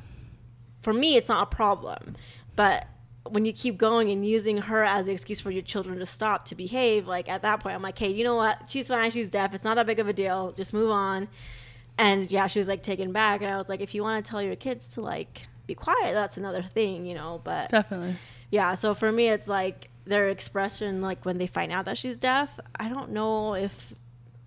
for 0.82 0.94
me 0.94 1.16
it's 1.16 1.30
not 1.30 1.52
a 1.52 1.56
problem. 1.56 2.16
But 2.56 2.88
when 3.30 3.46
you 3.46 3.54
keep 3.54 3.78
going 3.78 4.12
and 4.12 4.26
using 4.26 4.58
her 4.58 4.84
as 4.84 5.08
the 5.08 5.12
excuse 5.12 5.40
for 5.40 5.52
your 5.52 5.64
children 5.64 6.00
to 6.00 6.06
stop 6.06 6.46
to 6.46 6.56
behave, 6.56 7.08
like 7.08 7.28
at 7.28 7.42
that 7.42 7.60
point 7.60 7.76
I'm 7.76 7.82
like, 7.82 7.98
hey, 7.98 8.10
you 8.10 8.24
know 8.24 8.36
what? 8.36 8.70
She's 8.70 8.88
fine. 8.88 9.12
She's 9.12 9.30
deaf. 9.30 9.54
It's 9.54 9.64
not 9.64 9.76
that 9.76 9.86
big 9.88 10.00
of 10.00 10.08
a 10.08 10.14
deal. 10.14 10.52
Just 10.52 10.74
move 10.74 10.92
on. 10.92 11.28
And 11.98 12.30
yeah, 12.30 12.48
she 12.48 12.60
was 12.60 12.68
like 12.68 12.84
taken 12.84 13.12
back, 13.14 13.42
and 13.42 13.50
I 13.50 13.58
was 13.58 13.70
like, 13.70 13.80
if 13.82 13.96
you 13.96 14.04
want 14.04 14.24
to 14.24 14.30
tell 14.30 14.42
your 14.42 14.56
kids 14.56 14.90
to 14.96 15.02
like 15.02 15.48
be 15.66 15.76
quiet, 15.76 16.14
that's 16.14 16.38
another 16.38 16.62
thing, 16.62 17.06
you 17.06 17.16
know. 17.16 17.40
But 17.44 17.72
Definitely. 17.72 18.16
yeah, 18.52 18.76
so 18.76 18.94
for 18.94 19.12
me, 19.12 19.30
it's 19.30 19.48
like 19.48 19.90
their 20.06 20.30
expression 20.30 21.02
like 21.02 21.26
when 21.26 21.38
they 21.38 21.48
find 21.48 21.72
out 21.72 21.86
that 21.86 21.98
she's 21.98 22.20
deaf. 22.20 22.60
I 22.78 22.90
don't 22.90 23.12
know 23.12 23.56
if 23.56 23.94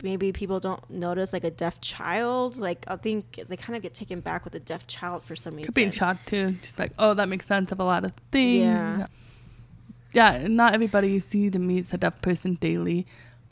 maybe 0.03 0.33
people 0.33 0.61
don't 0.61 0.89
notice 0.91 1.33
like 1.33 1.45
a 1.45 1.51
deaf 1.51 1.81
child. 1.81 2.57
Like 2.57 2.85
I 2.89 2.97
think 2.97 3.41
they 3.49 3.57
kind 3.57 3.77
of 3.77 3.83
get 3.83 3.95
taken 3.95 4.21
back 4.21 4.45
with 4.45 4.55
a 4.55 4.61
deaf 4.61 4.87
child 4.87 5.25
for 5.25 5.37
some 5.37 5.55
reason. 5.55 5.67
Could 5.67 5.75
be 5.75 5.85
in 5.85 5.91
shock 5.91 6.19
too. 6.27 6.53
Just 6.53 6.79
like, 6.79 6.93
oh, 6.99 7.15
that 7.15 7.29
makes 7.29 7.47
sense 7.47 7.73
of 7.73 7.81
a 7.81 7.85
lot 7.85 8.05
of 8.05 8.13
things. 8.31 8.65
Yeah. 8.65 9.07
Yeah, 10.13 10.49
not 10.49 10.75
everybody 10.75 11.19
sees 11.19 11.31
see 11.31 11.49
that 11.51 11.59
meets 11.59 11.93
a 11.93 11.99
deaf 11.99 12.23
person 12.23 12.55
daily. 12.55 13.07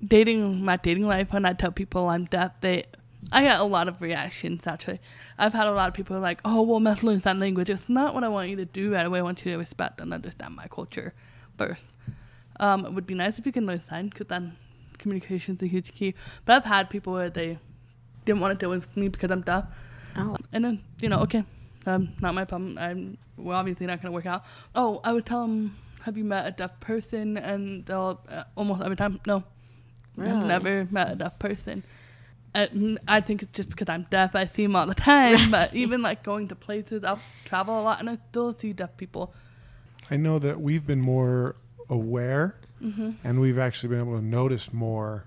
Dating 0.05 0.65
my 0.65 0.77
dating 0.77 1.07
life, 1.07 1.33
when 1.33 1.45
I 1.45 1.53
tell 1.53 1.71
people 1.71 2.09
I'm 2.09 2.25
deaf, 2.27 2.53
they 2.61 2.87
I 3.33 3.43
get 3.43 3.61
a 3.61 3.65
lot 3.65 3.89
of 3.89 4.01
reactions 4.01 4.67
actually. 4.67 5.01
I've 5.39 5.53
had 5.53 5.67
a 5.67 5.73
lot 5.73 5.89
of 5.89 5.95
people 5.95 6.19
like, 6.19 6.41
oh, 6.45 6.63
well, 6.63 6.81
must 6.81 7.03
learn 7.03 7.21
sign 7.21 7.41
language. 7.41 7.69
It's 7.69 7.89
not 7.89 8.15
what 8.15 8.25
I 8.25 8.29
want 8.29 8.49
you 8.49 8.57
to 8.57 8.65
do 8.65 8.95
right 8.95 9.05
away. 9.05 9.19
I 9.19 9.23
want 9.23 9.45
you 9.45 9.53
to 9.53 9.59
respect 9.59 10.01
and 10.01 10.15
understand 10.15 10.57
my 10.57 10.67
culture 10.67 11.13
first. 11.59 11.85
Um, 12.59 12.87
it 12.87 12.93
would 12.93 13.07
be 13.07 13.15
nice 13.15 13.39
if 13.39 13.45
you 13.45 13.53
can 13.53 13.67
learn 13.67 13.83
sign 13.83 14.09
because 14.09 14.29
then 14.29 14.57
communication 15.07 15.55
is 15.55 15.63
a 15.63 15.67
huge 15.67 15.95
key. 15.95 16.15
But 16.45 16.57
I've 16.57 16.65
had 16.65 16.91
people 16.91 17.13
where 17.13 17.31
they 17.31 17.59
didn't 18.25 18.41
want 18.41 18.59
to 18.59 18.63
deal 18.63 18.71
with 18.71 18.95
me 18.97 19.07
because 19.09 19.31
I'm 19.31 19.43
deaf. 19.43 19.65
Oh. 20.17 20.37
And 20.53 20.65
then, 20.65 20.83
you 21.01 21.09
know, 21.09 21.21
okay, 21.21 21.45
um, 21.87 22.13
not 22.21 22.35
my 22.35 22.45
problem. 22.45 22.77
I'm, 22.77 23.19
we're 23.37 23.55
obviously 23.55 23.87
not 23.87 24.03
going 24.03 24.11
to 24.11 24.15
work 24.15 24.27
out. 24.27 24.43
Oh, 24.75 25.01
I 25.05 25.13
would 25.13 25.25
tell 25.25 25.43
them, 25.43 25.77
have 26.03 26.17
you 26.17 26.25
met 26.25 26.47
a 26.47 26.51
deaf 26.51 26.81
person? 26.81 27.37
And 27.37 27.87
they'll 27.87 28.21
uh, 28.29 28.45
almost 28.57 28.83
every 28.83 28.97
time, 28.97 29.21
no, 29.27 29.45
I've 30.19 30.47
never 30.47 30.89
met 30.91 31.13
a 31.13 31.17
deaf 31.17 31.39
person. 31.39 31.85
I, 32.53 32.97
I 33.07 33.21
think 33.21 33.43
it's 33.43 33.57
just 33.57 33.69
because 33.69 33.89
I'm 33.89 34.07
deaf. 34.11 34.35
I 34.35 34.47
see 34.47 34.65
them 34.65 34.75
all 34.75 34.87
the 34.87 34.95
time. 35.13 35.51
but 35.51 35.73
even 35.75 36.03
like 36.03 36.25
going 36.25 36.49
to 36.49 36.57
places, 36.57 37.05
I'll 37.05 37.21
travel 37.45 37.79
a 37.79 37.83
lot 37.83 38.01
and 38.01 38.11
I 38.11 38.19
still 38.31 38.53
see 38.59 38.73
deaf 38.73 38.97
people. 38.97 39.33
I 40.11 40.17
know 40.17 40.39
that 40.41 40.61
we've 40.61 40.87
been 40.87 41.01
more 41.01 41.57
aware 41.89 42.57
Mm-hmm. 42.83 43.13
and 43.25 43.41
we've 43.41 43.59
actually 43.59 43.89
been 43.91 44.01
able 44.01 44.17
to 44.17 44.25
notice 44.25 44.73
more. 44.73 45.25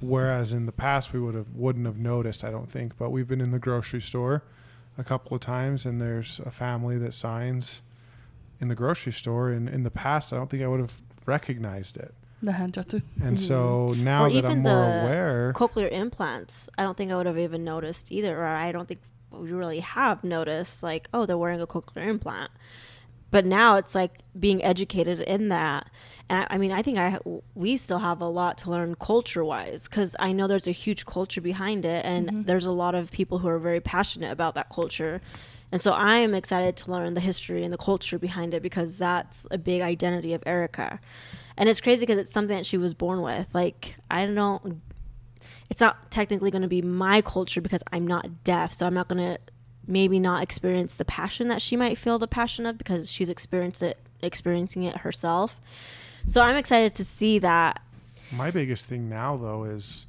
Whereas 0.00 0.52
in 0.52 0.66
the 0.66 0.72
past 0.72 1.12
we 1.12 1.20
would 1.20 1.34
have 1.34 1.50
wouldn't 1.54 1.86
have 1.86 1.98
noticed, 1.98 2.44
I 2.44 2.50
don't 2.50 2.70
think. 2.70 2.96
But 2.98 3.10
we've 3.10 3.26
been 3.26 3.40
in 3.40 3.50
the 3.50 3.58
grocery 3.58 4.00
store 4.00 4.42
a 4.98 5.04
couple 5.04 5.34
of 5.34 5.40
times 5.40 5.84
and 5.84 6.00
there's 6.00 6.40
a 6.44 6.50
family 6.50 6.98
that 6.98 7.14
signs 7.14 7.82
in 8.60 8.68
the 8.68 8.74
grocery 8.74 9.12
store 9.12 9.50
and 9.50 9.68
in 9.68 9.82
the 9.82 9.90
past 9.90 10.32
I 10.32 10.36
don't 10.36 10.48
think 10.48 10.62
I 10.62 10.68
would 10.68 10.80
have 10.80 11.02
recognized 11.26 11.96
it. 11.96 12.14
The 12.42 12.52
hand 12.52 12.74
gesture. 12.74 13.00
And 13.22 13.36
mm-hmm. 13.36 13.46
so 13.46 13.94
now 13.96 14.24
Or 14.24 14.30
that 14.30 14.44
I'm 14.44 14.52
even 14.52 14.62
more 14.62 14.72
the 14.72 15.02
aware 15.02 15.52
cochlear 15.56 15.90
implants. 15.90 16.68
I 16.76 16.82
don't 16.82 16.96
think 16.96 17.10
I 17.10 17.16
would 17.16 17.26
have 17.26 17.38
even 17.38 17.64
noticed 17.64 18.12
either, 18.12 18.38
or 18.38 18.46
I 18.46 18.72
don't 18.72 18.86
think 18.86 19.00
we 19.30 19.52
really 19.52 19.80
have 19.80 20.22
noticed 20.22 20.82
like, 20.82 21.08
oh, 21.12 21.26
they're 21.26 21.38
wearing 21.38 21.60
a 21.60 21.66
cochlear 21.66 22.06
implant. 22.06 22.50
But 23.30 23.44
now 23.44 23.76
it's 23.76 23.94
like 23.94 24.20
being 24.38 24.62
educated 24.62 25.20
in 25.20 25.48
that. 25.48 25.90
And 26.28 26.42
I, 26.42 26.54
I 26.54 26.58
mean, 26.58 26.72
I 26.72 26.82
think 26.82 26.98
I 26.98 27.18
we 27.54 27.76
still 27.76 27.98
have 27.98 28.20
a 28.20 28.28
lot 28.28 28.58
to 28.58 28.70
learn 28.70 28.94
culture 28.96 29.44
wise 29.44 29.88
because 29.88 30.16
I 30.18 30.32
know 30.32 30.46
there's 30.46 30.66
a 30.66 30.72
huge 30.72 31.06
culture 31.06 31.40
behind 31.40 31.84
it, 31.84 32.04
and 32.04 32.28
mm-hmm. 32.28 32.42
there's 32.42 32.66
a 32.66 32.72
lot 32.72 32.94
of 32.94 33.10
people 33.10 33.38
who 33.38 33.48
are 33.48 33.58
very 33.58 33.80
passionate 33.80 34.32
about 34.32 34.54
that 34.54 34.68
culture. 34.70 35.20
And 35.72 35.82
so 35.82 35.92
I 35.92 36.16
am 36.18 36.34
excited 36.34 36.76
to 36.78 36.92
learn 36.92 37.14
the 37.14 37.20
history 37.20 37.64
and 37.64 37.72
the 37.72 37.78
culture 37.78 38.18
behind 38.18 38.54
it 38.54 38.62
because 38.62 38.98
that's 38.98 39.46
a 39.50 39.58
big 39.58 39.82
identity 39.82 40.32
of 40.32 40.42
Erica. 40.46 41.00
And 41.56 41.68
it's 41.68 41.80
crazy 41.80 42.06
because 42.06 42.18
it's 42.18 42.32
something 42.32 42.56
that 42.56 42.66
she 42.66 42.76
was 42.76 42.94
born 42.94 43.20
with. 43.20 43.48
Like, 43.52 43.96
I 44.10 44.26
don't 44.26 44.34
know, 44.34 44.60
it's 45.68 45.80
not 45.80 46.10
technically 46.10 46.50
going 46.50 46.62
to 46.62 46.68
be 46.68 46.82
my 46.82 47.20
culture 47.20 47.60
because 47.60 47.82
I'm 47.92 48.06
not 48.06 48.44
deaf. 48.44 48.72
So 48.72 48.86
I'm 48.86 48.94
not 48.94 49.08
going 49.08 49.34
to 49.34 49.40
maybe 49.86 50.18
not 50.18 50.42
experience 50.42 50.96
the 50.96 51.04
passion 51.04 51.48
that 51.48 51.62
she 51.62 51.76
might 51.76 51.98
feel 51.98 52.18
the 52.18 52.28
passion 52.28 52.66
of 52.66 52.78
because 52.78 53.10
she's 53.10 53.30
experienced 53.30 53.82
it, 53.82 53.98
experiencing 54.22 54.84
it 54.84 54.98
herself. 54.98 55.60
So 56.26 56.42
I'm 56.42 56.56
excited 56.56 56.94
to 56.96 57.04
see 57.04 57.38
that. 57.38 57.80
My 58.32 58.50
biggest 58.50 58.86
thing 58.86 59.08
now, 59.08 59.36
though, 59.36 59.64
is 59.64 60.06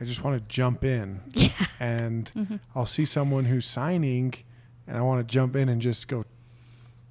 I 0.00 0.04
just 0.04 0.24
want 0.24 0.40
to 0.40 0.48
jump 0.48 0.84
in, 0.84 1.20
and 1.80 2.32
mm-hmm. 2.34 2.56
I'll 2.74 2.86
see 2.86 3.04
someone 3.04 3.44
who's 3.44 3.66
signing, 3.66 4.34
and 4.86 4.96
I 4.96 5.02
want 5.02 5.26
to 5.26 5.30
jump 5.30 5.56
in 5.56 5.68
and 5.68 5.82
just 5.82 6.08
go 6.08 6.24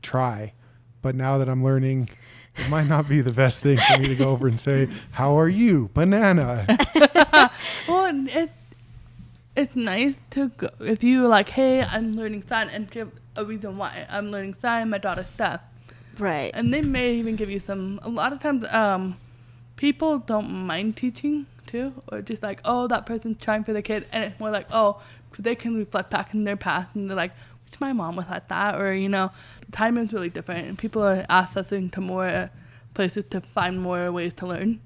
try. 0.02 0.54
But 1.02 1.16
now 1.16 1.38
that 1.38 1.50
I'm 1.50 1.64
learning, 1.64 2.10
it 2.56 2.70
might 2.70 2.88
not 2.88 3.08
be 3.08 3.22
the 3.22 3.32
best 3.32 3.62
thing 3.62 3.78
for 3.78 4.00
me 4.00 4.08
to 4.08 4.16
go 4.16 4.30
over 4.30 4.48
and 4.48 4.60
say, 4.60 4.88
"How 5.12 5.38
are 5.38 5.50
you, 5.50 5.90
banana?" 5.94 6.66
Well, 7.88 8.06
and 8.06 8.30
it's 8.30 8.54
it's 9.56 9.76
nice 9.76 10.16
to 10.32 10.50
go 10.50 10.70
if 10.80 11.04
you 11.04 11.28
like, 11.28 11.50
hey, 11.50 11.82
I'm 11.82 12.16
learning 12.16 12.44
sign, 12.44 12.70
and 12.70 12.90
give 12.90 13.12
a 13.36 13.44
reason 13.44 13.78
why 13.78 14.06
I'm 14.10 14.32
learning 14.32 14.56
sign. 14.56 14.90
My 14.90 14.98
daughter's 14.98 15.28
deaf, 15.38 15.62
Right. 16.20 16.52
and 16.54 16.74
they 16.74 16.82
may 16.82 17.16
even 17.16 17.36
give 17.36 17.50
you 17.50 17.60
some. 17.60 18.00
A 18.04 18.10
lot 18.10 18.34
of 18.34 18.40
times, 18.40 18.66
um, 18.70 19.18
people 19.76 20.20
don't 20.20 20.50
mind 20.50 20.98
teaching 20.98 21.46
too, 21.66 21.94
or 22.12 22.22
just 22.22 22.44
like, 22.44 22.60
oh, 22.66 22.88
that 22.88 23.06
person's 23.06 23.38
trying 23.40 23.64
for 23.64 23.74
the 23.74 23.82
kid, 23.82 24.06
and 24.12 24.26
it's 24.26 24.40
more 24.40 24.50
like, 24.50 24.68
oh, 24.72 25.02
they 25.38 25.56
can 25.56 25.78
reflect 25.78 26.10
back 26.10 26.34
in 26.34 26.44
their 26.44 26.58
past, 26.58 26.96
and 26.96 27.10
they're 27.10 27.16
like, 27.18 27.32
wish 27.66 27.80
my 27.80 27.94
mom 27.94 28.16
was 28.16 28.28
like 28.30 28.48
that, 28.50 28.80
or 28.80 28.94
you 28.94 29.10
know, 29.10 29.32
time 29.72 29.98
is 29.98 30.12
really 30.12 30.30
different, 30.30 30.68
and 30.68 30.78
people 30.78 31.02
are 31.02 31.26
accessing 31.30 31.92
to 31.92 32.02
more 32.02 32.50
places 32.94 33.24
to 33.30 33.40
find 33.40 33.80
more 33.82 34.12
ways 34.12 34.34
to 34.34 34.48
learn 34.48 34.82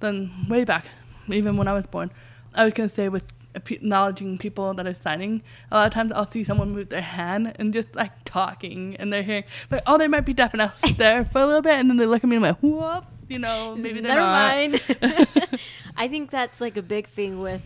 than 0.00 0.30
way 0.48 0.64
back, 0.64 0.86
even 1.28 1.56
when 1.56 1.68
I 1.68 1.72
was 1.72 1.86
born. 1.86 2.10
I 2.54 2.64
was 2.64 2.72
gonna 2.72 2.88
say 2.88 3.08
with 3.08 3.24
acknowledging 3.70 4.38
people 4.38 4.74
that 4.74 4.86
are 4.86 4.94
signing, 4.94 5.42
a 5.70 5.76
lot 5.76 5.86
of 5.86 5.92
times 5.92 6.12
I'll 6.12 6.30
see 6.30 6.44
someone 6.44 6.70
move 6.70 6.88
their 6.88 7.02
hand 7.02 7.54
and 7.58 7.72
just 7.72 7.94
like 7.94 8.12
talking, 8.24 8.96
and 8.96 9.12
they're 9.12 9.22
hearing 9.22 9.44
like, 9.70 9.82
oh, 9.86 9.98
they 9.98 10.08
might 10.08 10.22
be 10.26 10.32
deaf, 10.34 10.52
and 10.52 10.62
I'll 10.62 10.74
sit 10.76 10.96
there 10.98 11.24
for 11.26 11.40
a 11.40 11.46
little 11.46 11.62
bit, 11.62 11.74
and 11.74 11.88
then 11.90 11.96
they 11.96 12.06
look 12.06 12.22
at 12.24 12.28
me 12.30 12.36
and 12.36 12.46
I'm 12.46 12.52
like, 12.54 12.62
whoop, 12.62 13.04
you 13.28 13.38
know, 13.38 13.74
maybe 13.78 14.00
they're 14.00 14.14
Never 14.14 14.20
not. 14.20 14.32
mind. 14.32 15.60
I 15.96 16.08
think 16.08 16.30
that's 16.30 16.60
like 16.60 16.76
a 16.76 16.82
big 16.82 17.08
thing 17.08 17.40
with, 17.40 17.62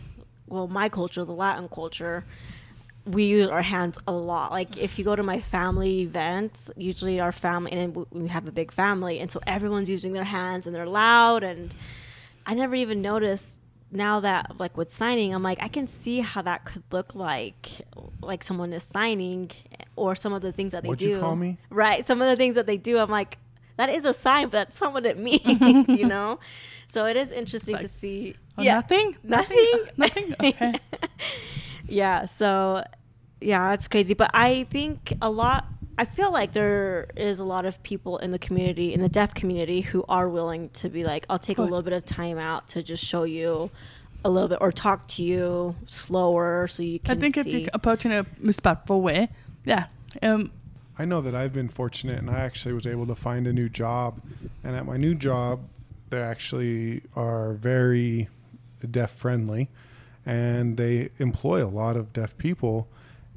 well, 0.47 0.67
my 0.67 0.89
culture, 0.89 1.23
the 1.23 1.33
Latin 1.33 1.67
culture. 1.69 2.25
We 3.05 3.25
use 3.25 3.47
our 3.49 3.61
hands 3.61 3.97
a 4.07 4.13
lot. 4.13 4.51
Like 4.51 4.77
if 4.77 4.97
you 4.97 5.03
go 5.03 5.13
to 5.15 5.23
my 5.23 5.41
family 5.41 6.01
events, 6.01 6.71
usually 6.77 7.19
our 7.19 7.33
family, 7.33 7.71
and 7.73 8.05
we 8.11 8.29
have 8.29 8.47
a 8.47 8.51
big 8.51 8.71
family, 8.71 9.19
and 9.19 9.29
so 9.29 9.41
everyone's 9.45 9.89
using 9.89 10.13
their 10.13 10.23
hands 10.23 10.67
and 10.67 10.75
they're 10.75 10.85
loud. 10.87 11.43
And 11.43 11.73
I 12.45 12.53
never 12.53 12.75
even 12.75 13.01
noticed. 13.01 13.57
Now 13.93 14.19
that 14.21 14.59
like 14.59 14.75
with 14.75 14.91
signing, 14.91 15.33
I'm 15.33 15.43
like 15.43 15.59
I 15.61 15.67
can 15.67 15.87
see 15.87 16.19
how 16.19 16.41
that 16.41 16.65
could 16.65 16.83
look 16.91 17.15
like, 17.15 17.69
like 18.21 18.43
someone 18.43 18.73
is 18.73 18.83
signing, 18.83 19.51
or 19.95 20.15
some 20.15 20.33
of 20.33 20.41
the 20.41 20.51
things 20.51 20.73
that 20.73 20.83
they 20.83 20.89
What'd 20.89 20.99
do. 20.99 21.11
you 21.11 21.19
call 21.19 21.35
me? 21.35 21.57
Right. 21.69 22.05
Some 22.05 22.21
of 22.21 22.27
the 22.27 22.35
things 22.35 22.55
that 22.55 22.65
they 22.65 22.77
do, 22.77 22.97
I'm 22.97 23.09
like, 23.09 23.37
that 23.77 23.89
is 23.89 24.05
a 24.05 24.13
sign, 24.13 24.45
but 24.45 24.51
that's 24.51 24.81
not 24.81 24.93
what 24.93 25.05
it 25.05 25.17
means, 25.29 25.95
you 25.97 26.05
know? 26.05 26.39
So 26.87 27.05
it 27.05 27.17
is 27.17 27.31
interesting 27.31 27.77
to 27.77 27.87
see. 27.87 28.35
Oh, 28.57 28.63
Nothing. 28.63 29.15
Nothing. 29.23 29.73
Nothing. 29.97 30.33
Okay. 30.43 30.73
Yeah. 31.87 32.25
So, 32.25 32.83
yeah, 33.41 33.73
it's 33.73 33.87
crazy. 33.87 34.13
But 34.13 34.31
I 34.33 34.65
think 34.65 35.13
a 35.21 35.29
lot, 35.29 35.65
I 35.97 36.05
feel 36.05 36.31
like 36.31 36.53
there 36.53 37.07
is 37.15 37.39
a 37.39 37.43
lot 37.43 37.65
of 37.65 37.81
people 37.83 38.17
in 38.17 38.31
the 38.31 38.39
community, 38.39 38.93
in 38.93 39.01
the 39.01 39.09
deaf 39.09 39.33
community, 39.33 39.81
who 39.81 40.03
are 40.09 40.27
willing 40.27 40.69
to 40.69 40.89
be 40.89 41.03
like, 41.03 41.25
I'll 41.29 41.39
take 41.39 41.59
a 41.59 41.61
little 41.61 41.83
bit 41.83 41.93
of 41.93 42.03
time 42.03 42.39
out 42.39 42.67
to 42.69 42.81
just 42.81 43.03
show 43.03 43.23
you 43.23 43.69
a 44.25 44.29
little 44.29 44.47
bit 44.47 44.57
or 44.61 44.71
talk 44.71 45.07
to 45.07 45.23
you 45.23 45.75
slower 45.85 46.67
so 46.67 46.81
you 46.81 46.99
can. 46.99 47.11
I 47.11 47.13
can 47.15 47.21
think 47.21 47.37
if 47.37 47.45
you're 47.47 47.69
approaching 47.73 48.11
a 48.11 48.25
respectful 48.39 49.01
way, 49.01 49.29
yeah. 49.65 49.85
Um, 50.21 50.51
I 50.97 51.05
know 51.05 51.21
that 51.21 51.35
I've 51.35 51.53
been 51.53 51.69
fortunate 51.69 52.19
and 52.19 52.29
I 52.29 52.39
actually 52.39 52.73
was 52.73 52.87
able 52.87 53.05
to 53.07 53.15
find 53.15 53.47
a 53.47 53.53
new 53.53 53.69
job. 53.69 54.21
And 54.63 54.75
at 54.75 54.85
my 54.85 54.97
new 54.97 55.15
job, 55.15 55.61
they 56.09 56.21
actually 56.21 57.01
are 57.15 57.53
very 57.53 58.29
deaf 58.89 59.11
friendly 59.11 59.69
and 60.25 60.77
they 60.77 61.09
employ 61.19 61.63
a 61.63 61.67
lot 61.67 61.97
of 61.97 62.13
deaf 62.13 62.37
people. 62.37 62.87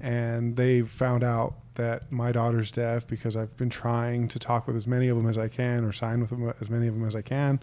And 0.01 0.57
they've 0.57 0.89
found 0.89 1.25
out 1.25 1.55
that 1.77 2.11
my 2.11 2.33
daughter's 2.33 2.71
deaf 2.71 3.07
because 3.07 3.37
I've 3.37 3.57
been 3.57 3.71
trying 3.71 4.29
to 4.29 4.39
talk 4.39 4.67
with 4.67 4.77
as 4.77 4.87
many 4.87 5.09
of 5.09 5.17
them 5.17 5.27
as 5.27 5.39
I 5.39 5.49
can 5.49 5.85
or 5.85 5.93
sign 5.93 6.21
with 6.21 6.31
them, 6.31 6.53
as 6.61 6.69
many 6.69 6.89
of 6.89 6.95
them 6.95 7.07
as 7.07 7.17
I 7.17 7.23
can. 7.23 7.61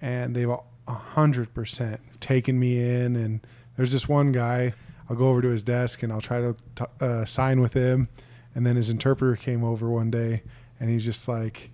And 0.00 0.34
they've 0.34 0.48
a 0.48 0.92
hundred 0.92 1.52
percent 1.52 2.00
taken 2.20 2.58
me 2.58 2.78
in. 2.78 3.16
And 3.16 3.40
there's 3.76 3.92
this 3.92 4.08
one 4.08 4.32
guy, 4.32 4.72
I'll 5.08 5.16
go 5.16 5.28
over 5.28 5.42
to 5.42 5.48
his 5.48 5.62
desk 5.62 6.02
and 6.02 6.12
I'll 6.12 6.20
try 6.20 6.40
to 6.40 6.56
t- 6.74 6.84
uh, 7.00 7.24
sign 7.24 7.60
with 7.60 7.74
him. 7.74 8.08
And 8.54 8.66
then 8.66 8.76
his 8.76 8.90
interpreter 8.90 9.36
came 9.36 9.62
over 9.62 9.88
one 9.90 10.10
day 10.10 10.42
and 10.78 10.90
he's 10.90 11.04
just 11.04 11.28
like, 11.28 11.70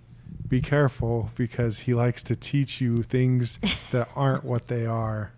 be 0.48 0.60
careful 0.60 1.30
because 1.34 1.80
he 1.80 1.94
likes 1.94 2.22
to 2.24 2.36
teach 2.36 2.80
you 2.80 3.02
things 3.02 3.58
that 3.90 4.08
aren't 4.14 4.44
what 4.44 4.68
they 4.68 4.86
are 4.86 5.32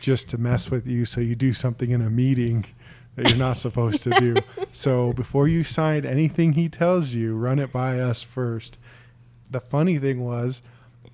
just 0.00 0.28
to 0.28 0.38
mess 0.38 0.70
with 0.70 0.86
you 0.86 1.04
so 1.04 1.20
you 1.20 1.34
do 1.34 1.52
something 1.52 1.90
in 1.90 2.02
a 2.02 2.10
meeting 2.10 2.64
that 3.16 3.28
you're 3.28 3.38
not 3.38 3.56
supposed 3.56 4.02
to 4.04 4.10
do. 4.10 4.34
So 4.72 5.12
before 5.12 5.46
you 5.48 5.62
sign 5.64 6.04
anything 6.04 6.52
he 6.54 6.68
tells 6.68 7.14
you, 7.14 7.36
run 7.36 7.58
it 7.58 7.72
by 7.72 7.98
us 8.00 8.22
first. 8.22 8.78
The 9.50 9.60
funny 9.60 9.98
thing 9.98 10.24
was, 10.24 10.62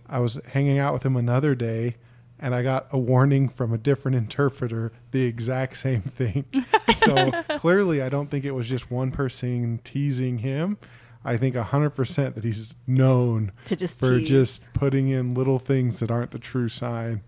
I 0.09 0.19
was 0.21 0.39
hanging 0.49 0.79
out 0.79 0.93
with 0.95 1.05
him 1.05 1.17
another 1.17 1.55
day 1.55 1.97
and 2.39 2.55
I 2.55 2.63
got 2.63 2.87
a 2.91 2.99
warning 2.99 3.49
from 3.51 3.73
a 3.75 3.79
different 3.79 4.17
interpreter, 4.17 4.93
the 5.11 5.25
exact 5.25 5.77
same 5.77 6.01
thing. 6.01 6.47
so 6.95 7.31
clearly, 7.59 8.01
I 8.01 8.09
don't 8.09 8.31
think 8.31 8.47
it 8.47 8.53
was 8.53 8.67
just 8.69 8.91
one 8.91 9.11
person 9.11 9.79
teasing 9.85 10.39
him. 10.39 10.79
I 11.23 11.37
think 11.37 11.55
100% 11.55 12.35
that 12.35 12.43
he's 12.45 12.77
known 12.87 13.53
To 13.67 13.77
just 13.77 14.01
for 14.01 14.19
tease. 14.19 14.29
just 14.29 14.73
putting 14.73 15.09
in 15.09 15.35
little 15.35 15.59
things 15.59 16.01
that 16.01 16.11
aren't 16.11 16.31
the 16.31 16.39
true 16.39 16.69
sign. 16.69 17.21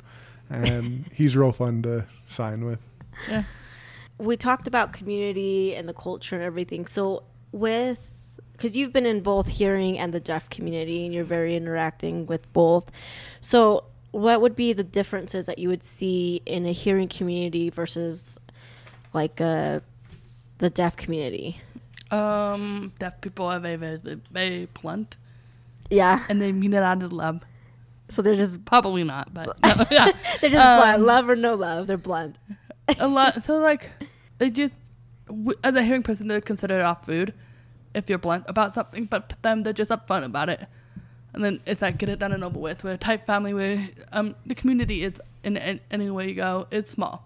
And 0.48 1.06
he's 1.14 1.36
real 1.36 1.52
fun 1.52 1.82
to 1.82 2.06
sign 2.24 2.64
with. 2.64 2.80
Yeah. 3.28 3.44
We 4.22 4.36
talked 4.36 4.66
about 4.66 4.92
community 4.92 5.74
and 5.74 5.88
the 5.88 5.94
culture 5.94 6.36
and 6.36 6.44
everything. 6.44 6.86
So 6.86 7.24
with 7.50 8.10
because 8.52 8.76
you've 8.76 8.92
been 8.92 9.06
in 9.06 9.20
both 9.22 9.48
hearing 9.48 9.98
and 9.98 10.14
the 10.14 10.20
deaf 10.20 10.48
community 10.48 11.04
and 11.04 11.12
you're 11.12 11.24
very 11.24 11.56
interacting 11.56 12.26
with 12.26 12.50
both. 12.52 12.90
So 13.40 13.84
what 14.12 14.40
would 14.40 14.54
be 14.54 14.72
the 14.72 14.84
differences 14.84 15.46
that 15.46 15.58
you 15.58 15.68
would 15.68 15.82
see 15.82 16.42
in 16.46 16.66
a 16.66 16.72
hearing 16.72 17.08
community 17.08 17.70
versus 17.70 18.38
like 19.12 19.40
a 19.40 19.82
the 20.58 20.70
deaf 20.70 20.96
community? 20.96 21.60
Um, 22.12 22.92
deaf 22.98 23.20
people 23.20 23.46
are 23.46 23.58
very, 23.58 23.76
very, 23.76 23.98
very 24.30 24.68
blunt, 24.80 25.16
Yeah. 25.90 26.24
and 26.28 26.40
they 26.40 26.52
mean 26.52 26.74
it 26.74 26.82
out 26.82 27.02
of 27.02 27.12
love. 27.12 27.40
So 28.10 28.20
they're 28.22 28.34
just 28.34 28.64
Probably 28.66 29.02
not, 29.02 29.32
but 29.32 29.46
no, 29.64 29.84
yeah, 29.90 30.10
they're 30.40 30.50
just 30.50 30.64
Um, 30.66 30.78
blunt. 30.78 31.02
Love 31.02 31.28
or 31.30 31.36
no 31.36 31.54
love, 31.54 31.86
they're 31.88 31.96
blunt. 31.96 32.36
a 33.00 33.08
lot. 33.08 33.42
So 33.42 33.56
like, 33.58 33.90
they 34.42 34.50
just 34.50 34.74
as 35.62 35.74
a 35.76 35.82
hearing 35.84 36.02
person, 36.02 36.26
they're 36.26 36.40
considered 36.40 36.82
off 36.82 37.06
food 37.06 37.32
if 37.94 38.08
you're 38.08 38.18
blunt 38.18 38.44
about 38.48 38.74
something, 38.74 39.04
but 39.04 39.28
to 39.28 39.36
them, 39.42 39.62
they're 39.62 39.72
just 39.72 39.90
upfront 39.90 40.24
about 40.24 40.48
it. 40.48 40.66
And 41.32 41.44
then 41.44 41.60
it's 41.64 41.80
like 41.80 41.96
get 41.96 42.08
it 42.08 42.18
done 42.18 42.32
and 42.32 42.42
over 42.42 42.58
with. 42.58 42.82
We're 42.82 42.94
a 42.94 42.98
tight 42.98 43.24
family 43.24 43.54
where 43.54 43.88
um 44.10 44.34
the 44.44 44.56
community 44.56 45.04
is 45.04 45.20
in, 45.44 45.56
in 45.56 45.80
any 45.92 46.10
way 46.10 46.28
you 46.28 46.34
go, 46.34 46.66
it's 46.72 46.90
small. 46.90 47.24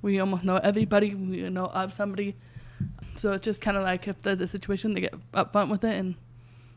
We 0.00 0.18
almost 0.20 0.42
know 0.42 0.56
everybody. 0.56 1.14
We 1.14 1.48
know 1.50 1.66
of 1.66 1.92
somebody. 1.92 2.34
So 3.16 3.32
it's 3.32 3.44
just 3.44 3.60
kind 3.60 3.76
of 3.76 3.82
like 3.82 4.08
if 4.08 4.22
there's 4.22 4.40
a 4.40 4.46
situation, 4.46 4.94
they 4.94 5.02
get 5.02 5.14
upfront 5.32 5.70
with 5.70 5.84
it 5.84 5.96
and 5.96 6.14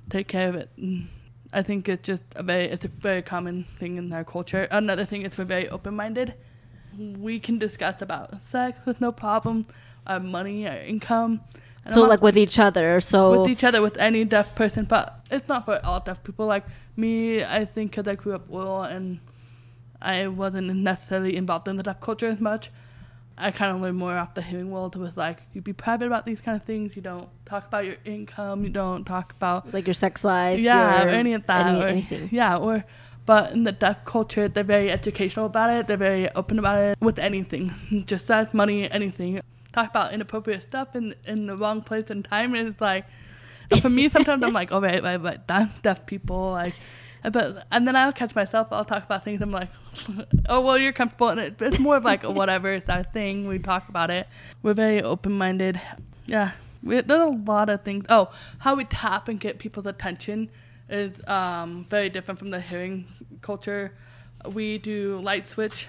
take 0.10 0.28
care 0.28 0.50
of 0.50 0.56
it. 0.56 0.70
And 0.76 1.08
I 1.54 1.62
think 1.64 1.88
it's 1.88 2.06
just 2.06 2.24
a 2.36 2.44
very 2.44 2.66
it's 2.66 2.84
a 2.84 2.90
very 2.90 3.22
common 3.22 3.66
thing 3.78 3.96
in 3.98 4.12
our 4.12 4.26
culture. 4.26 4.68
Another 4.70 5.06
thing 5.06 5.22
is 5.26 5.38
we're 5.38 5.46
very 5.46 5.70
open 5.70 5.96
minded. 5.96 6.34
We 6.98 7.40
can 7.40 7.58
discuss 7.58 8.02
about 8.02 8.42
sex 8.44 8.80
with 8.86 9.00
no 9.02 9.12
problem, 9.12 9.66
our 10.08 10.20
money, 10.20 10.68
our 10.68 10.78
income. 10.78 11.42
And 11.86 11.94
So 11.94 12.04
like 12.04 12.22
with 12.22 12.38
each 12.38 12.60
other. 12.60 13.00
So 13.00 13.42
with 13.42 13.50
each 13.50 13.64
other 13.64 13.82
with 13.82 13.98
any 13.98 14.24
deaf 14.26 14.56
person 14.56 14.86
but 14.86 15.20
it's 15.32 15.48
not 15.48 15.66
for 15.66 15.80
all 15.84 16.00
deaf 16.02 16.24
people 16.24 16.46
like 16.46 16.66
me 16.98 17.42
i 17.44 17.64
think 17.64 17.92
because 17.92 18.06
i 18.08 18.16
grew 18.16 18.36
up 18.36 18.48
well 18.50 18.84
and 18.84 19.20
i 20.02 20.28
wasn't 20.28 20.68
necessarily 20.76 21.36
involved 21.38 21.68
in 21.70 21.78
the 21.78 21.84
deaf 21.84 22.00
culture 22.02 22.28
as 22.28 22.40
much 22.42 22.70
i 23.38 23.50
kind 23.50 23.74
of 23.74 23.82
learned 23.82 23.98
more 23.98 24.16
off 24.18 24.34
the 24.34 24.42
hearing 24.42 24.70
world 24.70 24.96
was 24.98 25.16
like 25.16 25.38
you 25.54 25.62
be 25.62 25.72
private 25.74 26.06
about 26.06 26.26
these 26.26 26.42
kind 26.42 26.56
of 26.58 26.64
things 26.64 26.96
you 26.98 27.02
don't 27.02 27.30
talk 27.46 27.66
about 27.66 27.86
your 27.86 27.96
income 28.04 28.64
you 28.66 28.70
don't 28.70 29.06
talk 29.06 29.32
about 29.32 29.74
like 29.74 29.88
your 29.88 29.94
sex 29.94 30.24
life, 30.26 30.60
yeah 30.60 31.00
your, 31.04 31.08
or 31.08 31.12
any 31.12 31.34
of 31.34 31.46
that 31.48 31.68
any- 31.68 31.82
or, 31.82 31.88
anything. 31.88 32.30
yeah 32.32 32.58
or 32.58 32.84
but 33.32 33.54
in 33.54 33.64
the 33.64 33.72
deaf 33.72 34.04
culture 34.04 34.50
they're 34.50 34.62
very 34.62 34.92
educational 34.92 35.46
about 35.46 35.70
it. 35.70 35.88
They're 35.88 35.96
very 35.96 36.30
open 36.32 36.60
about 36.60 36.78
it 36.80 36.98
with 37.00 37.18
anything 37.18 37.72
just 38.06 38.26
sex 38.26 38.54
money 38.54 38.92
anything. 38.92 39.40
Talk 39.72 39.92
about 39.92 40.14
inappropriate 40.14 40.64
stuff 40.64 40.98
in 40.98 41.16
in 41.26 41.48
the 41.48 41.56
wrong 41.56 41.82
place 41.82 42.10
and 42.10 42.26
time 42.26 42.54
and 42.56 42.68
it's 42.68 42.82
like 42.82 43.06
for 43.82 43.90
me 43.90 44.10
sometimes 44.10 44.44
i'm 44.44 44.52
like 44.52 44.74
oh 44.74 44.82
right 44.82 45.02
right 45.02 45.22
right 45.24 45.48
deaf, 45.48 45.82
deaf 45.82 46.06
people 46.06 46.52
like 46.52 46.76
but 47.32 47.66
and 47.72 47.88
then 47.88 47.96
i'll 47.96 48.12
catch 48.12 48.36
myself 48.36 48.68
i'll 48.72 48.84
talk 48.84 49.06
about 49.06 49.24
things 49.24 49.42
i'm 49.42 49.50
like 49.50 49.70
oh 50.50 50.60
well 50.60 50.78
you're 50.78 50.92
comfortable 50.92 51.30
and 51.30 51.40
it, 51.40 51.62
it's 51.62 51.80
more 51.80 51.96
of 51.96 52.04
like 52.04 52.26
a 52.26 52.32
whatever 52.40 52.74
it's 52.80 52.90
our 52.90 53.06
thing 53.06 53.48
we 53.48 53.60
talk 53.60 53.88
about 53.88 54.12
it. 54.12 54.28
We're 54.62 54.74
very 54.74 55.02
open-minded. 55.02 55.80
Yeah 56.26 56.52
we, 56.84 57.00
there's 57.00 57.22
a 57.22 57.38
lot 57.52 57.70
of 57.70 57.84
things. 57.84 58.04
Oh 58.10 58.30
how 58.58 58.76
we 58.76 58.84
tap 58.84 59.30
and 59.30 59.40
get 59.40 59.58
people's 59.58 59.86
attention 59.86 60.50
is 60.92 61.26
um, 61.28 61.86
very 61.90 62.10
different 62.10 62.38
from 62.38 62.52
the 62.52 62.60
hearing 62.60 63.08
culture. 63.42 63.94
We 64.46 64.78
do 64.78 65.20
light 65.22 65.48
switch 65.48 65.88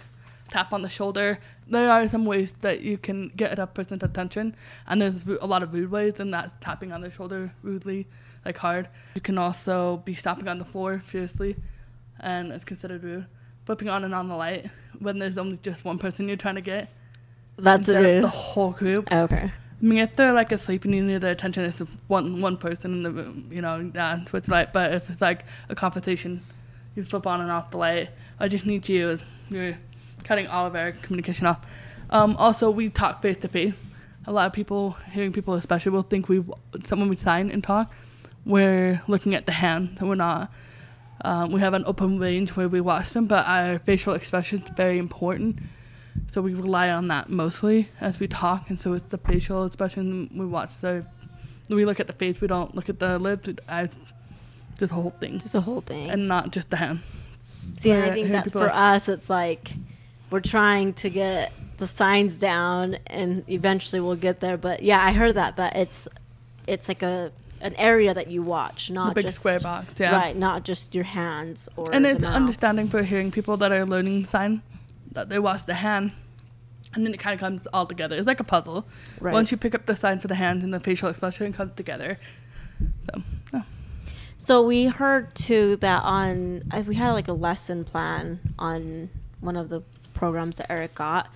tap 0.53 0.73
on 0.73 0.83
the 0.83 0.89
shoulder. 0.89 1.39
There 1.67 1.91
are 1.91 2.07
some 2.07 2.25
ways 2.25 2.53
that 2.61 2.83
you 2.83 2.99
can 2.99 3.33
get 3.37 3.59
a 3.59 3.67
person's 3.67 4.03
attention 4.03 4.55
and 4.87 5.01
there's 5.01 5.25
a 5.41 5.47
lot 5.47 5.63
of 5.63 5.73
rude 5.73 5.91
ways 5.91 6.21
and 6.21 6.33
that's 6.33 6.55
tapping 6.61 6.93
on 6.93 7.01
their 7.01 7.11
shoulder 7.11 7.53
rudely 7.63 8.07
like 8.45 8.59
hard. 8.59 8.89
You 9.15 9.21
can 9.21 9.39
also 9.39 10.03
be 10.05 10.15
stomping 10.15 10.49
on 10.49 10.59
the 10.59 10.65
floor 10.65 11.03
fiercely 11.05 11.57
and 12.21 12.53
it's 12.53 12.65
considered 12.65 13.03
rude. 13.03 13.27
Flipping 13.65 13.89
on 13.89 14.05
and 14.05 14.15
on 14.15 14.29
the 14.29 14.37
light 14.37 14.67
when 14.99 15.19
there's 15.19 15.39
only 15.39 15.59
just 15.63 15.85
one 15.85 15.99
person 15.99 16.29
you're 16.29 16.37
trying 16.37 16.57
to 16.57 16.61
get. 16.61 16.91
That's 17.57 17.89
rude. 17.89 18.23
the 18.23 18.29
whole 18.29 18.73
group. 18.73 19.11
Okay. 19.11 19.53
I 19.83 19.85
mean, 19.85 19.99
if 19.99 20.15
they're 20.15 20.33
like 20.33 20.53
asleep 20.53 20.85
and 20.85 20.95
you 20.95 21.03
need 21.03 21.23
their 21.23 21.33
attention, 21.33 21.65
it's 21.65 21.81
one 22.07 22.41
one 22.41 22.57
person 22.57 22.93
in 22.93 23.03
the 23.03 23.11
room, 23.11 23.49
you 23.51 23.61
know, 23.61 23.91
yeah, 23.93 24.25
switch 24.27 24.47
light. 24.49 24.73
But 24.73 24.95
if 24.95 25.11
it's 25.11 25.21
like 25.21 25.45
a 25.69 25.75
conversation, 25.75 26.41
you 26.95 27.05
flip 27.05 27.27
on 27.27 27.41
and 27.41 27.51
off 27.51 27.73
the 27.73 27.79
light. 27.79 28.11
I 28.39 28.47
just 28.47 28.65
need 28.65 28.89
you. 28.89 29.19
You're 29.49 29.77
cutting 30.23 30.47
all 30.47 30.67
of 30.67 30.77
our 30.77 30.93
communication 30.93 31.47
off. 31.47 31.67
Um, 32.11 32.37
also, 32.37 32.71
we 32.71 32.91
talk 32.91 33.23
face 33.23 33.39
to 33.39 33.49
face. 33.49 33.75
A 34.27 34.33
lot 34.33 34.47
of 34.47 34.53
people, 34.53 34.93
hearing 35.11 35.33
people 35.33 35.55
especially, 35.55 35.91
will 35.91 36.03
think 36.03 36.29
we 36.29 36.45
someone 36.85 37.09
we 37.09 37.17
sign 37.17 37.51
and 37.51 37.65
talk. 37.65 37.93
We're 38.47 39.03
looking 39.09 39.35
at 39.35 39.47
the 39.47 39.53
hand, 39.53 39.97
so 39.99 40.07
we're 40.07 40.15
not. 40.15 40.53
Um, 41.25 41.51
we 41.51 41.61
have 41.61 41.75
an 41.75 41.85
open 41.87 42.21
range 42.21 42.51
where 42.51 42.69
we 42.69 42.81
watch 42.81 43.11
them, 43.11 43.27
but 43.27 43.47
our 43.49 43.81
facial 43.81 44.15
expression 44.15 44.63
is 44.63 44.71
very 44.71 44.99
important. 44.99 45.59
So 46.31 46.41
we 46.43 46.55
rely 46.55 46.91
on 46.91 47.09
that 47.09 47.29
mostly 47.31 47.89
as 48.01 48.19
we 48.21 48.27
talk, 48.29 48.69
and 48.71 48.79
so 48.81 48.93
it's 48.95 49.05
the 49.09 49.19
facial 49.19 49.65
expression 49.65 50.31
we 50.35 50.47
watch. 50.47 50.71
So 50.71 51.05
we 51.69 51.85
look 51.85 52.01
at 52.01 52.07
the 52.07 52.13
face, 52.13 52.41
we 52.41 52.49
don't 52.49 52.75
look 52.75 52.89
at 52.89 52.99
the 52.99 53.19
lips, 53.19 53.49
eyes, 53.69 53.99
just 54.79 54.91
the 54.91 54.95
whole 54.95 55.11
thing, 55.11 55.39
Just 55.39 55.53
the 55.53 55.61
whole 55.61 55.81
thing. 55.81 56.11
and 56.11 56.29
not 56.29 56.53
just 56.53 56.71
the 56.71 56.77
hand. 56.77 57.01
See, 57.79 57.91
and 57.91 58.03
I 58.03 58.11
think 58.11 58.31
that 58.31 58.51
for 58.51 58.61
like- 58.61 58.75
us, 58.75 59.09
it's 59.09 59.31
like 59.31 59.73
we're 60.31 60.41
trying 60.41 60.95
to 60.95 61.11
get 61.11 61.53
the 61.79 61.87
signs 61.87 62.39
down, 62.39 62.97
and 63.07 63.45
eventually 63.49 64.01
we'll 64.01 64.17
get 64.17 64.41
there. 64.41 64.57
But 64.57 64.83
yeah, 64.83 65.03
I 65.03 65.13
heard 65.13 65.35
that 65.37 65.57
that 65.57 65.77
it's 65.77 66.09
it's 66.67 66.89
like 66.89 67.03
a 67.03 67.33
an 67.61 67.75
area 67.77 68.13
that 68.13 68.29
you 68.29 68.43
watch, 68.43 68.91
not 68.91 69.11
The 69.11 69.15
big 69.21 69.25
just 69.27 69.39
square 69.39 69.61
box, 69.61 70.01
yeah. 70.01 70.17
right, 70.17 70.37
not 70.37 70.65
just 70.65 70.95
your 70.97 71.05
hands 71.05 71.69
or 71.77 71.95
and 71.95 72.05
it's 72.05 72.21
mouth. 72.21 72.35
understanding 72.35 72.89
for 72.89 73.03
hearing 73.05 73.31
people 73.31 73.57
that 73.59 73.71
are 73.71 73.87
learning 73.87 74.25
sign 74.25 74.63
that 75.13 75.29
they 75.29 75.39
watch 75.39 75.65
the 75.65 75.75
hand 75.75 76.13
and 76.95 77.07
then 77.07 77.15
it 77.15 77.21
kind 77.21 77.35
of 77.35 77.41
comes 77.41 77.67
all 77.73 77.87
together 77.87 78.17
it's 78.17 78.27
like 78.27 78.41
a 78.41 78.45
puzzle 78.45 78.85
Right. 79.21 79.33
once 79.33 79.51
you 79.51 79.57
pick 79.57 79.75
up 79.75 79.87
the 79.87 79.97
sign 79.97 80.21
for 80.21 80.29
the 80.29 80.35
hand 80.35 80.63
and 80.63 80.73
the 80.75 80.81
facial 80.81 81.09
expression 81.09 81.47
it 81.47 81.55
comes 81.55 81.73
together 81.77 82.19
so 83.13 83.23
yeah. 83.55 83.63
So 84.39 84.63
we 84.67 84.87
heard 84.87 85.35
too 85.37 85.77
that 85.77 86.03
on 86.03 86.65
we 86.87 86.97
had 86.97 87.13
like 87.13 87.29
a 87.29 87.33
lesson 87.33 87.85
plan 87.85 88.41
on 88.59 89.09
one 89.41 89.57
of 89.57 89.69
the 89.69 89.83
programs 90.15 90.57
that 90.57 90.71
Eric 90.71 90.97
got. 90.97 91.29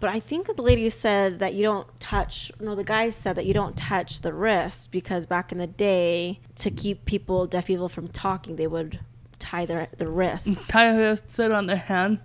But 0.00 0.10
I 0.10 0.18
think 0.18 0.46
the 0.56 0.60
lady 0.62 0.88
said 0.88 1.38
that 1.40 1.54
you 1.54 1.62
don't 1.62 1.86
touch. 2.00 2.50
No, 2.58 2.74
the 2.74 2.82
guy 2.82 3.10
said 3.10 3.36
that 3.36 3.46
you 3.46 3.54
don't 3.54 3.76
touch 3.76 4.22
the 4.22 4.32
wrist 4.32 4.90
because 4.90 5.26
back 5.26 5.52
in 5.52 5.58
the 5.58 5.66
day, 5.68 6.40
to 6.56 6.70
keep 6.70 7.04
people, 7.04 7.46
deaf 7.46 7.66
people, 7.66 7.88
from 7.88 8.08
talking, 8.08 8.56
they 8.56 8.66
would 8.66 8.98
tie 9.38 9.64
their 9.66 9.86
the 9.98 10.08
wrists. 10.08 10.66
tie 10.66 10.90
your 10.90 10.98
wrist, 11.10 11.30
sit 11.30 11.52
on 11.52 11.66
their 11.66 11.76
hand 11.76 12.18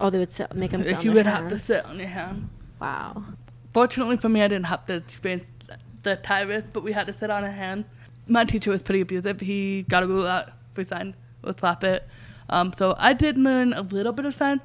Oh, 0.00 0.10
they 0.10 0.18
would 0.18 0.30
sit, 0.30 0.54
make 0.54 0.70
them 0.70 0.84
sit 0.84 0.92
if 0.92 0.98
on 0.98 1.04
you 1.04 1.12
would 1.12 1.26
have 1.26 1.48
to 1.48 1.58
sit 1.58 1.84
on 1.84 1.98
your 1.98 2.08
hand. 2.08 2.48
Wow. 2.80 3.24
fortunately 3.72 4.16
for 4.16 4.28
me 4.28 4.40
i 4.42 4.48
didn't 4.48 4.66
have 4.66 4.86
to 4.86 4.94
experience 4.94 5.44
the 6.04 6.14
tie 6.16 6.42
wrist 6.42 6.66
but 6.72 6.82
we 6.84 6.92
had 6.92 7.06
to 7.08 7.12
sit 7.12 7.30
on 7.30 7.42
a 7.44 7.50
hand. 7.50 7.84
My 8.28 8.44
teacher 8.44 8.70
was 8.70 8.82
pretty 8.82 9.00
abusive. 9.00 9.40
He 9.40 9.84
got 9.88 10.02
a 10.02 10.06
rule 10.06 10.26
out 10.26 10.50
for 10.74 10.84
sign 10.84 11.14
would 11.42 11.58
slap 11.58 11.82
it. 11.84 12.06
Um, 12.50 12.72
so 12.72 12.94
i 12.98 13.12
did 13.12 13.36
learn 13.38 13.72
a 13.72 13.82
little 13.82 14.12
bit 14.12 14.24
of 14.26 14.34
sign 14.34 14.60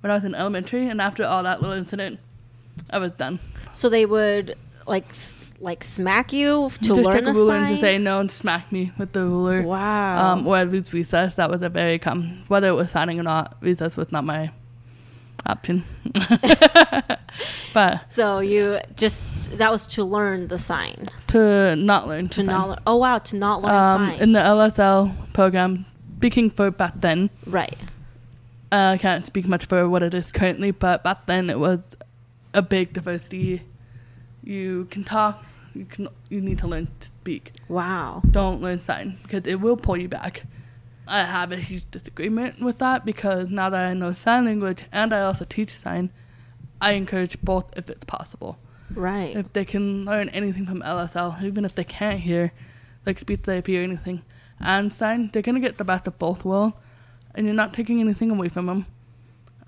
when 0.00 0.10
i 0.10 0.14
was 0.14 0.24
in 0.24 0.34
elementary 0.34 0.86
and 0.88 1.00
after 1.00 1.24
all 1.24 1.42
that 1.42 1.60
little 1.60 1.76
incident 1.76 2.20
i 2.90 2.98
was 2.98 3.10
done. 3.12 3.38
So 3.72 3.88
they 3.88 4.06
would 4.06 4.54
like 4.86 5.08
s- 5.10 5.40
like 5.58 5.82
smack 5.82 6.32
you 6.32 6.70
to 6.70 6.78
just 6.94 7.00
learn 7.02 7.12
take 7.16 7.26
a 7.26 7.30
a 7.30 7.32
ruler 7.32 7.52
sign. 7.52 7.58
and 7.60 7.68
just 7.68 7.80
say 7.80 7.98
no 7.98 8.20
and 8.20 8.30
smack 8.30 8.70
me 8.70 8.92
with 8.98 9.12
the 9.12 9.24
ruler. 9.24 9.62
Wow. 9.62 10.32
um, 10.34 10.46
or 10.46 10.54
i 10.56 10.62
lose 10.62 10.92
recess. 10.92 11.34
That 11.34 11.50
was 11.50 11.62
a 11.62 11.68
very 11.68 11.98
common 11.98 12.44
whether 12.48 12.68
it 12.68 12.74
was 12.74 12.90
signing 12.92 13.18
or 13.18 13.24
not 13.24 13.56
recess 13.60 13.96
was 13.96 14.12
not 14.12 14.24
my 14.24 14.50
option 15.46 15.84
but 17.74 18.10
so 18.10 18.40
you 18.40 18.78
just 18.96 19.56
that 19.58 19.70
was 19.70 19.86
to 19.86 20.04
learn 20.04 20.48
the 20.48 20.58
sign. 20.58 20.94
to 21.26 21.76
not 21.76 22.08
learn 22.08 22.28
to 22.28 22.36
sign. 22.36 22.46
not 22.46 22.68
learn. 22.68 22.78
Oh 22.86 22.96
wow, 22.96 23.18
to 23.18 23.36
not 23.36 23.62
learn 23.62 23.74
um, 23.74 24.08
sign. 24.08 24.20
in 24.20 24.32
the 24.32 24.40
LSL 24.40 25.32
program, 25.32 25.86
speaking 26.16 26.50
for 26.50 26.70
back 26.70 26.94
then, 26.96 27.30
right. 27.46 27.76
uh, 28.72 28.94
I 28.94 28.98
can't 28.98 29.24
speak 29.24 29.46
much 29.46 29.66
for 29.66 29.88
what 29.88 30.02
it 30.02 30.14
is 30.14 30.32
currently, 30.32 30.70
but 30.70 31.04
back 31.04 31.26
then 31.26 31.50
it 31.50 31.58
was 31.58 31.80
a 32.54 32.62
big 32.62 32.92
diversity. 32.92 33.62
You 34.42 34.86
can 34.90 35.04
talk, 35.04 35.44
you 35.74 35.84
can 35.84 36.08
you 36.28 36.40
need 36.40 36.58
to 36.58 36.66
learn 36.66 36.88
to 37.00 37.06
speak. 37.06 37.52
Wow. 37.68 38.22
Don't 38.30 38.60
learn 38.60 38.78
sign 38.78 39.18
because 39.22 39.46
it 39.46 39.60
will 39.60 39.76
pull 39.76 39.96
you 39.96 40.08
back. 40.08 40.44
I 41.06 41.24
have 41.24 41.52
a 41.52 41.56
huge 41.56 41.90
disagreement 41.90 42.60
with 42.60 42.78
that 42.78 43.04
because 43.04 43.48
now 43.48 43.70
that 43.70 43.90
I 43.90 43.94
know 43.94 44.12
sign 44.12 44.44
language 44.44 44.84
and 44.90 45.12
I 45.12 45.20
also 45.22 45.44
teach 45.44 45.70
sign, 45.70 46.10
I 46.80 46.92
encourage 46.92 47.40
both 47.42 47.66
if 47.76 47.88
it's 47.88 48.04
possible. 48.04 48.58
Right. 48.94 49.36
If 49.36 49.52
they 49.52 49.64
can 49.64 50.04
learn 50.04 50.28
anything 50.30 50.66
from 50.66 50.82
LSL, 50.82 51.42
even 51.42 51.64
if 51.64 51.74
they 51.74 51.84
can't 51.84 52.20
hear, 52.20 52.52
like 53.04 53.18
speech 53.18 53.40
therapy 53.40 53.78
or 53.78 53.82
anything, 53.82 54.22
and 54.60 54.92
sign, 54.92 55.30
they're 55.32 55.42
gonna 55.42 55.60
get 55.60 55.78
the 55.78 55.84
best 55.84 56.06
of 56.06 56.18
both 56.18 56.44
worlds, 56.44 56.74
and 57.34 57.46
you're 57.46 57.54
not 57.54 57.72
taking 57.72 58.00
anything 58.00 58.30
away 58.30 58.48
from 58.48 58.66
them. 58.66 58.86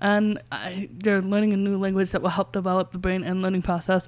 And 0.01 0.41
I, 0.51 0.89
they're 0.91 1.21
learning 1.21 1.53
a 1.53 1.57
new 1.57 1.77
language 1.77 2.11
that 2.11 2.21
will 2.21 2.29
help 2.29 2.51
develop 2.53 2.91
the 2.91 2.97
brain 2.97 3.23
and 3.23 3.41
learning 3.41 3.63
process. 3.63 4.07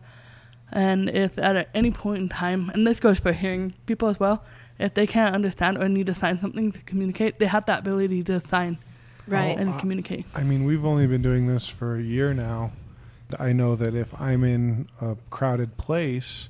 And 0.71 1.09
if 1.09 1.37
at 1.37 1.69
any 1.73 1.91
point 1.91 2.19
in 2.19 2.29
time, 2.29 2.69
and 2.73 2.87
this 2.87 2.99
goes 2.99 3.19
for 3.19 3.33
hearing 3.33 3.73
people 3.85 4.07
as 4.07 4.19
well, 4.19 4.43
if 4.81 4.93
they 4.93 5.07
can't 5.07 5.33
understand 5.35 5.77
or 5.77 5.87
need 5.89 6.07
to 6.07 6.13
sign 6.13 6.39
something 6.39 6.71
to 6.71 6.79
communicate, 6.81 7.39
they 7.39 7.45
have 7.45 7.65
that 7.67 7.79
ability 7.79 8.23
to 8.23 8.39
sign 8.39 8.77
Right. 9.27 9.57
and 9.57 9.69
uh, 9.69 9.79
communicate. 9.79 10.25
I 10.35 10.43
mean, 10.43 10.65
we've 10.65 10.83
only 10.83 11.07
been 11.07 11.21
doing 11.21 11.47
this 11.47 11.67
for 11.69 11.95
a 11.95 12.01
year 12.01 12.33
now. 12.33 12.71
I 13.39 13.53
know 13.53 13.75
that 13.75 13.95
if 13.95 14.19
I'm 14.19 14.43
in 14.43 14.87
a 14.99 15.15
crowded 15.29 15.77
place 15.77 16.49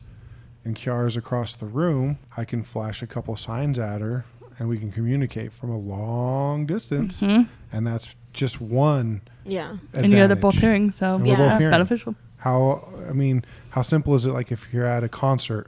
and 0.66 0.76
Kiara's 0.76 1.16
across 1.18 1.54
the 1.56 1.66
room, 1.68 2.18
I 2.38 2.44
can 2.46 2.64
flash 2.64 3.04
a 3.04 3.08
couple 3.08 3.36
signs 3.36 3.78
at 3.78 4.02
her 4.02 4.26
and 4.58 4.68
we 4.70 4.78
can 4.80 4.92
communicate 4.92 5.52
from 5.54 5.70
a 5.70 5.78
long 5.78 6.66
distance. 6.66 7.22
Mhm. 7.22 7.48
And 7.72 7.86
that's 7.86 8.16
just 8.34 8.60
one 8.62 9.22
Yeah. 9.46 9.78
And 9.96 10.10
you 10.10 10.18
guys 10.18 10.30
are 10.32 10.36
both 10.36 10.56
hearing, 10.56 10.92
so 10.92 11.16
And 11.16 11.24
we're 11.26 11.36
both 11.36 11.52
yeah, 11.52 11.58
hearing. 11.58 11.72
beneficial. 11.72 12.16
How, 12.38 12.88
I 13.10 13.14
mean, 13.14 13.44
how 13.72 13.82
simple 13.84 14.16
is 14.16 14.26
it 14.26 14.32
like 14.32 14.52
if 14.52 14.72
you're 14.74 14.86
at 14.86 15.04
a 15.04 15.10
concert 15.10 15.68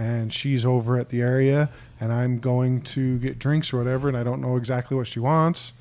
and 0.00 0.32
she's 0.32 0.64
over 0.64 0.96
at 0.96 1.10
the 1.10 1.20
area 1.20 1.68
and 2.00 2.10
I'm 2.12 2.38
going 2.38 2.80
to 2.96 3.18
get 3.18 3.38
drinks 3.38 3.72
or 3.72 3.76
whatever 3.78 4.08
and 4.08 4.16
I 4.16 4.22
don't 4.22 4.40
know 4.40 4.56
exactly 4.56 4.96
what 4.96 5.06
she 5.06 5.20
wants. 5.20 5.74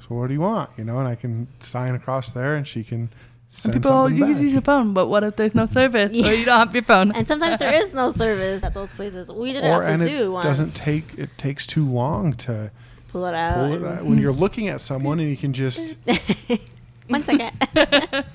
So 0.00 0.14
what 0.16 0.26
do 0.28 0.34
you 0.34 0.40
want? 0.40 0.68
You 0.76 0.84
know, 0.84 0.98
and 0.98 1.08
I 1.08 1.14
can 1.14 1.46
sign 1.60 1.94
across 1.94 2.32
there 2.32 2.54
and 2.56 2.66
she 2.66 2.84
can 2.84 3.08
Some 3.48 3.72
send 3.72 3.82
people, 3.82 4.10
you 4.10 4.24
back. 4.24 4.34
can 4.34 4.42
use 4.42 4.52
your 4.52 4.60
phone, 4.62 4.92
but 4.92 5.06
what 5.06 5.24
if 5.24 5.36
there's 5.36 5.54
no 5.54 5.64
service 5.66 6.10
Yeah. 6.12 6.28
or 6.28 6.34
you 6.34 6.44
don't 6.44 6.58
have 6.58 6.74
your 6.74 6.84
phone? 6.84 7.12
And 7.12 7.26
sometimes 7.26 7.60
there 7.60 7.72
is 7.72 7.94
no 7.94 8.10
service 8.24 8.62
at 8.62 8.74
those 8.74 8.92
places. 8.92 9.30
We 9.32 9.52
did 9.54 9.64
it 9.64 9.68
or 9.68 9.82
at 9.82 9.92
and 9.94 10.02
the 10.02 10.10
it 10.10 10.14
zoo 10.18 10.32
once. 10.32 10.44
It 10.44 10.48
doesn't 10.48 10.74
take 10.76 11.14
it 11.16 11.30
takes 11.38 11.66
too 11.66 11.86
long 11.86 12.34
to 12.44 12.70
pull 13.08 13.24
it 13.26 13.34
out. 13.34 13.54
pull 13.56 13.72
it 13.72 13.82
out. 13.84 14.04
when 14.04 14.18
you're 14.18 14.32
looking 14.32 14.68
at 14.68 14.80
someone 14.82 15.18
and 15.20 15.30
you 15.30 15.36
can 15.38 15.52
just 15.54 15.96
One 17.08 17.24
second. 17.24 17.50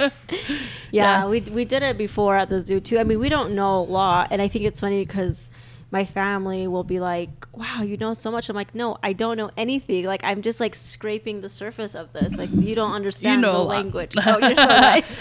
yeah, 0.98 1.22
Yeah. 1.22 1.30
we 1.32 1.39
we 1.60 1.64
did 1.74 1.82
it 1.89 1.95
before 2.06 2.34
at 2.41 2.48
the 2.54 2.60
zoo 2.68 2.80
too. 2.88 2.98
I 3.02 3.04
mean, 3.10 3.20
we 3.26 3.30
don't 3.36 3.52
know 3.60 3.74
a 3.84 3.88
lot, 4.00 4.24
and 4.32 4.39
I 4.45 4.48
think 4.52 4.64
it's 4.70 4.80
funny 4.86 5.02
because 5.06 5.50
my 5.98 6.04
family 6.20 6.64
will 6.74 6.84
be 6.95 7.00
like, 7.12 7.32
"Wow, 7.62 7.80
you 7.89 7.95
know 8.04 8.14
so 8.24 8.30
much." 8.36 8.45
I'm 8.50 8.58
like, 8.64 8.74
"No, 8.84 8.88
I 9.10 9.12
don't 9.22 9.38
know 9.41 9.50
anything. 9.66 10.02
Like, 10.14 10.24
I'm 10.30 10.41
just 10.48 10.60
like 10.66 10.76
scraping 10.76 11.36
the 11.45 11.52
surface 11.62 11.93
of 12.02 12.12
this. 12.18 12.32
Like, 12.41 12.52
you 12.68 12.74
don't 12.80 12.91
understand 13.00 13.41
know 13.41 13.54
the 13.60 13.64
language." 13.76 14.14
oh, 14.18 14.38
you're 14.43 14.56
so 14.56 14.74
nice. 14.91 15.12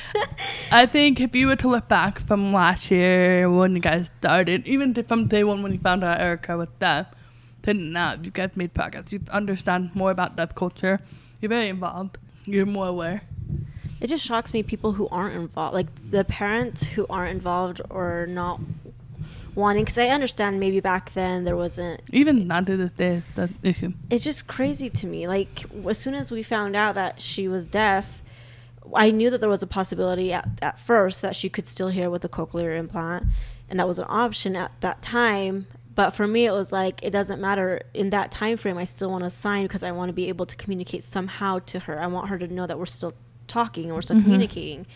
I 0.80 0.84
think 0.94 1.20
if 1.26 1.36
you 1.38 1.46
were 1.50 1.60
to 1.64 1.68
look 1.74 1.86
back 1.88 2.18
from 2.28 2.52
last 2.52 2.90
year 2.90 3.48
when 3.58 3.70
you 3.76 3.82
guys 3.90 4.10
started, 4.18 4.66
even 4.66 4.92
from 5.10 5.28
day 5.28 5.44
one 5.44 5.62
when 5.62 5.72
you 5.72 5.78
found 5.90 6.02
out 6.02 6.18
Erica 6.20 6.56
was 6.62 6.68
deaf, 6.80 7.06
to 7.62 7.74
now 7.74 8.08
you 8.20 8.32
guys 8.38 8.50
made 8.56 8.72
progress. 8.74 9.12
You 9.12 9.20
understand 9.30 9.94
more 9.94 10.10
about 10.10 10.34
deaf 10.36 10.54
culture. 10.62 10.96
You're 11.40 11.54
very 11.58 11.68
involved. 11.68 12.18
You're 12.44 12.66
more 12.66 12.88
aware. 12.88 13.22
It 14.00 14.08
just 14.08 14.24
shocks 14.24 14.52
me 14.52 14.62
people 14.62 14.92
who 14.92 15.08
aren't 15.08 15.34
involved, 15.36 15.74
like 15.74 15.86
the 16.10 16.24
parents 16.24 16.84
who 16.86 17.06
aren't 17.08 17.30
involved 17.32 17.80
or 17.90 18.26
not 18.28 18.60
wanting. 19.54 19.84
Because 19.84 19.98
I 19.98 20.08
understand 20.08 20.60
maybe 20.60 20.80
back 20.80 21.12
then 21.14 21.44
there 21.44 21.56
wasn't 21.56 22.02
Even 22.12 22.46
not 22.46 22.66
to 22.66 22.76
this 22.76 22.90
day, 22.92 23.22
the 23.34 23.48
issue. 23.62 23.92
it's 24.10 24.22
just 24.24 24.46
crazy 24.46 24.90
to 24.90 25.06
me. 25.06 25.26
Like 25.26 25.64
as 25.88 25.98
soon 25.98 26.14
as 26.14 26.30
we 26.30 26.42
found 26.42 26.76
out 26.76 26.94
that 26.94 27.20
she 27.22 27.48
was 27.48 27.68
deaf, 27.68 28.22
I 28.94 29.10
knew 29.10 29.30
that 29.30 29.40
there 29.40 29.48
was 29.50 29.62
a 29.62 29.66
possibility 29.66 30.32
at, 30.32 30.48
at 30.62 30.78
first 30.78 31.22
that 31.22 31.34
she 31.34 31.48
could 31.48 31.66
still 31.66 31.88
hear 31.88 32.08
with 32.10 32.24
a 32.24 32.28
cochlear 32.28 32.78
implant, 32.78 33.26
and 33.68 33.80
that 33.80 33.88
was 33.88 33.98
an 33.98 34.06
option 34.08 34.54
at 34.56 34.72
that 34.80 35.02
time. 35.02 35.66
But 35.94 36.10
for 36.10 36.26
me, 36.26 36.44
it 36.44 36.52
was 36.52 36.70
like 36.72 37.02
it 37.02 37.10
doesn't 37.10 37.40
matter 37.40 37.80
in 37.94 38.10
that 38.10 38.30
time 38.30 38.58
frame. 38.58 38.76
I 38.76 38.84
still 38.84 39.10
want 39.10 39.24
to 39.24 39.30
sign 39.30 39.62
because 39.64 39.82
I 39.82 39.90
want 39.92 40.10
to 40.10 40.12
be 40.12 40.28
able 40.28 40.44
to 40.44 40.54
communicate 40.54 41.02
somehow 41.02 41.60
to 41.60 41.78
her. 41.80 41.98
I 41.98 42.06
want 42.06 42.28
her 42.28 42.38
to 42.38 42.46
know 42.46 42.66
that 42.66 42.78
we're 42.78 42.84
still 42.86 43.14
talking 43.46 43.84
and 43.84 43.94
we're 43.94 44.02
still 44.02 44.16
mm-hmm. 44.16 44.24
communicating. 44.24 44.86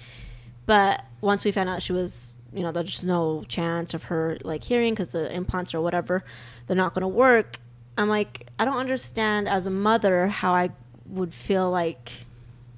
But 0.66 1.04
once 1.20 1.44
we 1.44 1.52
found 1.52 1.68
out 1.68 1.82
she 1.82 1.92
was, 1.92 2.36
you 2.52 2.62
know, 2.62 2.72
there's 2.72 2.90
just 2.90 3.04
no 3.04 3.44
chance 3.48 3.94
of 3.94 4.04
her 4.04 4.38
like 4.42 4.62
hearing 4.62 4.94
because 4.94 5.12
the 5.12 5.32
implants 5.32 5.74
or 5.74 5.80
whatever, 5.80 6.24
they're 6.66 6.76
not 6.76 6.94
going 6.94 7.02
to 7.02 7.08
work. 7.08 7.58
I'm 7.98 8.08
like, 8.08 8.48
I 8.58 8.64
don't 8.64 8.78
understand 8.78 9.48
as 9.48 9.66
a 9.66 9.70
mother 9.70 10.28
how 10.28 10.54
I 10.54 10.70
would 11.06 11.34
feel 11.34 11.70
like, 11.70 12.12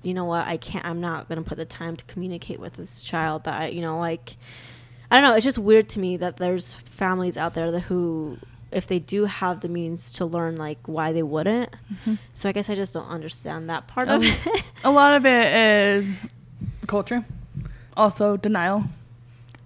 you 0.03 0.15
know 0.15 0.25
what, 0.25 0.47
I 0.47 0.57
can't, 0.57 0.85
I'm 0.85 1.01
not 1.01 1.29
going 1.29 1.43
to 1.43 1.49
put 1.49 1.59
the 1.59 1.65
time 1.65 1.97
to 1.97 2.05
communicate 2.07 2.59
with 2.59 2.77
this 2.77 3.03
child 3.03 3.45
that, 3.45 3.61
I, 3.61 3.67
you 3.69 3.83
know, 3.83 3.99
like, 3.99 4.37
I 5.11 5.17
don't 5.17 5.25
know. 5.29 5.37
It's 5.37 5.45
just 5.45 5.59
weird 5.59 5.91
to 5.91 6.01
me 6.01 6.17
that 6.17 6.39
there's 6.39 6.73
families 6.73 7.37
out 7.37 7.55
there 7.55 7.71
that 7.71 7.81
who, 7.81 8.39
if 8.73 8.87
they 8.87 8.99
do 8.99 9.25
have 9.27 9.61
the 9.61 9.69
means 9.69 10.13
to 10.13 10.25
learn, 10.25 10.57
like, 10.57 10.79
why 10.87 11.13
they 11.13 11.23
wouldn't. 11.23 11.71
So 12.35 12.49
I 12.49 12.53
guess 12.53 12.71
I 12.71 12.75
just 12.75 12.95
don't 12.95 13.09
understand 13.09 13.69
that 13.71 13.87
part 13.87 14.09
of 14.09 14.17
Um, 14.17 14.23
it. 14.25 14.63
A 14.85 14.91
lot 14.91 15.15
of 15.15 15.25
it 15.27 15.55
is 15.55 16.07
culture, 16.87 17.25
also 17.97 18.37
denial, 18.37 18.85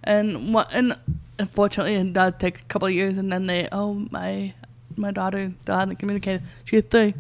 and 0.05 0.53
what 0.55 0.69
and 0.73 0.97
unfortunately 1.39 1.95
it 1.95 2.13
does 2.13 2.35
take 2.39 2.61
a 2.61 2.65
couple 2.65 2.89
of 2.89 2.95
years, 2.95 3.19
and 3.19 3.33
then 3.33 3.47
they 3.47 3.69
oh 3.73 3.95
my 4.11 4.53
my 4.97 5.11
daughter 5.11 5.53
still 5.63 5.79
hasn't 5.79 5.99
communicated. 5.99 6.43
She's 6.65 6.85
three. 6.85 7.15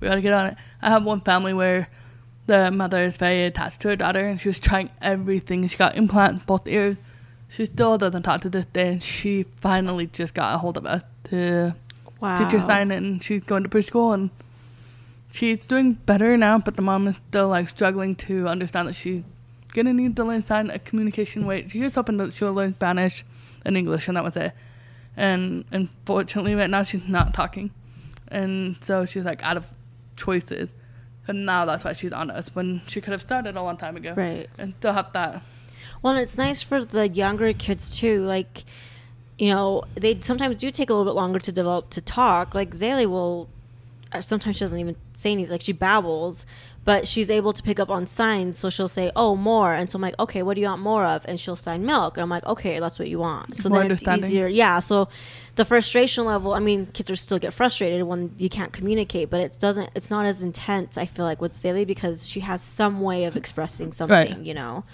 We 0.00 0.08
gotta 0.08 0.20
get 0.20 0.32
on 0.32 0.46
it. 0.46 0.56
I 0.82 0.90
have 0.90 1.04
one 1.04 1.20
family 1.20 1.54
where 1.54 1.88
the 2.46 2.70
mother 2.70 3.04
is 3.04 3.16
very 3.16 3.44
attached 3.44 3.80
to 3.80 3.88
her 3.88 3.96
daughter, 3.96 4.26
and 4.26 4.40
she 4.40 4.48
was 4.48 4.58
trying 4.58 4.90
everything. 5.00 5.66
She 5.66 5.76
got 5.78 5.96
implants 5.96 6.44
both 6.44 6.66
ears. 6.66 6.96
She 7.48 7.64
still 7.66 7.98
doesn't 7.98 8.22
talk 8.22 8.40
to 8.42 8.50
this 8.50 8.66
day, 8.66 8.92
and 8.92 9.02
she 9.02 9.44
finally 9.60 10.06
just 10.06 10.34
got 10.34 10.54
a 10.54 10.58
hold 10.58 10.76
of 10.76 10.86
us 10.86 11.02
to 11.24 11.74
wow. 12.20 12.36
teach 12.36 12.52
her 12.52 12.60
sign, 12.60 12.90
and 12.90 13.22
she's 13.22 13.42
going 13.42 13.62
to 13.62 13.68
preschool, 13.68 14.14
and 14.14 14.30
she's 15.30 15.58
doing 15.68 15.92
better 15.92 16.36
now. 16.36 16.58
But 16.58 16.76
the 16.76 16.82
mom 16.82 17.06
is 17.08 17.16
still 17.28 17.48
like 17.48 17.68
struggling 17.68 18.16
to 18.16 18.48
understand 18.48 18.88
that 18.88 18.94
she's 18.94 19.22
gonna 19.72 19.92
need 19.92 20.16
to 20.16 20.24
learn 20.24 20.42
sign 20.44 20.70
a 20.70 20.78
communication 20.78 21.46
way. 21.46 21.68
She 21.68 21.80
was 21.80 21.94
hoping 21.94 22.16
that 22.18 22.32
she'll 22.32 22.54
learn 22.54 22.74
Spanish 22.74 23.24
and 23.64 23.76
English, 23.76 24.08
and 24.08 24.16
that 24.16 24.24
was 24.24 24.36
it. 24.36 24.52
And 25.16 25.64
unfortunately, 25.70 26.54
right 26.54 26.70
now 26.70 26.82
she's 26.82 27.06
not 27.06 27.34
talking, 27.34 27.70
and 28.28 28.76
so 28.80 29.04
she's 29.04 29.24
like 29.24 29.42
out 29.42 29.56
of 29.56 29.72
choices. 30.16 30.70
And 31.26 31.46
now 31.46 31.64
that's 31.64 31.84
why 31.84 31.94
she's 31.94 32.12
on 32.12 32.30
us 32.30 32.54
when 32.54 32.82
she 32.86 33.00
could 33.00 33.12
have 33.12 33.22
started 33.22 33.56
a 33.56 33.62
long 33.62 33.76
time 33.76 33.96
ago, 33.96 34.12
Right. 34.14 34.48
And 34.58 34.74
still 34.78 34.92
have 34.92 35.12
that. 35.14 35.42
Well, 36.04 36.12
and 36.12 36.22
it's 36.22 36.36
nice 36.36 36.60
for 36.60 36.84
the 36.84 37.08
younger 37.08 37.50
kids 37.54 37.96
too. 37.98 38.20
Like, 38.26 38.64
you 39.38 39.48
know, 39.48 39.84
they 39.94 40.20
sometimes 40.20 40.56
do 40.56 40.70
take 40.70 40.90
a 40.90 40.92
little 40.92 41.10
bit 41.10 41.16
longer 41.16 41.38
to 41.38 41.50
develop 41.50 41.88
to 41.90 42.02
talk. 42.02 42.54
Like 42.54 42.72
Zaylee 42.72 43.06
will 43.06 43.48
uh, 44.12 44.20
sometimes 44.20 44.56
she 44.56 44.60
doesn't 44.60 44.78
even 44.78 44.96
say 45.14 45.32
anything. 45.32 45.50
Like 45.50 45.62
she 45.62 45.72
babbles, 45.72 46.44
but 46.84 47.08
she's 47.08 47.30
able 47.30 47.54
to 47.54 47.62
pick 47.62 47.80
up 47.80 47.88
on 47.88 48.06
signs. 48.06 48.58
So 48.58 48.68
she'll 48.68 48.86
say, 48.86 49.12
"Oh, 49.16 49.34
more," 49.34 49.72
and 49.72 49.90
so 49.90 49.96
I'm 49.96 50.02
like, 50.02 50.18
"Okay, 50.20 50.42
what 50.42 50.56
do 50.56 50.60
you 50.60 50.66
want 50.66 50.82
more 50.82 51.06
of?" 51.06 51.24
And 51.26 51.40
she'll 51.40 51.56
sign 51.56 51.86
milk, 51.86 52.18
and 52.18 52.22
I'm 52.22 52.28
like, 52.28 52.44
"Okay, 52.44 52.78
that's 52.80 52.98
what 52.98 53.08
you 53.08 53.18
want." 53.18 53.56
So 53.56 53.70
More 53.70 53.80
then 53.80 53.90
it's 53.90 54.06
easier. 54.06 54.46
Yeah. 54.46 54.80
So 54.80 55.08
the 55.54 55.64
frustration 55.64 56.26
level. 56.26 56.52
I 56.52 56.58
mean, 56.58 56.84
kids 56.84 57.10
are 57.10 57.16
still 57.16 57.38
get 57.38 57.54
frustrated 57.54 58.02
when 58.02 58.34
you 58.36 58.50
can't 58.50 58.74
communicate, 58.74 59.30
but 59.30 59.40
it 59.40 59.56
doesn't. 59.58 59.88
It's 59.94 60.10
not 60.10 60.26
as 60.26 60.42
intense. 60.42 60.98
I 60.98 61.06
feel 61.06 61.24
like 61.24 61.40
with 61.40 61.54
Zaylee 61.54 61.86
because 61.86 62.28
she 62.28 62.40
has 62.40 62.60
some 62.60 63.00
way 63.00 63.24
of 63.24 63.36
expressing 63.36 63.90
something. 63.90 64.44
You 64.44 64.52
know. 64.52 64.84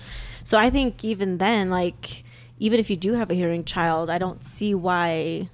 So 0.51 0.59
I 0.59 0.69
think 0.69 1.05
even 1.05 1.39
then, 1.39 1.71
like, 1.71 2.25
even 2.59 2.81
if 2.81 2.91
you 2.91 2.97
do 2.97 3.13
have 3.13 3.31
a 3.31 3.35
hearing 3.35 3.65
child, 3.65 4.11
I 4.11 4.19
don't 4.19 4.43
see 4.43 4.75
why 4.75 5.49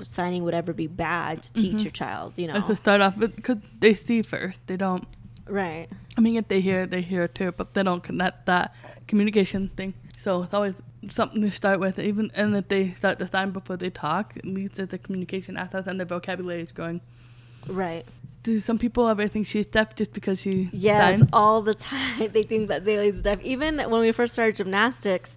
signing 0.00 0.44
would 0.44 0.54
ever 0.54 0.72
be 0.72 0.86
bad 0.86 1.42
to 1.42 1.52
teach 1.52 1.64
mm-hmm. 1.64 1.78
your 1.78 1.90
child. 1.90 2.34
You 2.36 2.46
know. 2.46 2.60
just 2.60 2.84
start 2.84 3.00
off 3.00 3.18
because 3.18 3.58
they 3.80 3.92
see 3.92 4.22
first. 4.22 4.60
They 4.68 4.76
don't 4.76 5.04
Right. 5.48 5.88
I 6.16 6.20
mean, 6.20 6.36
if 6.36 6.46
they 6.46 6.60
hear, 6.60 6.86
they 6.86 7.02
hear 7.02 7.26
too, 7.26 7.50
but 7.56 7.74
they 7.74 7.82
don't 7.82 8.04
connect 8.04 8.46
that 8.46 8.72
communication 9.08 9.68
thing. 9.70 9.94
So 10.16 10.44
it's 10.44 10.54
always 10.54 10.74
something 11.10 11.42
to 11.42 11.50
start 11.50 11.80
with, 11.80 11.98
even 11.98 12.30
and 12.32 12.56
if 12.56 12.68
they 12.68 12.92
start 12.92 13.18
to 13.18 13.26
sign 13.26 13.50
before 13.50 13.76
they 13.76 13.90
talk, 13.90 14.34
at 14.36 14.44
least 14.46 14.76
there's 14.76 14.92
a 14.92 14.98
communication 14.98 15.56
access 15.56 15.88
and 15.88 15.98
their 15.98 16.06
vocabulary 16.06 16.62
is 16.62 16.70
growing. 16.70 17.00
Right. 17.66 18.04
Do 18.42 18.58
some 18.60 18.78
people 18.78 19.08
ever 19.08 19.26
think 19.26 19.46
she's 19.46 19.66
deaf 19.66 19.94
just 19.94 20.12
because 20.12 20.40
she 20.40 20.68
Yes, 20.72 21.22
all 21.32 21.62
the 21.62 21.74
time. 21.90 22.28
They 22.30 22.44
think 22.44 22.68
that 22.68 22.84
Zaylee's 22.84 23.22
deaf. 23.22 23.40
Even 23.42 23.78
when 23.78 24.00
we 24.00 24.12
first 24.12 24.32
started 24.32 24.56
gymnastics, 24.56 25.36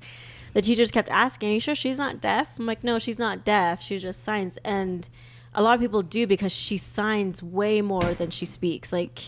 the 0.53 0.61
teachers 0.61 0.91
kept 0.91 1.09
asking, 1.09 1.49
Are 1.49 1.53
you 1.53 1.59
sure 1.59 1.75
she's 1.75 1.97
not 1.97 2.21
deaf? 2.21 2.57
I'm 2.59 2.65
like, 2.65 2.83
No, 2.83 2.99
she's 2.99 3.17
not 3.19 3.43
deaf. 3.43 3.81
She 3.81 3.97
just 3.97 4.23
signs. 4.23 4.57
And 4.63 5.07
a 5.53 5.63
lot 5.63 5.73
of 5.73 5.81
people 5.81 6.01
do 6.03 6.27
because 6.27 6.51
she 6.51 6.77
signs 6.77 7.41
way 7.41 7.81
more 7.81 8.13
than 8.13 8.29
she 8.29 8.45
speaks. 8.45 8.93
Like, 8.93 9.19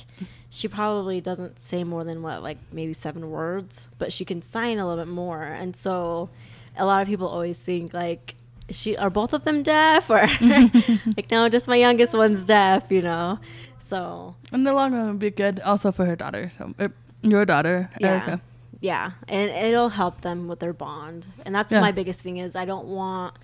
she 0.50 0.68
probably 0.68 1.22
doesn't 1.22 1.58
say 1.58 1.84
more 1.84 2.04
than 2.04 2.22
what, 2.22 2.44
like 2.44 2.58
maybe 2.72 2.94
seven 2.94 3.32
words, 3.32 3.90
but 3.98 4.12
she 4.12 4.26
can 4.26 4.42
sign 4.42 4.78
a 4.78 4.88
little 4.88 5.04
bit 5.04 5.12
more. 5.12 5.42
And 5.44 5.76
so 5.76 6.30
a 6.78 6.86
lot 6.86 7.02
of 7.02 7.08
people 7.08 7.28
always 7.28 7.58
think, 7.58 7.94
like, 7.94 8.36
she 8.72 8.96
are 8.98 9.10
both 9.10 9.34
of 9.34 9.44
them 9.44 9.64
deaf 9.64 10.10
or 10.10 10.22
like 11.18 11.30
no 11.32 11.48
just 11.50 11.68
my 11.68 11.76
youngest 11.76 12.14
one's 12.14 12.46
deaf 12.46 12.92
you 12.92 13.02
know 13.02 13.40
so 13.80 14.36
In 14.54 14.64
the 14.64 14.74
long 14.74 14.94
run, 14.94 15.08
would 15.08 15.20
be 15.20 15.32
good 15.32 15.60
also 15.62 15.92
for 15.92 16.06
her 16.06 16.16
daughter. 16.16 16.52
So 16.58 16.74
er, 16.80 16.94
your 17.22 17.46
daughter, 17.46 17.90
yeah 18.00 18.10
Erica. 18.10 18.42
yeah 18.80 19.12
and 19.28 19.50
it'll 19.52 19.90
help 19.90 20.22
them 20.22 20.48
with 20.48 20.60
their 20.60 20.74
bond 20.74 21.28
and 21.46 21.54
that's 21.54 21.72
Yeah. 21.72 21.82
my 21.82 21.92
biggest 21.92 22.20
thing 22.20 22.38
is 22.38 22.56
i 22.56 22.66
don't 22.66 22.88
want 22.88 23.36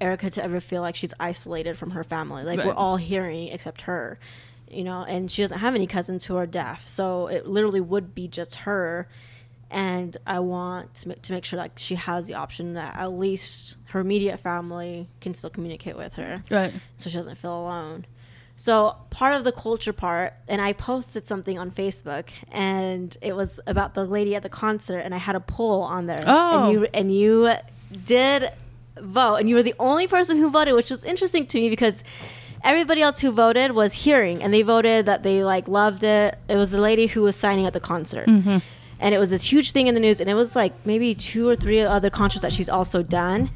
Erica 0.00 0.30
to 0.30 0.42
ever 0.42 0.58
feel 0.60 0.82
like 0.82 0.96
she's 0.96 1.14
isolated 1.20 1.78
from 1.78 1.90
her 1.92 2.02
family. 2.02 2.42
Like 2.42 2.58
we're 2.64 2.72
all 2.74 2.96
hearing 2.96 3.48
except 3.48 3.82
her, 3.82 4.18
you 4.68 4.82
know, 4.82 5.04
and 5.04 5.30
she 5.30 5.42
doesn't 5.42 5.58
have 5.60 5.76
any 5.76 5.86
cousins 5.86 6.24
who 6.24 6.36
are 6.36 6.46
deaf. 6.46 6.84
So 6.84 7.28
it 7.28 7.46
literally 7.46 7.80
would 7.80 8.12
be 8.12 8.26
just 8.26 8.56
her. 8.66 9.06
And 9.72 10.16
I 10.26 10.38
want 10.40 10.94
to 10.96 11.08
make, 11.08 11.22
to 11.22 11.32
make 11.32 11.44
sure 11.44 11.56
that 11.58 11.78
she 11.78 11.94
has 11.94 12.28
the 12.28 12.34
option 12.34 12.74
that 12.74 12.94
at 12.96 13.10
least 13.12 13.76
her 13.86 14.00
immediate 14.00 14.38
family 14.38 15.08
can 15.20 15.32
still 15.34 15.50
communicate 15.50 15.96
with 15.96 16.12
her 16.14 16.44
Right. 16.50 16.72
so 16.98 17.08
she 17.10 17.16
doesn't 17.16 17.36
feel 17.36 17.58
alone. 17.58 18.04
So 18.56 18.96
part 19.10 19.34
of 19.34 19.44
the 19.44 19.50
culture 19.52 19.92
part, 19.94 20.34
and 20.46 20.60
I 20.60 20.72
posted 20.74 21.26
something 21.26 21.58
on 21.58 21.70
Facebook, 21.70 22.28
and 22.52 23.16
it 23.22 23.34
was 23.34 23.58
about 23.66 23.94
the 23.94 24.04
lady 24.04 24.36
at 24.36 24.42
the 24.42 24.48
concert, 24.50 24.98
and 24.98 25.14
I 25.14 25.18
had 25.18 25.34
a 25.36 25.40
poll 25.40 25.80
on 25.82 26.06
there, 26.06 26.20
Oh. 26.26 26.64
and 26.64 26.72
you 26.72 26.86
and 26.94 27.14
you 27.14 27.52
did 28.04 28.50
vote, 29.00 29.36
and 29.36 29.48
you 29.48 29.54
were 29.56 29.62
the 29.62 29.74
only 29.80 30.06
person 30.06 30.36
who 30.38 30.50
voted, 30.50 30.74
which 30.74 30.90
was 30.90 31.02
interesting 31.02 31.46
to 31.46 31.58
me 31.58 31.70
because 31.70 32.04
everybody 32.62 33.00
else 33.02 33.18
who 33.20 33.32
voted 33.32 33.72
was 33.72 33.92
hearing, 33.94 34.42
and 34.42 34.52
they 34.54 34.62
voted 34.62 35.06
that 35.06 35.22
they 35.22 35.42
like 35.42 35.66
loved 35.66 36.04
it. 36.04 36.38
It 36.48 36.56
was 36.56 36.70
the 36.72 36.80
lady 36.80 37.06
who 37.06 37.22
was 37.22 37.34
signing 37.34 37.66
at 37.66 37.72
the 37.72 37.80
concert. 37.80 38.28
Mm-hmm. 38.28 38.58
And 39.02 39.14
it 39.14 39.18
was 39.18 39.30
this 39.30 39.44
huge 39.44 39.72
thing 39.72 39.86
in 39.88 39.94
the 39.94 40.00
news, 40.00 40.20
and 40.22 40.30
it 40.30 40.34
was 40.34 40.54
like 40.56 40.72
maybe 40.86 41.14
two 41.14 41.48
or 41.48 41.56
three 41.56 41.80
other 41.80 42.08
concerts 42.08 42.42
that 42.42 42.52
she's 42.52 42.68
also 42.68 43.02
done. 43.02 43.50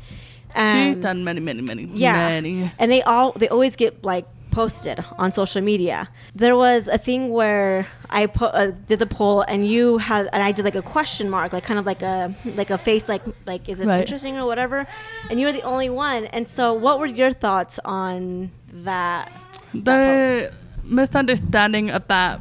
She's 0.55 0.97
done 0.97 1.23
many, 1.25 1.41
many, 1.41 1.61
many, 1.63 1.85
yeah 1.95 2.29
many. 2.29 2.71
and 2.79 2.91
they 2.91 3.03
all 3.03 3.33
they 3.33 3.49
always 3.49 3.77
get 3.77 4.03
like 4.05 4.25
posted 4.51 5.05
on 5.19 5.31
social 5.33 5.61
media 5.61 6.09
there 6.35 6.57
was 6.57 6.89
a 6.89 6.97
thing 6.97 7.29
where 7.29 7.87
i 8.09 8.25
put 8.25 8.55
uh, 8.55 8.71
did 8.87 8.99
the 8.99 9.05
poll 9.05 9.43
and 9.43 9.69
you 9.69 9.99
had 9.99 10.31
and 10.33 10.43
i 10.43 10.51
did 10.51 10.65
like 10.65 10.75
a 10.75 10.81
question 10.81 11.29
mark 11.29 11.53
like 11.53 11.63
kind 11.63 11.79
of 11.79 11.85
like 11.85 12.01
a 12.01 12.35
like 12.55 12.71
a 12.71 12.79
face 12.79 13.07
like 13.07 13.21
like 13.45 13.69
is 13.69 13.77
this 13.81 13.89
Right. 13.89 14.01
interesting 14.01 14.39
or 14.39 14.47
whatever 14.47 14.87
and 15.29 15.39
you 15.39 15.45
were 15.45 15.53
the 15.53 15.61
only 15.61 15.91
one 15.91 16.25
and 16.33 16.49
so 16.49 16.73
what 16.73 16.99
were 17.01 17.05
your 17.21 17.35
thoughts 17.35 17.79
on 17.85 18.51
that 18.73 19.31
The 19.75 20.51
misunderstanding 20.85 21.91
of 21.91 22.09
that 22.09 22.41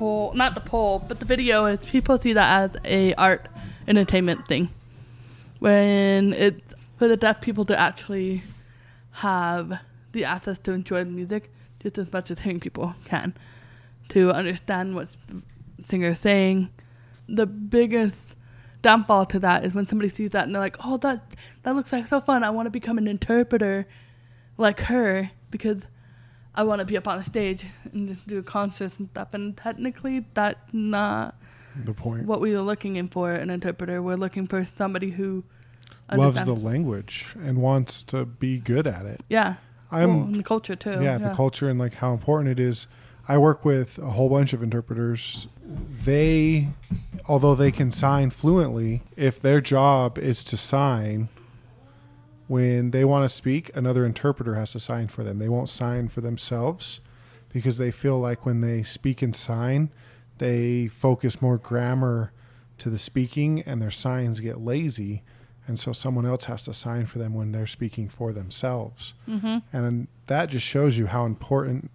poll, 0.00 0.32
not 0.32 0.54
the 0.54 0.62
poll, 0.62 1.04
but 1.06 1.20
the 1.20 1.26
video 1.26 1.66
is 1.66 1.78
people 1.84 2.16
see 2.18 2.32
that 2.32 2.62
as 2.62 2.80
a 2.84 3.14
art 3.14 3.48
entertainment 3.86 4.48
thing. 4.48 4.70
When 5.58 6.32
it's 6.32 6.74
for 6.96 7.06
the 7.06 7.18
deaf 7.18 7.42
people 7.42 7.66
to 7.66 7.78
actually 7.78 8.42
have 9.12 9.78
the 10.12 10.24
access 10.24 10.58
to 10.60 10.72
enjoy 10.72 11.04
music 11.04 11.50
just 11.82 11.98
as 11.98 12.10
much 12.12 12.30
as 12.30 12.40
hearing 12.40 12.60
people 12.60 12.94
can, 13.04 13.34
to 14.08 14.30
understand 14.32 14.94
what 14.94 15.14
singer's 15.84 16.18
saying. 16.18 16.70
The 17.28 17.46
biggest 17.46 18.36
downfall 18.80 19.26
to 19.26 19.38
that 19.40 19.66
is 19.66 19.74
when 19.74 19.86
somebody 19.86 20.08
sees 20.08 20.30
that 20.30 20.44
and 20.44 20.54
they're 20.54 20.62
like, 20.62 20.78
"Oh, 20.82 20.96
that 20.98 21.22
that 21.62 21.76
looks 21.76 21.92
like 21.92 22.06
so 22.06 22.20
fun! 22.20 22.42
I 22.42 22.50
want 22.50 22.66
to 22.66 22.70
become 22.70 22.96
an 22.96 23.06
interpreter 23.06 23.86
like 24.56 24.80
her 24.80 25.30
because 25.50 25.82
I 26.54 26.64
want 26.64 26.80
to 26.80 26.84
be 26.84 26.96
up 26.96 27.06
on 27.08 27.18
a 27.18 27.24
stage 27.24 27.64
and 27.92 28.08
just 28.08 28.26
do 28.26 28.42
concerts 28.42 28.98
and 28.98 29.08
stuff." 29.10 29.34
And 29.34 29.56
technically, 29.56 30.24
that's 30.34 30.58
not 30.72 31.36
The 31.84 31.94
point. 31.94 32.26
what 32.26 32.40
we 32.40 32.54
are 32.54 32.62
looking 32.62 32.96
in 32.96 33.08
for 33.08 33.32
an 33.32 33.50
interpreter. 33.50 34.02
We're 34.02 34.16
looking 34.16 34.46
for 34.46 34.64
somebody 34.64 35.10
who 35.10 35.44
Loves 36.12 36.42
the 36.44 36.54
language 36.56 37.34
and 37.40 37.58
wants 37.58 38.02
to 38.04 38.24
be 38.24 38.58
good 38.58 38.86
at 38.88 39.06
it. 39.06 39.22
yeah. 39.28 39.54
I'm 39.92 40.08
well, 40.16 40.26
and 40.26 40.34
the 40.36 40.42
culture 40.44 40.76
too. 40.76 40.98
yeah, 41.02 41.18
the 41.18 41.34
culture 41.34 41.68
and 41.68 41.78
like 41.78 41.94
how 41.94 42.12
important 42.12 42.48
it 42.50 42.60
is. 42.60 42.86
I 43.28 43.38
work 43.38 43.64
with 43.64 43.98
a 43.98 44.10
whole 44.10 44.28
bunch 44.28 44.52
of 44.52 44.62
interpreters. 44.62 45.46
They, 46.04 46.68
although 47.28 47.54
they 47.56 47.70
can 47.72 47.90
sign 47.92 48.30
fluently, 48.30 49.02
if 49.16 49.38
their 49.40 49.60
job 49.60 50.18
is 50.18 50.42
to 50.44 50.56
sign, 50.56 51.28
when 52.50 52.90
they 52.90 53.04
want 53.04 53.22
to 53.22 53.28
speak, 53.28 53.70
another 53.76 54.04
interpreter 54.04 54.56
has 54.56 54.72
to 54.72 54.80
sign 54.80 55.06
for 55.06 55.22
them. 55.22 55.38
They 55.38 55.48
won't 55.48 55.68
sign 55.68 56.08
for 56.08 56.20
themselves 56.20 56.98
because 57.52 57.78
they 57.78 57.92
feel 57.92 58.18
like 58.18 58.44
when 58.44 58.60
they 58.60 58.82
speak 58.82 59.22
and 59.22 59.36
sign, 59.36 59.88
they 60.38 60.88
focus 60.88 61.40
more 61.40 61.58
grammar 61.58 62.32
to 62.78 62.90
the 62.90 62.98
speaking 62.98 63.60
and 63.60 63.80
their 63.80 63.92
signs 63.92 64.40
get 64.40 64.58
lazy. 64.58 65.22
And 65.68 65.78
so 65.78 65.92
someone 65.92 66.26
else 66.26 66.46
has 66.46 66.64
to 66.64 66.72
sign 66.72 67.06
for 67.06 67.20
them 67.20 67.34
when 67.34 67.52
they're 67.52 67.68
speaking 67.68 68.08
for 68.08 68.32
themselves. 68.32 69.14
Mm-hmm. 69.28 69.58
And 69.72 70.08
that 70.26 70.46
just 70.46 70.66
shows 70.66 70.98
you 70.98 71.06
how 71.06 71.26
important 71.26 71.88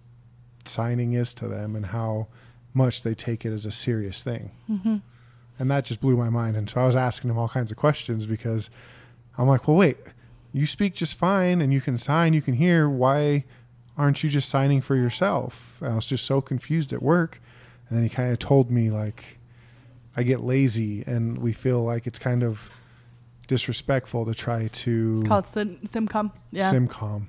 signing 0.64 1.12
is 1.12 1.34
to 1.34 1.48
them 1.48 1.76
and 1.76 1.84
how 1.84 2.28
much 2.72 3.02
they 3.02 3.12
take 3.12 3.44
it 3.44 3.52
as 3.52 3.66
a 3.66 3.70
serious 3.70 4.22
thing. 4.22 4.52
Mm-hmm. 4.70 4.96
And 5.58 5.70
that 5.70 5.84
just 5.84 6.00
blew 6.00 6.16
my 6.16 6.30
mind. 6.30 6.56
And 6.56 6.70
so 6.70 6.80
I 6.80 6.86
was 6.86 6.96
asking 6.96 7.28
them 7.28 7.36
all 7.36 7.50
kinds 7.50 7.70
of 7.70 7.76
questions 7.76 8.24
because 8.24 8.70
I'm 9.36 9.48
like, 9.48 9.68
well, 9.68 9.76
wait, 9.76 9.98
you 10.56 10.66
speak 10.66 10.94
just 10.94 11.18
fine 11.18 11.60
and 11.60 11.72
you 11.72 11.80
can 11.82 11.98
sign, 11.98 12.32
you 12.32 12.40
can 12.40 12.54
hear. 12.54 12.88
Why 12.88 13.44
aren't 13.98 14.22
you 14.24 14.30
just 14.30 14.48
signing 14.48 14.80
for 14.80 14.96
yourself? 14.96 15.78
And 15.82 15.92
I 15.92 15.96
was 15.96 16.06
just 16.06 16.24
so 16.24 16.40
confused 16.40 16.92
at 16.92 17.02
work. 17.02 17.40
And 17.88 17.96
then 17.96 18.02
he 18.02 18.08
kind 18.08 18.32
of 18.32 18.38
told 18.38 18.70
me, 18.70 18.90
like, 18.90 19.38
I 20.16 20.22
get 20.22 20.40
lazy 20.40 21.04
and 21.06 21.38
we 21.38 21.52
feel 21.52 21.84
like 21.84 22.06
it's 22.06 22.18
kind 22.18 22.42
of 22.42 22.70
disrespectful 23.48 24.24
to 24.24 24.34
try 24.34 24.68
to 24.68 25.22
Called 25.26 25.46
Sim- 25.46 25.78
Simcom. 25.84 26.32
Yeah. 26.50 26.72
Simcom. 26.72 27.26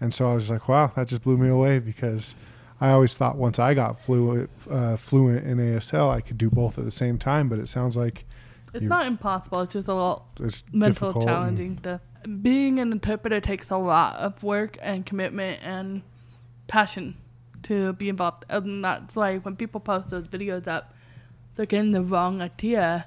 And 0.00 0.12
so 0.12 0.30
I 0.30 0.34
was 0.34 0.50
like, 0.50 0.68
wow, 0.68 0.92
that 0.96 1.06
just 1.06 1.22
blew 1.22 1.38
me 1.38 1.48
away 1.48 1.78
because 1.78 2.34
I 2.80 2.90
always 2.90 3.16
thought 3.16 3.36
once 3.36 3.58
I 3.58 3.74
got 3.74 3.98
fluent, 3.98 4.50
uh, 4.68 4.96
fluent 4.96 5.46
in 5.46 5.58
ASL, 5.58 6.10
I 6.10 6.20
could 6.20 6.36
do 6.36 6.50
both 6.50 6.78
at 6.78 6.84
the 6.84 6.90
same 6.90 7.16
time. 7.16 7.48
But 7.48 7.60
it 7.60 7.68
sounds 7.68 7.96
like 7.96 8.26
it's 8.74 8.82
not 8.82 9.06
impossible. 9.06 9.60
It's 9.62 9.72
just 9.72 9.88
a 9.88 9.94
lot 9.94 10.24
it's 10.40 10.64
mental 10.72 11.22
challenging. 11.22 11.76
To, 11.78 12.00
being 12.26 12.78
an 12.78 12.92
interpreter 12.92 13.40
takes 13.40 13.70
a 13.70 13.76
lot 13.76 14.16
of 14.16 14.42
work 14.42 14.78
and 14.82 15.06
commitment 15.06 15.60
and 15.62 16.02
passion 16.66 17.16
to 17.62 17.92
be 17.94 18.08
involved. 18.08 18.44
And 18.48 18.84
that's 18.84 19.16
why 19.16 19.38
when 19.38 19.56
people 19.56 19.80
post 19.80 20.10
those 20.10 20.28
videos 20.28 20.66
up, 20.68 20.94
they're 21.54 21.66
getting 21.66 21.92
the 21.92 22.02
wrong 22.02 22.40
idea 22.42 23.06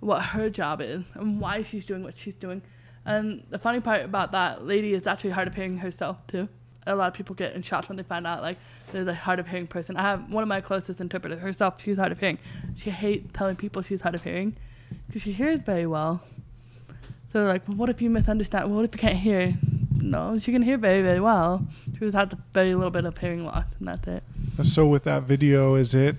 what 0.00 0.22
her 0.22 0.50
job 0.50 0.80
is 0.80 1.04
and 1.14 1.40
why 1.40 1.62
she's 1.62 1.86
doing 1.86 2.02
what 2.02 2.16
she's 2.16 2.34
doing. 2.34 2.62
And 3.04 3.44
the 3.50 3.58
funny 3.58 3.80
part 3.80 4.04
about 4.04 4.32
that 4.32 4.64
lady 4.64 4.94
is 4.94 5.06
actually 5.06 5.30
hard 5.30 5.48
of 5.48 5.54
hearing 5.54 5.78
herself 5.78 6.24
too. 6.26 6.48
A 6.86 6.94
lot 6.94 7.08
of 7.08 7.14
people 7.14 7.34
get 7.34 7.54
in 7.54 7.62
shock 7.62 7.88
when 7.88 7.96
they 7.96 8.04
find 8.04 8.26
out 8.26 8.42
like 8.42 8.58
there's 8.92 9.08
a 9.08 9.14
hard 9.14 9.40
of 9.40 9.48
hearing 9.48 9.66
person. 9.66 9.96
I 9.96 10.02
have 10.02 10.30
one 10.30 10.42
of 10.42 10.48
my 10.48 10.60
closest 10.60 11.00
interpreters 11.00 11.40
herself. 11.40 11.80
She's 11.80 11.96
hard 11.96 12.12
of 12.12 12.20
hearing. 12.20 12.38
She 12.76 12.90
hates 12.90 13.28
telling 13.32 13.56
people 13.56 13.82
she's 13.82 14.00
hard 14.00 14.14
of 14.14 14.22
hearing 14.22 14.56
because 15.06 15.22
she 15.22 15.32
hears 15.32 15.60
very 15.60 15.86
well. 15.86 16.22
So 17.36 17.40
they're 17.40 17.52
like, 17.52 17.68
well, 17.68 17.76
what 17.76 17.90
if 17.90 18.00
you 18.00 18.08
misunderstand? 18.08 18.74
What 18.74 18.86
if 18.86 18.94
you 18.94 18.98
can't 18.98 19.18
hear? 19.18 19.52
No, 20.00 20.38
she 20.38 20.52
can 20.52 20.62
hear 20.62 20.78
very, 20.78 21.02
very 21.02 21.20
well. 21.20 21.66
She 21.92 21.98
just 21.98 22.16
has 22.16 22.32
a 22.32 22.38
very 22.54 22.74
little 22.74 22.90
bit 22.90 23.04
of 23.04 23.18
hearing 23.18 23.44
loss, 23.44 23.66
and 23.78 23.88
that's 23.88 24.08
it. 24.08 24.22
Uh, 24.58 24.62
so 24.62 24.86
with 24.86 25.04
that 25.04 25.24
video, 25.24 25.74
is 25.74 25.94
it? 25.94 26.16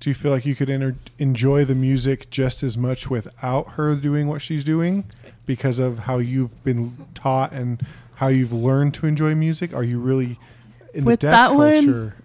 Do 0.00 0.10
you 0.10 0.14
feel 0.14 0.32
like 0.32 0.44
you 0.44 0.56
could 0.56 0.68
enter, 0.68 0.96
enjoy 1.20 1.64
the 1.64 1.76
music 1.76 2.28
just 2.28 2.64
as 2.64 2.76
much 2.76 3.08
without 3.08 3.74
her 3.74 3.94
doing 3.94 4.26
what 4.26 4.42
she's 4.42 4.64
doing, 4.64 5.04
because 5.46 5.78
of 5.78 6.00
how 6.00 6.18
you've 6.18 6.64
been 6.64 7.06
taught 7.14 7.52
and 7.52 7.80
how 8.16 8.26
you've 8.26 8.52
learned 8.52 8.94
to 8.94 9.06
enjoy 9.06 9.32
music? 9.36 9.72
Are 9.72 9.84
you 9.84 10.00
really 10.00 10.40
in 10.92 11.04
With 11.04 11.20
the 11.20 11.28
deaf 11.28 11.52
one, 11.52 11.84
culture? 11.84 12.16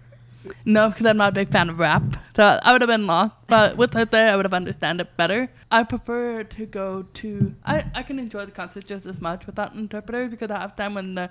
No, 0.64 0.90
because 0.90 1.06
I'm 1.06 1.16
not 1.16 1.30
a 1.30 1.32
big 1.32 1.50
fan 1.50 1.70
of 1.70 1.78
rap. 1.78 2.02
So 2.36 2.58
I 2.62 2.72
would 2.72 2.80
have 2.80 2.88
been 2.88 3.06
lost. 3.06 3.32
But 3.46 3.76
with 3.76 3.94
her 3.94 4.04
there, 4.04 4.28
I 4.28 4.36
would 4.36 4.44
have 4.44 4.54
understand 4.54 5.00
it 5.00 5.16
better. 5.16 5.50
I 5.70 5.82
prefer 5.82 6.44
to 6.44 6.66
go 6.66 7.04
to. 7.14 7.54
I, 7.64 7.84
I 7.94 8.02
can 8.02 8.18
enjoy 8.18 8.44
the 8.44 8.52
concert 8.52 8.86
just 8.86 9.06
as 9.06 9.20
much 9.20 9.46
without 9.46 9.72
an 9.72 9.80
interpreter 9.80 10.28
because 10.28 10.50
I 10.50 10.60
have 10.60 10.76
time 10.76 10.94
when 10.94 11.14
the 11.14 11.30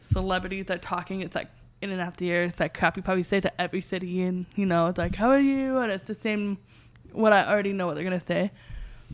celebrities 0.00 0.70
are 0.70 0.78
talking. 0.78 1.20
It's 1.20 1.34
like 1.34 1.48
in 1.80 1.90
and 1.90 2.00
out 2.00 2.16
the 2.16 2.28
ear. 2.28 2.44
It's 2.44 2.60
like 2.60 2.74
crap 2.74 2.96
you 2.96 3.02
probably 3.02 3.22
say 3.22 3.40
to 3.40 3.60
every 3.60 3.80
city. 3.80 4.22
And, 4.22 4.46
you 4.54 4.66
know, 4.66 4.86
it's 4.88 4.98
like, 4.98 5.14
how 5.14 5.30
are 5.30 5.40
you? 5.40 5.78
And 5.78 5.90
it's 5.90 6.06
the 6.06 6.14
same, 6.14 6.58
what 7.12 7.32
I 7.32 7.50
already 7.50 7.72
know 7.72 7.86
what 7.86 7.94
they're 7.94 8.04
going 8.04 8.18
to 8.18 8.26
say. 8.26 8.50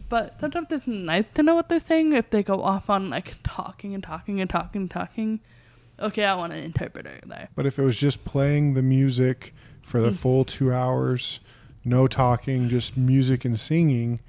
But 0.08 0.40
sometimes 0.40 0.72
it's 0.72 0.86
nice 0.86 1.26
to 1.34 1.42
know 1.42 1.54
what 1.54 1.68
they're 1.68 1.78
saying 1.78 2.14
if 2.14 2.30
they 2.30 2.42
go 2.42 2.60
off 2.60 2.90
on 2.90 3.10
like 3.10 3.36
talking 3.44 3.94
and 3.94 4.02
talking 4.02 4.40
and 4.40 4.50
talking 4.50 4.82
and 4.82 4.90
talking. 4.90 5.40
Okay, 6.04 6.24
I 6.24 6.36
want 6.36 6.52
an 6.52 6.62
interpreter 6.62 7.18
there. 7.26 7.48
But 7.54 7.66
if 7.66 7.78
it 7.78 7.82
was 7.82 7.98
just 7.98 8.24
playing 8.24 8.74
the 8.74 8.82
music 8.82 9.54
for 9.82 10.00
the 10.00 10.12
full 10.12 10.44
two 10.44 10.72
hours, 10.72 11.40
no 11.84 12.06
talking, 12.06 12.68
just 12.68 12.96
music 12.96 13.44
and 13.44 13.58
singing, 13.58 14.20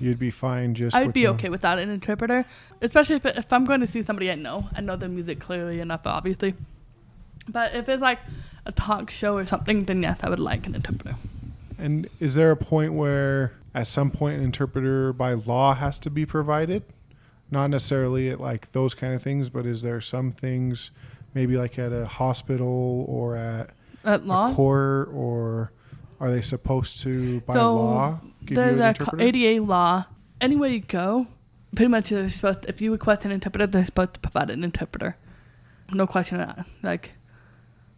you'd 0.00 0.18
be 0.18 0.30
fine. 0.30 0.74
Just 0.74 0.96
Mm-hmm. 0.96 1.04
I'd 1.04 1.12
be 1.12 1.28
okay 1.28 1.48
without 1.48 1.78
an 1.78 1.88
interpreter, 1.88 2.44
especially 2.80 3.16
if, 3.16 3.26
if 3.26 3.52
I'm 3.52 3.64
going 3.64 3.80
to 3.80 3.86
see 3.86 4.02
somebody 4.02 4.30
I 4.30 4.34
know. 4.34 4.68
I 4.74 4.80
know 4.80 4.96
the 4.96 5.08
music 5.08 5.38
clearly 5.40 5.80
enough, 5.80 6.02
obviously. 6.04 6.54
But 7.48 7.74
if 7.74 7.88
it's 7.88 8.02
like 8.02 8.18
a 8.66 8.72
talk 8.72 9.10
show 9.10 9.36
or 9.36 9.46
something, 9.46 9.84
then 9.84 10.02
yes, 10.02 10.20
I 10.22 10.30
would 10.30 10.40
like 10.40 10.66
an 10.66 10.74
interpreter. 10.74 11.16
And 11.78 12.08
is 12.18 12.34
there 12.34 12.50
a 12.50 12.56
point 12.56 12.94
where, 12.94 13.52
at 13.74 13.86
some 13.86 14.10
point, 14.10 14.38
an 14.38 14.44
interpreter 14.44 15.12
by 15.12 15.34
law 15.34 15.74
has 15.74 15.98
to 16.00 16.10
be 16.10 16.24
provided? 16.26 16.82
Not 17.50 17.68
necessarily 17.68 18.30
at 18.30 18.40
like 18.40 18.72
those 18.72 18.94
kind 18.94 19.14
of 19.14 19.22
things, 19.22 19.50
but 19.50 19.66
is 19.66 19.82
there 19.82 20.00
some 20.00 20.32
things, 20.32 20.90
maybe 21.34 21.56
like 21.56 21.78
at 21.78 21.92
a 21.92 22.06
hospital 22.06 23.04
or 23.08 23.36
at 23.36 23.70
At 24.04 24.26
law, 24.26 24.50
a 24.50 24.54
court, 24.54 25.08
or 25.12 25.72
are 26.20 26.30
they 26.30 26.40
supposed 26.42 27.00
to 27.00 27.40
by 27.42 27.54
So, 27.54 27.74
law 27.76 28.20
give 28.40 28.50
you 28.50 28.56
there's 28.56 28.74
an 28.74 28.80
a 28.80 28.94
co- 28.94 29.04
interpreter? 29.16 29.24
ADA 29.24 29.62
law. 29.62 30.04
Anywhere 30.40 30.70
you 30.70 30.80
go, 30.80 31.26
pretty 31.74 31.88
much 31.88 32.10
they're 32.10 32.28
supposed 32.30 32.62
to, 32.62 32.68
if 32.68 32.80
you 32.80 32.92
request 32.92 33.24
an 33.24 33.30
interpreter, 33.32 33.66
they're 33.66 33.84
supposed 33.84 34.14
to 34.14 34.20
provide 34.20 34.50
an 34.50 34.62
interpreter. 34.64 35.16
No 35.92 36.06
question 36.06 36.40
of 36.40 36.48
that. 36.56 36.66
Like, 36.82 37.12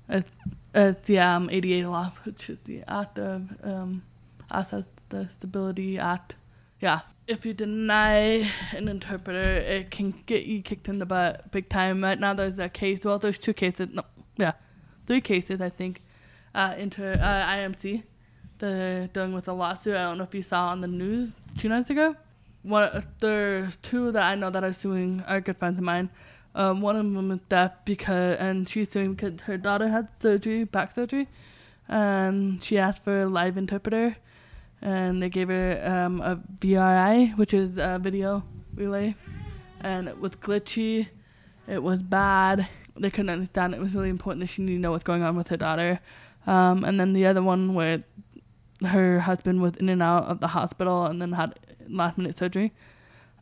it's, 0.09 0.29
it's 0.75 1.07
the 1.07 1.19
um, 1.19 1.49
ADA 1.51 1.89
law, 1.89 2.13
which 2.25 2.51
is 2.51 2.59
the 2.65 2.83
Act 2.89 3.19
of 3.19 3.49
um, 3.63 4.03
Access 4.51 4.87
the 5.09 5.29
Stability 5.29 5.99
Act. 5.99 6.35
Yeah. 6.81 7.01
If 7.29 7.45
you 7.45 7.55
deny 7.55 8.49
an 8.73 8.87
interpreter, 8.89 9.41
it 9.41 9.91
can 9.91 10.15
get 10.27 10.45
you 10.45 10.63
kicked 10.63 10.89
in 10.89 11.01
the 11.01 11.07
butt 11.07 11.51
big 11.51 11.69
time. 11.69 12.05
Right 12.05 12.19
now, 12.19 12.35
there's 12.35 12.59
a 12.59 12.69
case. 12.69 13.05
Well, 13.05 13.19
there's 13.19 13.39
two 13.39 13.53
cases. 13.53 13.89
No, 13.93 14.03
yeah, 14.37 14.53
three 15.07 15.21
cases, 15.21 15.61
I 15.61 15.69
think. 15.69 16.03
Uh, 16.55 16.75
inter 16.79 17.19
uh, 17.21 17.47
IMC, 17.47 18.05
they're 18.59 19.09
dealing 19.09 19.35
with 19.35 19.49
a 19.49 19.53
lawsuit. 19.53 19.97
I 19.97 20.05
don't 20.05 20.19
know 20.19 20.25
if 20.25 20.35
you 20.35 20.43
saw 20.43 20.69
on 20.69 20.81
the 20.81 20.87
news 20.87 21.35
two 21.59 21.69
nights 21.69 21.91
ago. 21.91 22.15
One, 22.63 23.05
there's 23.21 23.77
two 23.77 24.13
that 24.13 24.23
I 24.23 24.35
know 24.37 24.51
that 24.51 24.65
are 24.65 24.73
suing 24.73 25.23
are 25.27 25.41
good 25.41 25.57
friends 25.57 25.79
of 25.79 25.85
mine. 25.85 26.11
Um, 26.55 26.81
one 26.81 26.97
of 26.97 27.05
them 27.05 27.31
is 27.31 27.41
deaf 27.49 27.85
because, 27.85 28.39
and 28.39 28.69
she's 28.69 28.91
suing 28.91 29.15
because 29.15 29.43
her 29.43 29.59
daughter 29.59 29.89
had 29.89 30.09
surgery, 30.21 30.65
back 30.65 30.93
surgery, 30.93 31.29
and 31.89 32.63
she 32.63 32.79
asked 32.79 33.05
for 33.05 33.23
a 33.23 33.27
live 33.27 33.59
interpreter, 33.59 34.17
and 34.83 35.23
they 35.23 35.29
gave 35.29 35.49
her 35.49 35.83
um, 35.85 36.21
a 36.21 36.41
VRI, 36.61 37.37
which 37.37 37.55
is 37.55 37.73
a 37.79 37.99
video 38.01 38.43
relay, 38.75 39.15
and 39.81 40.09
it 40.09 40.19
was 40.19 40.33
glitchy, 40.33 41.09
it 41.67 41.83
was 41.83 42.03
bad. 42.03 42.69
They 42.97 43.11
couldn't 43.11 43.31
understand. 43.31 43.75
It 43.75 43.81
was 43.81 43.95
really 43.95 44.09
important 44.09 44.41
that 44.41 44.47
she 44.47 44.63
needed 44.63 44.77
to 44.77 44.81
know 44.81 44.91
what's 44.93 45.05
going 45.05 45.23
on 45.23 45.37
with 45.37 45.49
her 45.49 45.57
daughter. 45.57 46.01
Um, 46.47 46.85
and 46.85 46.99
then 46.99 47.13
the 47.13 47.27
other 47.27 47.43
one 47.43 47.75
where 47.75 48.05
her 48.87 49.21
husband 49.21 49.61
was 49.61 49.75
in 49.77 49.89
and 49.89 50.03
out 50.03 50.25
of 50.25 50.41
the 50.41 50.49
hospital 50.49 51.07
and 51.07 51.21
then 51.21 51.33
had 51.33 51.59
last 51.89 52.19
minute 52.19 52.39
surgery, 52.39 52.73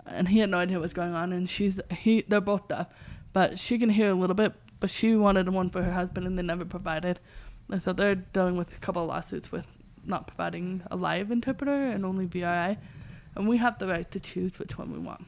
and 0.07 0.29
he 0.29 0.39
had 0.39 0.51
no 0.51 0.59
idea 0.59 0.81
what's 0.81 0.95
going 0.95 1.15
on. 1.15 1.33
And 1.33 1.49
she's 1.49 1.81
he 1.91 2.23
they're 2.23 2.41
both 2.41 2.69
deaf, 2.69 2.89
but 3.33 3.59
she 3.59 3.79
can 3.79 3.91
hear 3.91 4.11
a 4.11 4.15
little 4.15 4.35
bit. 4.35 4.53
But 4.81 4.91
she 4.91 5.15
wanted 5.17 5.49
one 5.49 5.71
for 5.71 5.83
her 5.83 5.93
husband, 5.93 6.27
and 6.27 6.39
they 6.39 6.43
never 6.43 6.65
provided. 6.65 7.21
And 7.71 7.83
so 7.83 7.93
they're 7.93 8.17
dealing 8.17 8.57
with 8.57 8.77
a 8.77 8.81
couple 8.81 9.03
of 9.03 9.09
lawsuits 9.09 9.51
with 9.51 9.67
not 10.07 10.27
providing 10.27 10.83
a 10.91 10.97
live 10.97 11.31
interpreter 11.31 11.89
and 11.91 12.05
only 12.05 12.27
VRI. 12.27 12.77
And 13.35 13.49
we 13.49 13.57
have 13.59 13.79
the 13.79 13.89
right 13.89 14.09
to 14.11 14.21
choose 14.21 14.59
which 14.59 14.79
one 14.79 14.93
we 14.93 14.99
want. 14.99 15.25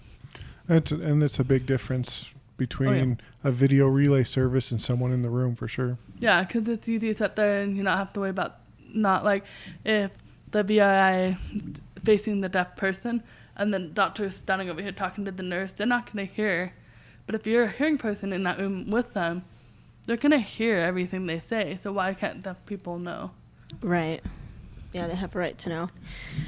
That's, 0.67 0.93
and 0.93 1.21
that's 1.21 1.39
a 1.39 1.45
big 1.45 1.67
difference 1.67 2.33
between 2.57 3.21
oh, 3.45 3.49
a 3.49 3.53
video 3.53 3.87
relay 3.87 4.25
service 4.25 4.71
and 4.71 4.81
someone 4.81 5.13
in 5.13 5.23
the 5.23 5.31
room 5.31 5.55
for 5.55 5.69
sure. 5.69 5.99
Yeah, 6.19 6.43
because 6.43 6.69
it's 6.69 6.89
easy 6.89 7.09
to 7.09 7.17
sit 7.17 7.37
there 7.37 7.63
and 7.63 7.77
you 7.77 7.83
not 7.83 7.99
have 7.99 8.13
to 8.15 8.21
worry 8.21 8.31
about 8.31 8.57
not 8.95 9.25
like 9.25 9.45
if 9.85 10.11
the 10.53 10.65
VRI 10.65 11.37
facing 12.05 12.41
the 12.41 12.49
deaf 12.49 12.77
person 12.77 13.23
and 13.57 13.73
the 13.73 13.79
doctor's 13.79 14.37
standing 14.37 14.71
over 14.71 14.81
here 14.81 14.93
talking 14.93 15.25
to 15.25 15.33
the 15.33 15.43
nurse, 15.43 15.73
they're 15.73 15.87
not 15.87 16.13
going 16.13 16.27
to 16.27 16.33
hear. 16.33 16.73
But 17.27 17.35
if 17.35 17.47
you're 17.47 17.65
a 17.65 17.71
hearing 17.71 17.99
person 17.99 18.33
in 18.33 18.43
that 18.45 18.59
room 18.59 18.91
with 18.91 19.15
them, 19.15 19.45
they're 20.07 20.17
going 20.17 20.33
to 20.33 20.39
hear 20.39 20.77
everything 20.77 21.27
they 21.27 21.39
say. 21.39 21.79
So 21.83 21.93
why 21.93 22.15
can't 22.15 22.43
deaf 22.43 22.65
people 22.67 22.99
know? 22.99 23.33
Right. 23.83 24.23
Yeah, 24.97 25.09
they 25.09 25.15
have 25.15 25.37
a 25.37 25.39
right 25.39 25.59
to 25.59 25.69
know. 25.69 25.91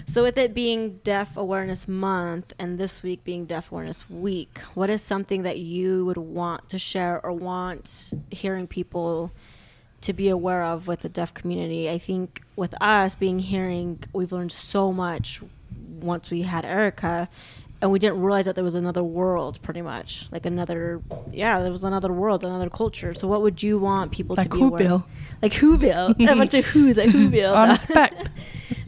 So, 0.06 0.22
with 0.22 0.38
it 0.38 0.54
being 0.54 1.00
Deaf 1.04 1.36
Awareness 1.36 1.86
Month 1.86 2.54
and 2.58 2.78
this 2.78 3.02
week 3.02 3.22
being 3.22 3.44
Deaf 3.44 3.70
Awareness 3.70 4.08
Week, 4.08 4.58
what 4.72 4.88
is 4.88 5.02
something 5.02 5.42
that 5.42 5.58
you 5.58 6.06
would 6.06 6.16
want 6.16 6.70
to 6.70 6.78
share 6.78 7.22
or 7.22 7.30
want 7.30 8.14
hearing 8.30 8.66
people 8.66 9.32
to 10.00 10.14
be 10.14 10.30
aware 10.30 10.64
of 10.64 10.88
with 10.88 11.02
the 11.02 11.10
deaf 11.10 11.34
community? 11.34 11.90
I 11.90 11.98
think 11.98 12.40
with 12.56 12.74
us 12.80 13.14
being 13.14 13.38
hearing, 13.38 14.02
we've 14.14 14.32
learned 14.32 14.52
so 14.52 14.94
much 14.94 15.42
once 16.00 16.30
we 16.30 16.40
had 16.40 16.64
Erica. 16.64 17.28
And 17.80 17.92
we 17.92 18.00
didn't 18.00 18.20
realize 18.20 18.46
that 18.46 18.56
there 18.56 18.64
was 18.64 18.74
another 18.74 19.04
world, 19.04 19.62
pretty 19.62 19.82
much 19.82 20.26
like 20.32 20.46
another, 20.46 21.00
yeah, 21.32 21.60
there 21.62 21.70
was 21.70 21.84
another 21.84 22.12
world, 22.12 22.42
another 22.42 22.68
culture. 22.68 23.14
So, 23.14 23.28
what 23.28 23.40
would 23.42 23.62
you 23.62 23.78
want 23.78 24.10
people 24.10 24.34
Like 24.34 24.50
to 24.50 24.56
be 24.56 24.62
aware? 24.62 24.80
Whoville. 24.80 25.04
Like 25.42 25.52
Whoville, 25.52 26.10
a 26.28 26.36
bunch 26.36 26.54
of 26.54 26.64
Who's 26.66 26.98
at 26.98 27.08
Whoville. 27.08 27.54
On 27.54 27.70
a 27.70 27.78
speck. 27.78 28.14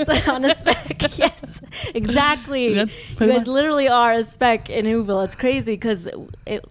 So 0.04 0.32
on 0.32 0.44
a 0.44 0.56
speck, 0.56 1.02
yes, 1.18 1.60
exactly. 1.94 2.78
You 2.78 2.86
guys 2.86 3.18
much. 3.18 3.46
literally 3.46 3.88
are 3.88 4.14
a 4.14 4.24
speck 4.24 4.68
in 4.70 4.86
Whoville. 4.86 5.24
It's 5.24 5.36
crazy 5.36 5.72
because 5.72 6.08
it, 6.46 6.64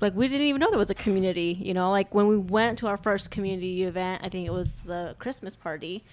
like, 0.00 0.14
we 0.14 0.28
didn't 0.28 0.46
even 0.46 0.60
know 0.60 0.70
there 0.70 0.78
was 0.78 0.90
a 0.90 0.94
community. 0.94 1.58
You 1.60 1.74
know, 1.74 1.90
like 1.90 2.14
when 2.14 2.28
we 2.28 2.36
went 2.36 2.78
to 2.80 2.86
our 2.86 2.96
first 2.96 3.30
community 3.30 3.84
event, 3.84 4.22
I 4.24 4.28
think 4.28 4.46
it 4.46 4.52
was 4.52 4.82
the 4.82 5.16
Christmas 5.18 5.56
party. 5.56 6.04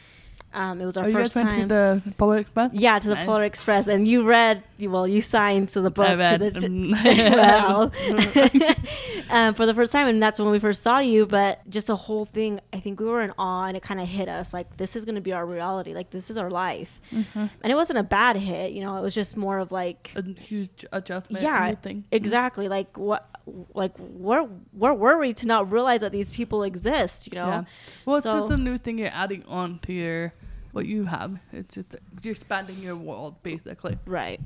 Um, 0.53 0.81
it 0.81 0.85
was 0.85 0.97
our 0.97 1.05
Oh, 1.05 1.07
you 1.07 1.13
first 1.13 1.33
guys 1.33 1.43
time. 1.43 1.57
went 1.57 1.69
to 1.69 2.09
the 2.09 2.15
Polar 2.17 2.37
Express? 2.37 2.71
yeah, 2.73 2.99
to 2.99 3.07
the 3.07 3.15
Nice. 3.15 3.25
Polar 3.25 3.43
Express, 3.45 3.87
and 3.87 4.07
you 4.07 4.23
read. 4.23 4.63
Well, 4.81 5.07
you 5.07 5.21
signed 5.21 5.69
to 5.69 5.81
the 5.81 5.89
book 5.91 6.07
I 6.09 6.15
read. 6.15 6.39
to 6.39 6.49
the. 6.49 6.67
Um, 6.71 6.91
well, 6.91 7.91
um, 9.29 9.53
for 9.53 9.65
the 9.65 9.73
first 9.73 9.91
time, 9.91 10.07
and 10.07 10.21
that's 10.21 10.39
when 10.39 10.49
we 10.49 10.59
first 10.59 10.81
saw 10.81 10.99
you. 10.99 11.25
But 11.25 11.67
just 11.69 11.87
the 11.87 11.95
whole 11.95 12.25
thing, 12.25 12.59
I 12.73 12.79
think 12.79 12.99
we 12.99 13.05
were 13.05 13.21
in 13.21 13.31
awe, 13.37 13.65
and 13.65 13.77
it 13.77 13.83
kind 13.83 13.99
of 13.99 14.07
hit 14.07 14.27
us 14.27 14.53
like 14.53 14.77
this 14.77 14.95
is 14.95 15.05
going 15.05 15.15
to 15.15 15.21
be 15.21 15.31
our 15.33 15.45
reality, 15.45 15.93
like 15.93 16.09
this 16.09 16.29
is 16.29 16.37
our 16.37 16.49
life. 16.49 16.99
Mm-hmm. 17.13 17.39
And 17.61 17.71
it 17.71 17.75
wasn't 17.75 17.99
a 17.99 18.03
bad 18.03 18.35
hit, 18.37 18.71
you 18.71 18.81
know. 18.83 18.97
It 18.97 19.01
was 19.01 19.15
just 19.15 19.37
more 19.37 19.59
of 19.59 19.71
like, 19.71 20.11
a 20.15 20.23
huge 20.23 20.85
adjustment. 20.91 21.43
yeah, 21.43 21.73
thing. 21.75 22.03
exactly. 22.11 22.67
Like 22.67 22.97
what, 22.97 23.29
like 23.73 23.95
where 23.97 24.43
where 24.71 24.93
were 24.93 25.17
we 25.17 25.33
to 25.33 25.47
not 25.47 25.71
realize 25.71 26.01
that 26.01 26.11
these 26.11 26.31
people 26.31 26.63
exist? 26.63 27.31
You 27.31 27.39
know. 27.39 27.47
Yeah. 27.47 27.63
Well, 28.05 28.17
it's 28.17 28.25
just 28.25 28.51
a 28.51 28.57
new 28.57 28.77
thing 28.77 28.97
you're 28.97 29.09
adding 29.13 29.43
on 29.47 29.79
to 29.79 29.93
your 29.93 30.33
what 30.71 30.85
you 30.85 31.05
have. 31.05 31.37
It's 31.51 31.75
just 31.75 31.95
you're 32.21 32.31
expanding 32.31 32.77
your 32.77 32.95
world 32.95 33.41
basically. 33.43 33.97
Right. 34.05 34.39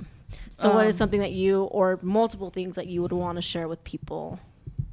So, 0.54 0.74
what 0.74 0.88
is 0.88 0.96
Um, 0.96 0.98
something 0.98 1.20
that 1.22 1.32
you, 1.32 1.64
or 1.64 2.00
multiple 2.02 2.50
things 2.50 2.76
that 2.76 2.88
you 2.88 3.02
would 3.02 3.12
want 3.14 3.38
to 3.38 3.41
share 3.41 3.68
with 3.68 3.84
people? 3.84 4.39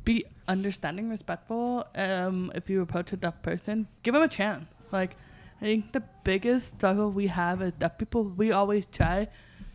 Be 0.04 0.24
understanding, 0.46 1.08
respectful. 1.08 1.86
Um, 1.94 2.52
if 2.54 2.68
you 2.68 2.82
approach 2.82 3.12
a 3.12 3.16
deaf 3.16 3.40
person, 3.42 3.88
give 4.02 4.14
them 4.14 4.22
a 4.22 4.28
chance. 4.28 4.66
Like, 4.92 5.16
I 5.60 5.64
think 5.64 5.92
the 5.92 6.02
biggest 6.24 6.74
struggle 6.74 7.10
we 7.10 7.28
have 7.28 7.62
is 7.62 7.72
deaf 7.78 7.98
people, 7.98 8.24
we 8.24 8.52
always 8.52 8.86
try 8.86 9.28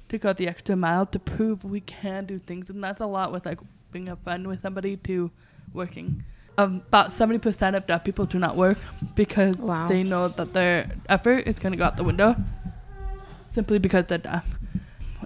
to 0.10 0.18
go 0.18 0.32
the 0.32 0.48
extra 0.48 0.76
mile 0.76 1.06
to 1.08 1.20
prove 1.20 1.64
we 1.64 1.82
can 1.82 2.26
do 2.26 2.38
things, 2.38 2.70
and 2.70 2.84
that's 2.84 3.02
a 3.02 3.06
lot 3.06 3.32
with 3.32 3.46
like 3.46 3.60
being 3.92 4.10
a 4.10 4.16
friend 4.16 4.48
with 4.48 4.62
somebody 4.62 4.98
to 4.98 5.32
working. 5.74 6.24
Um, 6.60 6.82
about 6.88 7.12
seventy 7.12 7.38
percent 7.40 7.76
of 7.76 7.86
deaf 7.86 8.04
people 8.04 8.26
do 8.26 8.40
not 8.40 8.56
work 8.58 8.78
because 9.16 9.56
Wow. 9.58 9.88
they 9.88 10.04
know 10.04 10.28
that 10.28 10.54
their 10.54 10.90
effort 11.08 11.48
is 11.48 11.60
going 11.60 11.72
to 11.74 11.78
go 11.78 11.84
out 11.86 11.98
the 11.98 12.04
window 12.04 12.36
simply 13.52 13.80
because 13.80 14.06
they're 14.06 14.18
deaf, 14.18 14.46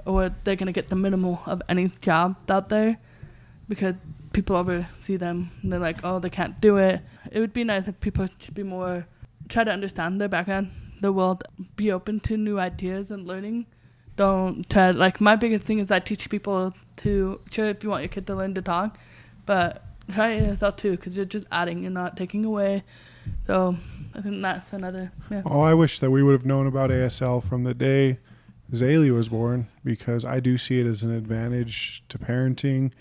or 0.06 0.30
they're 0.44 0.56
going 0.56 0.68
to 0.68 0.74
get 0.74 0.90
the 0.90 0.96
minimal 0.96 1.42
of 1.46 1.62
any 1.70 1.90
job 2.02 2.36
out 2.50 2.70
there 2.70 2.98
because 3.70 3.96
people 4.34 4.56
oversee 4.56 5.18
them 5.18 5.50
and 5.62 5.72
they're 5.72 5.80
like, 5.80 5.98
oh, 6.04 6.20
they 6.20 6.30
can't 6.30 6.60
do 6.62 6.78
it. 6.78 7.02
It 7.32 7.40
would 7.40 7.54
be 7.54 7.64
nice 7.64 7.88
if 7.88 8.00
people 8.00 8.28
to 8.28 8.52
be 8.52 8.64
more 8.64 9.06
try 9.50 9.64
to 9.66 9.72
understand 9.72 10.20
their 10.22 10.30
background, 10.30 10.72
the 11.02 11.12
world, 11.12 11.44
be 11.76 11.92
open 11.92 12.20
to 12.22 12.38
new 12.38 12.58
ideas 12.60 13.12
and 13.12 13.26
learning. 13.28 13.66
Don't 14.18 14.70
try 14.70 14.92
like 14.92 15.20
my 15.22 15.36
biggest 15.36 15.64
thing 15.64 15.80
is 15.80 15.92
I 15.92 16.00
teach 16.00 16.30
people 16.30 16.74
to 16.98 17.40
sure 17.52 17.66
if 17.66 17.84
you 17.84 17.90
want 17.90 18.04
your 18.04 18.10
kid 18.10 18.28
to 18.28 18.36
learn 18.36 18.54
to 18.56 18.62
talk, 18.62 18.98
but 19.46 19.84
try 20.14 20.32
it 20.32 20.48
yourself 20.48 20.76
too 20.76 20.92
because 20.92 21.16
you're 21.16 21.26
just 21.26 21.48
adding, 21.52 21.82
you're 21.82 21.92
not 21.92 22.18
taking 22.18 22.46
away. 22.46 22.84
So 23.46 23.76
I 24.14 24.22
think 24.22 24.42
that's 24.42 24.74
another 24.74 25.12
yeah. 25.30 25.44
Oh, 25.46 25.62
I 25.62 25.74
wish 25.74 26.00
that 26.00 26.12
we 26.12 26.24
would 26.24 26.34
have 26.34 26.46
known 26.46 26.68
about 26.68 26.90
ASL 26.90 27.44
from 27.44 27.64
the 27.64 27.74
day 27.74 28.18
Zaylee 28.74 29.12
was 29.12 29.30
born 29.30 29.68
because 29.84 30.24
I 30.24 30.40
do 30.40 30.58
see 30.58 30.80
it 30.80 30.86
as 30.86 31.04
an 31.04 31.12
advantage 31.12 32.04
to 32.10 32.18
parenting. 32.18 32.92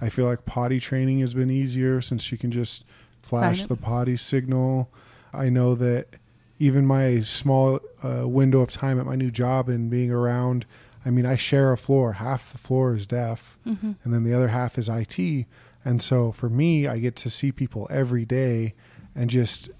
I 0.00 0.08
feel 0.08 0.26
like 0.26 0.44
potty 0.44 0.80
training 0.80 1.20
has 1.20 1.34
been 1.34 1.50
easier 1.50 2.00
since 2.00 2.22
she 2.22 2.36
can 2.36 2.50
just 2.50 2.84
flash 3.22 3.66
the 3.66 3.76
potty 3.76 4.16
signal. 4.16 4.90
I 5.32 5.48
know 5.48 5.74
that 5.76 6.16
even 6.58 6.84
my 6.84 7.20
small 7.20 7.80
uh, 8.02 8.26
window 8.26 8.60
of 8.60 8.72
time 8.72 8.98
at 8.98 9.06
my 9.06 9.14
new 9.14 9.30
job 9.30 9.68
and 9.68 9.88
being 9.88 10.10
around, 10.10 10.66
I 11.04 11.10
mean, 11.10 11.24
I 11.26 11.36
share 11.36 11.72
a 11.72 11.76
floor. 11.78 12.12
Half 12.14 12.52
the 12.52 12.58
floor 12.58 12.94
is 12.94 13.06
deaf, 13.06 13.58
Mm-hmm. 13.66 13.92
and 14.04 14.14
then 14.14 14.24
the 14.24 14.34
other 14.34 14.48
half 14.48 14.76
is 14.78 14.88
IT. 14.88 15.46
And 15.84 16.02
so 16.02 16.30
for 16.32 16.48
me, 16.50 16.86
I 16.86 16.98
get 16.98 17.16
to 17.16 17.30
see 17.30 17.52
people 17.52 17.86
every 17.90 18.24
day 18.26 18.74
and 19.14 19.30
just 19.30 19.70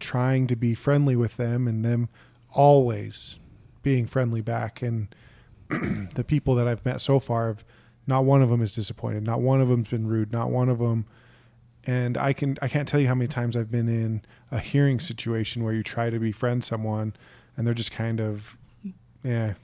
trying 0.00 0.46
to 0.46 0.56
be 0.56 0.74
friendly 0.74 1.14
with 1.16 1.36
them 1.36 1.68
and 1.68 1.84
them 1.84 2.08
always 2.54 3.38
being 3.82 4.06
friendly 4.06 4.40
back. 4.40 4.80
And 4.82 5.14
the 5.68 6.24
people 6.26 6.54
that 6.54 6.66
I've 6.66 6.84
met 6.84 7.00
so 7.00 7.18
far, 7.18 7.48
have, 7.48 7.64
not 8.06 8.24
one 8.24 8.40
of 8.40 8.48
them 8.50 8.62
is 8.62 8.74
disappointed. 8.74 9.26
Not 9.26 9.40
one 9.40 9.60
of 9.60 9.68
them's 9.68 9.88
been 9.88 10.06
rude. 10.06 10.32
Not 10.32 10.50
one 10.50 10.68
of 10.68 10.78
them. 10.78 11.06
And 11.84 12.16
I 12.16 12.32
can 12.32 12.56
I 12.62 12.68
can't 12.68 12.88
tell 12.88 12.98
you 12.98 13.06
how 13.08 13.14
many 13.14 13.28
times 13.28 13.56
I've 13.56 13.70
been 13.70 13.88
in 13.88 14.22
a 14.50 14.58
hearing 14.58 14.98
situation 15.00 15.62
where 15.62 15.72
you 15.74 15.82
try 15.84 16.10
to 16.10 16.18
befriend 16.18 16.64
someone 16.64 17.14
and 17.56 17.66
they're 17.66 17.74
just 17.74 17.92
kind 17.92 18.20
of, 18.20 18.56
yeah, 19.22 19.54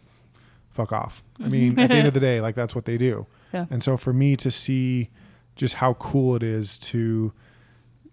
fuck 0.73 0.93
off. 0.93 1.23
I 1.43 1.49
mean, 1.49 1.79
at 1.79 1.91
the 1.91 1.97
end 1.97 2.09
of 2.09 2.15
the 2.15 2.21
day, 2.21 2.41
like 2.41 2.55
that's 2.55 2.75
what 2.75 2.85
they 2.85 2.99
do. 2.99 3.27
Yeah. 3.53 3.67
And 3.69 3.85
so 3.85 3.99
for 3.99 4.15
me 4.15 4.35
to 4.39 4.51
see 4.51 5.11
just 5.57 5.75
how 5.75 5.93
cool 5.93 6.37
it 6.37 6.43
is 6.43 6.79
to 6.79 7.35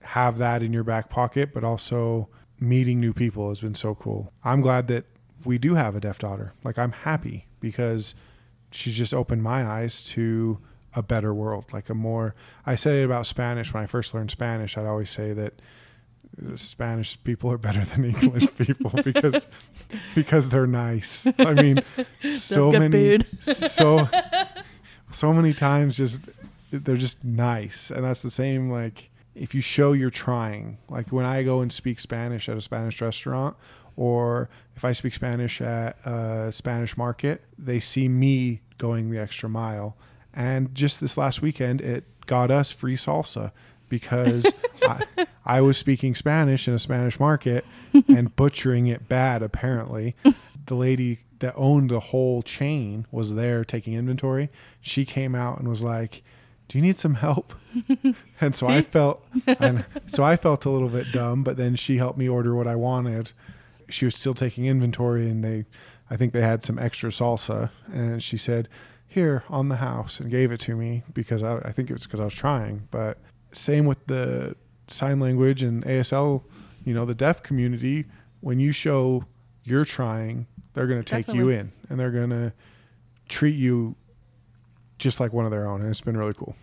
have 0.02 0.38
that 0.40 0.62
in 0.62 0.74
your 0.74 0.84
back 0.84 1.10
pocket, 1.10 1.54
but 1.54 1.64
also 1.64 2.28
meeting 2.60 3.00
new 3.00 3.14
people 3.14 3.48
has 3.48 3.62
been 3.62 3.74
so 3.74 3.96
cool. 3.96 4.34
I'm 4.44 4.60
glad 4.60 4.90
that 4.90 5.06
we 5.46 5.58
do 5.58 5.76
have 5.76 5.96
a 5.96 6.02
deaf 6.02 6.20
daughter. 6.20 6.52
Like 6.66 6.78
I'm 6.78 6.92
happy 6.92 7.48
because 7.62 8.16
she's 8.72 8.96
just 8.96 9.14
opened 9.14 9.44
my 9.44 9.66
eyes 9.66 10.04
to 10.10 10.60
a 10.94 11.02
better 11.02 11.34
world, 11.34 11.72
like 11.72 11.90
a 11.90 11.94
more. 11.94 12.36
I 12.66 12.76
say 12.76 13.02
it 13.02 13.06
about 13.06 13.26
Spanish 13.26 13.74
when 13.74 13.82
I 13.84 13.86
first 13.86 14.14
learned 14.14 14.32
Spanish. 14.32 14.78
I'd 14.78 14.86
always 14.86 15.10
say 15.10 15.32
that 15.34 15.62
Spanish 16.56 17.22
people 17.24 17.52
are 17.52 17.58
better 17.58 17.84
than 17.86 18.06
English 18.22 18.48
people 18.58 18.92
because 19.04 19.48
because 20.16 20.50
they're 20.50 20.68
nice. 20.68 21.28
I 21.40 21.54
mean, 21.54 21.84
so 22.28 22.72
many 22.72 23.20
so 23.42 24.08
so 25.12 25.34
many 25.34 25.54
times 25.54 25.98
just 25.98 26.22
they're 26.72 26.98
just 26.98 27.24
nice, 27.24 27.92
and 27.92 28.04
that's 28.04 28.22
the 28.22 28.32
same 28.32 28.70
like 28.70 29.10
if 29.36 29.54
you 29.56 29.62
show 29.62 29.94
you're 29.94 30.10
trying. 30.10 30.78
Like 30.90 31.12
when 31.12 31.26
I 31.26 31.44
go 31.44 31.62
and 31.62 31.72
speak 31.72 32.00
Spanish 32.00 32.50
at 32.50 32.58
a 32.58 32.62
Spanish 32.62 33.02
restaurant, 33.02 33.56
or 33.96 34.50
if 34.76 34.86
I 34.86 34.92
speak 34.92 35.14
Spanish 35.14 35.62
at 35.62 35.98
a 36.06 36.52
Spanish 36.52 36.96
market, 36.98 37.44
they 37.58 37.80
see 37.80 38.08
me 38.08 38.62
going 38.78 39.12
the 39.12 39.20
extra 39.20 39.50
mile. 39.50 39.98
And 40.34 40.74
just 40.74 41.02
this 41.02 41.18
last 41.18 41.42
weekend, 41.42 41.82
it 41.82 42.06
got 42.26 42.52
us 42.52 42.72
free 42.72 42.96
salsa 42.96 43.52
because 43.90 44.46
I, 44.84 45.06
I 45.50 45.62
was 45.62 45.78
speaking 45.80 46.14
Spanish 46.14 46.68
in 46.68 46.76
a 46.76 46.80
Spanish 46.80 47.20
market 47.20 47.66
and 48.08 48.36
butchering 48.36 48.86
it 48.86 49.10
bad, 49.10 49.42
apparently. 49.42 50.16
The 50.68 50.76
lady 50.76 51.22
that 51.40 51.56
owned 51.58 51.90
the 51.90 52.00
whole 52.00 52.44
chain 52.44 53.08
was 53.12 53.34
there 53.34 53.66
taking 53.66 53.96
inventory. 53.96 54.50
She 54.80 55.06
came 55.06 55.34
out 55.34 55.58
and 55.58 55.68
was 55.68 55.82
like, 55.82 56.22
Do 56.68 56.78
you 56.78 56.84
need 56.84 56.98
some 56.98 57.16
help? 57.16 57.54
And 58.42 58.56
so 58.56 58.68
I 58.68 58.82
felt 58.82 59.26
and 59.48 59.84
so 60.08 60.24
I 60.24 60.38
felt 60.38 60.64
a 60.66 60.70
little 60.70 60.88
bit 60.88 61.12
dumb, 61.12 61.44
but 61.44 61.58
then 61.58 61.76
she 61.76 61.98
helped 61.98 62.18
me 62.18 62.30
order 62.30 62.56
what 62.56 62.68
I 62.68 62.76
wanted. 62.76 63.32
She 63.90 64.06
was 64.06 64.16
still 64.16 64.34
taking 64.34 64.66
inventory 64.66 65.30
and 65.30 65.44
they 65.44 65.66
I 66.10 66.16
think 66.16 66.32
they 66.32 66.42
had 66.42 66.64
some 66.64 66.80
extra 66.80 67.10
salsa 67.10 67.72
and 67.92 68.22
she 68.24 68.38
said, 68.38 68.70
Here 69.08 69.44
on 69.50 69.68
the 69.68 69.78
house 69.78 70.20
and 70.20 70.30
gave 70.30 70.52
it 70.52 70.60
to 70.62 70.76
me 70.76 71.04
because 71.12 71.42
I, 71.44 71.58
I 71.58 71.72
think 71.72 71.90
it 71.90 71.94
was 71.94 72.04
because 72.04 72.20
I 72.20 72.26
was 72.26 72.36
trying. 72.36 72.88
But 72.92 73.18
same 73.52 73.86
with 73.86 74.06
the 74.06 74.56
sign 74.90 75.20
language 75.20 75.64
and 75.64 75.84
ASL, 75.86 76.44
you 76.86 76.94
know, 76.94 77.06
the 77.06 77.16
deaf 77.16 77.42
community, 77.44 78.06
when 78.42 78.60
you 78.60 78.72
show 78.72 79.24
you're 79.64 79.86
trying, 79.86 80.48
they're 80.74 80.88
going 80.88 81.02
to 81.02 81.16
take 81.16 81.28
you 81.34 81.50
in 81.50 81.72
and 81.90 82.00
they're 82.00 82.12
going 82.12 82.30
to 82.30 82.54
treat 83.28 83.56
you 83.56 83.96
just 84.98 85.20
like 85.20 85.34
one 85.34 85.46
of 85.46 85.52
their 85.52 85.68
own. 85.68 85.82
And 85.82 85.90
it's 85.90 86.02
been 86.02 86.18
really 86.18 86.34
cool. 86.34 86.56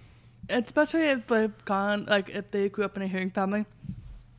especially 0.48 1.02
if 1.02 1.26
they've 1.26 1.64
gone 1.64 2.04
like 2.06 2.28
if 2.30 2.50
they 2.50 2.68
grew 2.68 2.84
up 2.84 2.96
in 2.96 3.02
a 3.02 3.08
hearing 3.08 3.30
family 3.30 3.66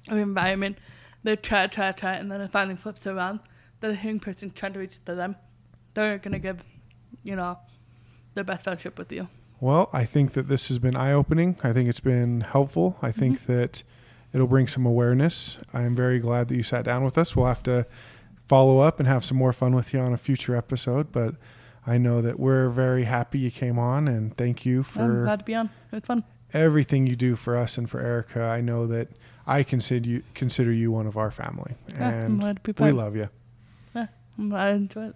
or 0.10 0.18
environment, 0.18 0.78
they 1.24 1.36
try, 1.36 1.68
try, 1.68 1.92
try, 1.92 2.14
and 2.14 2.32
then 2.32 2.42
it 2.42 2.52
finally 2.52 2.76
flips 2.76 3.06
around. 3.08 3.40
The 3.80 3.94
hearing 3.94 4.20
person 4.20 4.52
trying 4.52 4.74
to 4.74 4.80
reach 4.80 5.04
to 5.06 5.16
them, 5.16 5.36
they're 5.94 6.18
gonna 6.18 6.40
give, 6.40 6.64
you 7.24 7.36
know, 7.36 7.58
their 8.34 8.44
best 8.44 8.64
friendship 8.64 8.98
with 8.98 9.12
you. 9.12 9.28
Well, 9.60 9.89
I 9.91 10.05
think 10.05 10.34
that 10.34 10.47
this 10.47 10.68
has 10.68 10.80
been 10.80 10.95
eye 10.95 11.12
opening. 11.14 11.58
I 11.64 11.74
think 11.74 11.89
it's 11.89 11.99
been 11.99 12.41
helpful. 12.41 12.97
I 13.01 13.12
think 13.12 13.45
that 13.47 13.84
it'll 14.34 14.47
bring 14.47 14.68
some 14.68 14.86
awareness. 14.86 15.58
I'm 15.74 15.95
very 15.95 16.20
glad 16.20 16.47
that 16.49 16.55
you 16.55 16.64
sat 16.64 16.86
down 16.86 17.03
with 17.03 17.18
us. 17.18 17.36
We'll 17.36 17.47
have 17.47 17.64
to 17.64 17.88
follow 18.47 18.80
up 18.80 18.99
and 18.99 19.08
have 19.08 19.26
some 19.26 19.38
more 19.38 19.53
fun 19.53 19.76
with 19.76 19.93
you 19.93 19.99
on 19.99 20.14
a 20.14 20.18
future 20.18 20.55
episode, 20.55 21.12
but 21.12 21.36
I 21.88 21.97
know 21.97 22.22
that 22.22 22.39
we're 22.39 22.70
very 22.70 23.05
happy 23.05 23.39
you 23.39 23.49
came 23.51 23.80
on 23.80 24.08
and 24.08 24.36
thank 24.36 24.66
you 24.66 24.78
I'm 24.80 24.84
for 24.84 25.24
glad 25.24 25.39
to 25.39 25.45
be 25.45 25.55
on. 25.55 25.70
It 25.91 25.95
was 25.95 26.03
fun. 26.05 26.24
everything 26.53 27.08
you 27.08 27.16
do 27.16 27.36
for 27.36 27.58
us 27.58 27.78
and 27.78 27.89
for 27.89 27.99
Erica. 27.99 28.43
I 28.43 28.62
know 28.62 28.86
that 28.88 29.10
I 29.47 29.64
consider 29.64 30.08
you 30.08 30.24
consider 30.34 30.72
you 30.72 30.91
one 30.91 31.08
of 31.08 31.18
our 31.18 31.32
family 31.32 31.74
Yeah, 31.89 32.08
I'm 32.10 32.14
and 32.26 32.39
glad 32.41 32.64
to 32.64 32.74
be 32.74 32.84
we 32.84 32.91
love 32.91 33.16
you. 33.16 33.30
I'm 33.95 34.49
glad 34.49 34.68
I 34.68 34.72
enjoyed 34.76 35.10
it. 35.10 35.16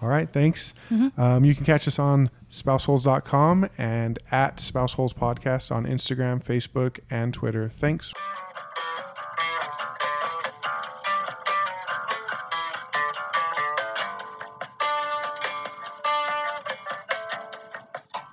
All 0.00 0.08
right, 0.08 0.30
thanks. 0.32 0.72
Mhm. 0.90 1.18
Um, 1.18 1.44
you 1.44 1.54
can 1.54 1.64
catch 1.66 1.86
us 1.86 1.98
on 1.98 2.30
spouseholes.com 2.50 3.68
and 3.76 4.18
at 4.30 4.56
spouseholes 4.58 5.12
podcast 5.14 5.74
on 5.74 5.86
Instagram, 5.86 6.42
Facebook, 6.42 7.00
and 7.10 7.34
Twitter. 7.34 7.68
Thanks. 7.68 8.12